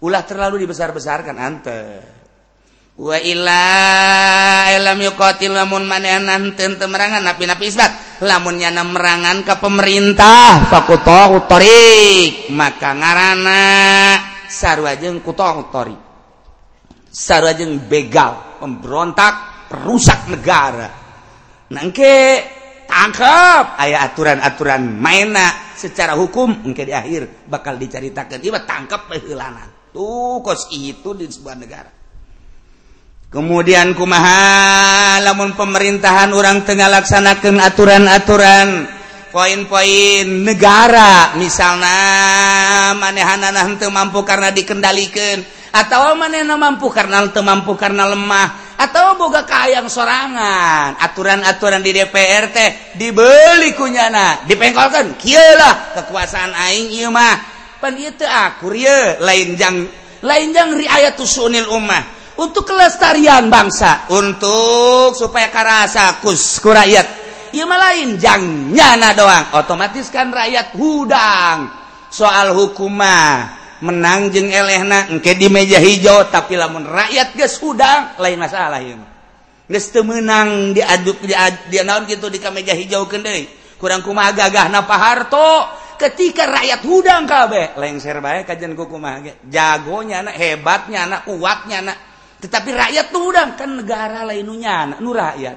Ulah 0.00 0.22
terlalu 0.24 0.64
dibesar-besarkan 0.64 1.36
antep. 1.36 2.15
wa 2.96 3.16
ila 3.20 3.64
lam 4.80 4.98
yuqatil 5.04 5.52
lamun 5.52 5.84
nanti 5.84 6.64
teu 6.80 6.88
merangan 6.88 7.20
napi-napi 7.20 7.68
isbat. 7.68 7.92
Lamunnya 8.24 8.72
merangan 8.72 9.44
ke 9.44 9.60
pemerintah 9.60 10.72
fakutu 10.72 11.36
utorik 11.36 12.48
maka 12.48 12.96
ngaranna 12.96 13.62
sarua 14.48 14.96
jeung 14.96 15.20
sarwajeng 15.20 16.00
sarua 17.12 17.52
jeung 17.52 17.76
begal 17.84 18.56
pemberontak 18.56 19.68
perusak 19.68 20.32
negara. 20.32 20.88
Nangke 21.76 22.40
tangkap 22.88 23.76
ayat 23.76 24.14
aturan-aturan 24.14 24.96
maina 24.96 25.76
secara 25.76 26.16
hukum 26.16 26.64
engke 26.64 26.88
di 26.88 26.96
akhir 26.96 27.44
bakal 27.50 27.76
diceritakeun 27.76 28.40
ieu 28.40 28.56
tangkap 28.64 29.12
peheulangan 29.12 29.92
tuh 29.92 30.40
kos 30.40 30.72
itu 30.72 31.12
di 31.12 31.28
sebuah 31.28 31.56
negara. 31.58 31.95
kemudian 33.30 33.92
kumaha 33.98 35.18
lamun 35.22 35.58
pemerintahan 35.58 36.30
orang 36.30 36.62
tengah 36.62 36.86
laksanakan 36.86 37.58
aturan-aturan 37.58 38.86
poin-poin 39.34 40.26
negara 40.46 41.34
misalnya 41.36 42.00
manehanan 42.96 43.76
teu 43.76 43.90
mampu 43.90 44.22
karena 44.22 44.54
dikendalikan 44.54 45.42
atau 45.74 46.16
manehna 46.16 46.56
mampu 46.56 46.88
karena 46.88 47.26
teu 47.28 47.44
mampu 47.44 47.76
karena 47.76 48.08
lemah 48.08 48.66
atau 48.76 49.16
boga 49.16 49.44
kayang 49.44 49.88
sorangan 49.88 51.00
aturan-aturan 51.00 51.80
di 51.80 51.96
DPR 51.96 52.52
teh 52.52 52.70
dibeli 52.96 53.72
kunyana 53.72 54.44
dipengkolkan 54.44 55.16
kieu 55.20 55.40
lah 55.56 55.96
kekuasaan 56.00 56.52
aing 56.52 56.92
ieu 56.92 57.08
mah. 57.12 57.56
Pan 57.76 57.92
ieu 57.96 58.12
teu 58.16 58.28
akur 58.28 58.72
ieu 58.72 59.20
lain 59.20 59.56
jang 59.56 59.84
lain 60.24 60.48
jang 60.52 60.76
riayat 60.76 61.16
sunil 61.20 61.68
ummah. 61.72 62.15
Untuk 62.36 62.68
kelestarian 62.68 63.48
bangsa. 63.48 64.08
Untuk 64.12 65.16
supaya 65.16 65.48
karasa 65.48 66.20
kus 66.20 66.60
ku 66.60 66.72
rakyat. 66.72 67.26
Ieu 67.56 67.64
mah 67.64 67.80
lain 67.80 68.20
jang 68.20 68.72
nyana 68.72 69.16
doang. 69.16 69.56
Otomatis 69.56 70.12
kan 70.12 70.28
rakyat 70.28 70.76
hudang. 70.76 71.72
Soal 72.12 72.52
hukumah 72.52 73.56
menangjeng 73.84 74.52
elehna 74.52 75.12
engke 75.12 75.36
di 75.36 75.52
meja 75.52 75.76
hijau 75.76 76.32
tapi 76.32 76.56
lamun 76.56 76.88
rakyat 76.88 77.36
geus 77.36 77.60
hudang 77.60 78.16
lain 78.16 78.40
masalah 78.40 78.80
ieu 78.80 78.96
geus 79.68 79.92
teu 79.92 80.00
meunang 80.00 80.72
diaduk 80.72 81.20
dia 81.68 81.84
naon 81.84 82.08
kitu 82.08 82.32
di 82.32 82.40
meja 82.40 82.72
hijau 82.72 83.04
deui. 83.10 83.48
Kurang 83.76 84.00
kumaha 84.00 84.32
gagahna 84.32 84.88
paharto. 84.88 85.84
Ketika 85.96 86.44
rakyat 86.44 86.84
hudang 86.84 87.24
kabeh 87.24 87.72
lengser 87.80 88.20
bae 88.20 88.44
kajian 88.44 88.76
ku 88.76 88.84
kumaha 88.84 89.24
ge. 89.24 89.32
Jagonya 89.48 90.20
anak 90.24 90.36
hebatnya 90.36 91.08
anak 91.08 91.24
kuatnya 91.24 91.80
anak 91.80 91.96
tetapi 92.36 92.68
rakyat 92.68 93.06
tudang 93.08 93.56
kan 93.56 93.70
negara 93.80 94.20
lainnya 94.28 95.00
nu 95.00 95.10
rakyat. 95.16 95.56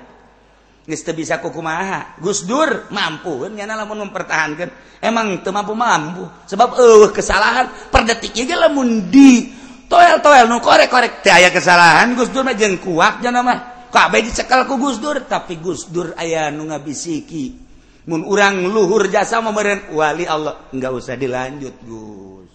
Nista 0.90 1.14
bisa 1.14 1.38
kukumaha. 1.38 2.18
Gus 2.18 2.48
Dur 2.48 2.90
mampu 2.90 3.46
nyana 3.52 3.78
lamun 3.78 4.10
mempertahankan. 4.10 4.98
Emang 5.04 5.44
teu 5.46 5.54
mampu 5.54 5.78
mampu. 5.78 6.26
Sebab 6.50 6.80
eueuh 6.80 7.12
kesalahan 7.14 7.70
per 7.94 8.08
detik 8.10 8.34
ge 8.34 8.56
lamun 8.58 9.12
di 9.12 9.54
toel 9.86 10.18
toel 10.24 10.50
nu 10.50 10.58
korek 10.64 10.90
korek 10.90 11.22
teh 11.22 11.30
aya 11.30 11.54
kesalahan 11.54 12.18
Gus 12.18 12.32
Dur 12.34 12.42
mah 12.48 12.56
jeung 12.58 12.80
kuak 12.82 13.22
cenah 13.22 13.44
mah. 13.44 13.60
Kabeh 13.94 14.22
dicekel 14.26 14.66
ku 14.66 14.82
Gus 14.82 14.98
Dur 14.98 15.22
tapi 15.28 15.60
Gus 15.62 15.92
Dur 15.92 16.16
aya 16.18 16.50
nu 16.50 16.66
ngabisiki. 16.72 17.70
Mun 18.10 18.26
urang 18.26 18.66
luhur 18.66 19.06
jasa 19.12 19.44
memberian 19.44 19.94
wali 19.94 20.26
Allah 20.26 20.72
enggak 20.74 20.90
usah 20.96 21.14
dilanjut 21.14 21.76
Gus. 21.86 22.52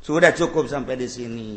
Sudah 0.00 0.32
cukup 0.32 0.70
sampai 0.70 0.96
di 0.96 1.08
sini. 1.10 1.52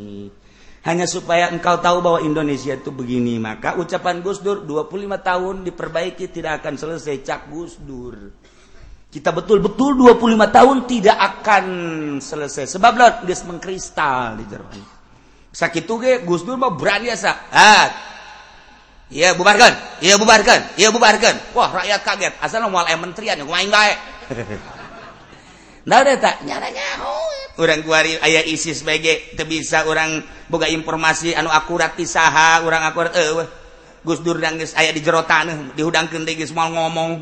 Hanya 0.88 1.04
supaya 1.04 1.52
engkau 1.52 1.80
tahu 1.84 2.00
bahwa 2.00 2.20
Indonesia 2.24 2.76
itu 2.76 2.94
begini. 2.94 3.36
Maka 3.36 3.76
ucapan 3.76 4.24
Gusdur 4.24 4.64
25 4.64 5.20
tahun 5.20 5.56
diperbaiki 5.68 6.32
tidak 6.32 6.64
akan 6.64 6.80
selesai. 6.80 7.16
Cak 7.26 7.42
Gusdur 7.52 8.16
kita 9.10 9.34
betul-betul 9.34 9.98
25 9.98 10.38
tahun 10.54 10.78
tidak 10.86 11.18
akan 11.18 11.66
selesai. 12.22 12.70
Sebab 12.78 12.94
lah 12.94 13.10
geus 13.26 13.42
mengkristal 13.42 14.38
di 14.38 14.46
Jerman. 14.46 14.78
Sakit 15.50 15.90
ge 15.98 16.14
Gusdur 16.22 16.62
mah 16.62 16.70
berani 16.78 17.10
asa. 17.10 17.50
Ah 17.50 17.90
Iya 19.10 19.34
bubarkan, 19.34 19.74
iya 20.06 20.22
bubarkan, 20.22 20.78
iya 20.78 20.94
bubarkan. 20.94 21.58
Wah 21.58 21.82
rakyat 21.82 22.02
kaget, 22.06 22.34
asal 22.46 22.62
mau 22.70 22.86
menterian 22.86 23.42
main 23.42 23.70
baik. 23.70 23.98
Nah 25.90 26.06
udah 26.06 26.22
tak? 26.22 26.46
Nyara 26.46 26.70
nyaho. 26.70 27.39
orang 27.60 27.84
kuari 27.84 28.16
ayah 28.24 28.44
isi 28.48 28.72
sebagai 28.72 29.36
bisa 29.44 29.86
orang 29.86 30.24
boga 30.48 30.66
informasi 30.72 31.36
anu 31.36 31.52
akurat 31.52 31.94
pisaha 31.94 32.64
orang 32.64 32.88
akurat 32.88 33.12
eh 33.14 33.46
Gus 34.00 34.24
Dur 34.24 34.40
dan 34.40 34.56
ayah 34.56 34.92
di 34.96 35.04
jero 35.04 35.28
tanah 35.28 35.76
dihudangkeun 35.76 36.24
deui 36.24 36.40
geus 36.40 36.56
mau 36.56 36.72
ngomong. 36.72 37.20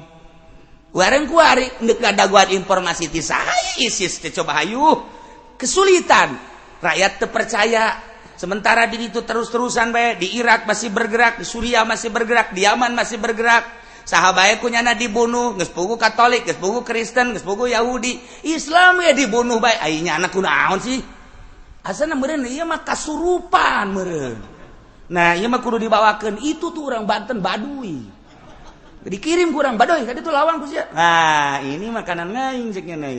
Orang 0.93 1.25
kuari 1.29 1.65
neuk 1.83 1.97
ngadaguan 1.99 2.53
informasi 2.53 3.09
pisaha 3.09 3.81
ISIS 3.81 4.21
teh 4.21 4.29
coba 4.33 4.61
hayu 4.61 5.01
kesulitan 5.57 6.38
rakyat 6.81 7.17
terpercaya 7.17 7.97
sementara 8.38 8.85
di 8.85 9.09
itu 9.09 9.25
terus-terusan 9.25 9.89
bae 9.89 10.21
di 10.21 10.38
Irak 10.38 10.69
masih 10.69 10.93
bergerak 10.93 11.41
di 11.41 11.45
Suriah 11.45 11.81
masih 11.81 12.13
bergerak 12.13 12.53
di 12.53 12.65
Yaman 12.65 12.93
masih 12.93 13.17
bergerak. 13.17 13.65
sahabat 14.08 14.64
kunyana 14.64 14.95
dibunuh 14.95 15.60
gespugu 15.60 15.99
Katolik 15.99 16.47
gespugu 16.47 16.88
Kristen 16.88 17.36
gespugu 17.36 17.68
Yahudi. 17.68 18.16
Islam 18.47 19.03
ya 19.03 19.12
dibunuh 19.12 19.60
baik 19.60 19.84
ayahnya 19.84 20.16
anak 20.16 20.32
kunaon 20.32 20.80
sih? 20.80 21.03
Asana 21.84 22.16
meren 22.16 22.47
iya 22.47 22.64
mah 22.64 22.84
kasurupan 22.84 23.91
meren 23.91 24.39
nah 25.08 25.32
iya 25.39 25.47
mah 25.47 25.64
kudu 25.64 25.80
dibawakan 25.80 26.36
itu 26.43 26.72
tuh 26.72 26.91
orang 26.91 27.08
Banten 27.08 27.39
badui. 27.39 28.16
Dikirim 29.08 29.55
kurang 29.55 29.80
badui 29.80 30.03
tadi 30.03 30.20
tuh 30.20 30.36
lawan 30.36 30.60
kusia 30.60 30.88
nah 30.91 31.64
ini 31.64 31.88
makanan 31.91 32.28
ngaing 32.32 32.76
ceknya 32.76 32.95
nah, 32.95 33.12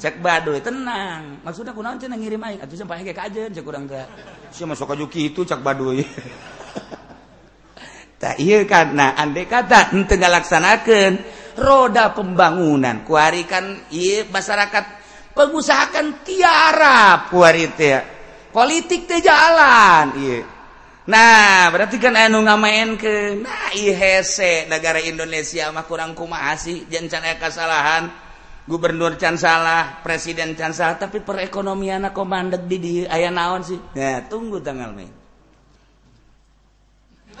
cek 0.00 0.20
baduy 0.20 0.60
tenang. 0.64 1.40
Maksudnya 1.44 1.76
kunaon 1.76 2.00
cenah 2.00 2.16
ngirim 2.16 2.40
aing? 2.40 2.60
Atuh 2.64 2.76
sampai 2.76 3.04
kayak 3.04 3.16
kajen 3.16 3.52
cek 3.52 3.64
urang 3.64 3.84
teh. 3.88 4.04
Sia 4.52 4.64
masuk 4.68 4.88
kajuki 4.88 5.32
itu 5.32 5.44
cek 5.44 5.60
baduy 5.60 6.04
karena 8.68 9.16
andai 9.16 9.48
kata 9.48 9.96
laksanakan 10.28 11.12
roda 11.56 12.12
pembangunan 12.12 13.00
kuarikan 13.08 13.88
masyarakat 14.28 14.84
pengusahakan 15.32 16.20
tiara 16.20 17.32
kuarite 17.32 18.04
politik 18.52 19.08
teh 19.08 19.24
jalan 19.24 20.12
iya. 20.20 20.40
Nah 21.10 21.72
berarti 21.72 21.96
kan 21.96 22.14
anu 22.14 22.44
ngamain 22.44 22.94
ke 22.94 23.40
nah 23.40 23.72
hese 23.72 24.68
negara 24.68 25.00
Indonesia 25.00 25.72
mah 25.72 25.88
kurang 25.88 26.12
kumasi 26.12 26.86
jangan 26.92 27.40
kesalahan 27.40 28.12
gubernur 28.68 29.16
can 29.16 29.34
salah 29.34 30.04
presiden 30.04 30.54
can 30.54 30.76
salah 30.76 31.00
tapi 31.00 31.24
perekonomian 31.24 32.12
komandek 32.14 32.68
di 32.68 32.76
di 32.78 32.92
ayah 33.08 33.32
naon 33.32 33.64
sih? 33.64 33.80
Nah 33.96 34.28
tunggu 34.28 34.60
tanggal 34.62 34.92
main 34.92 35.19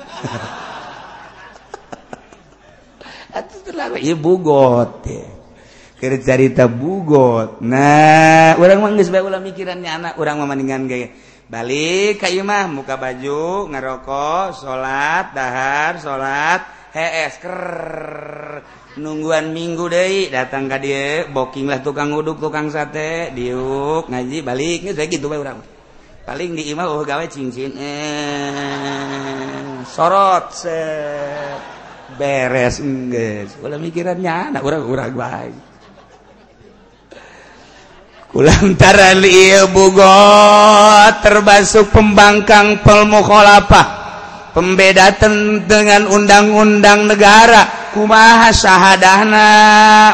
bugot 4.16 5.04
carita 6.24 6.64
bugot. 6.64 7.60
Nah 7.60 8.56
orang 8.56 8.80
mikirannya 9.44 10.00
anak. 10.00 10.16
Orang 10.16 10.40
memandingan 10.40 10.88
gaya 10.88 11.12
balik 11.50 12.22
Kaymah 12.22 12.70
muka 12.70 12.94
baju 12.94 13.66
ngerokok 13.66 14.54
salat 14.54 15.34
dahar 15.34 15.98
salat 15.98 16.62
heesker 16.94 18.62
nungguan 19.02 19.50
minggu 19.50 19.90
deh 19.90 20.30
datang 20.30 20.70
ka 20.70 20.78
dia 20.78 21.26
bokkinglah 21.26 21.82
tukang 21.82 22.14
uduk 22.14 22.38
tukang 22.38 22.70
sate 22.70 23.34
diuk 23.34 24.06
ngaji 24.06 24.46
baliknya 24.46 24.94
saya 24.94 25.10
gitu 25.10 25.26
orang 25.26 25.58
paling 26.30 26.54
di 26.54 26.70
imah 26.70 26.86
uh, 26.86 27.02
gawe 27.02 27.26
cincin 27.26 27.74
eh, 27.74 29.82
sorot 29.82 30.54
se 30.54 30.78
beres 32.14 32.78
enggeus 32.78 33.58
ulah 33.58 33.82
mikirannya 33.82 34.54
anak 34.54 34.62
urang 34.62 34.86
urang 34.86 35.10
bae 35.10 35.50
kulantaran 38.30 39.26
ieu 39.26 39.66
bugot 39.74 41.18
terbasuk 41.18 41.90
pembangkang 41.90 42.78
pelmukhalafah 42.86 43.98
pembeda 44.54 45.14
dengan 45.66 46.10
undang-undang 46.10 47.06
negara. 47.06 47.90
Kumaha 47.94 48.50
syahadahna? 48.50 49.48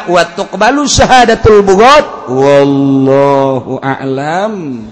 Wa 0.09 0.23
tuqbalu 0.37 0.85
syahadatul 0.85 1.65
bugot? 1.65 2.29
Wallahu 2.29 3.81
a'lam. 3.81 4.85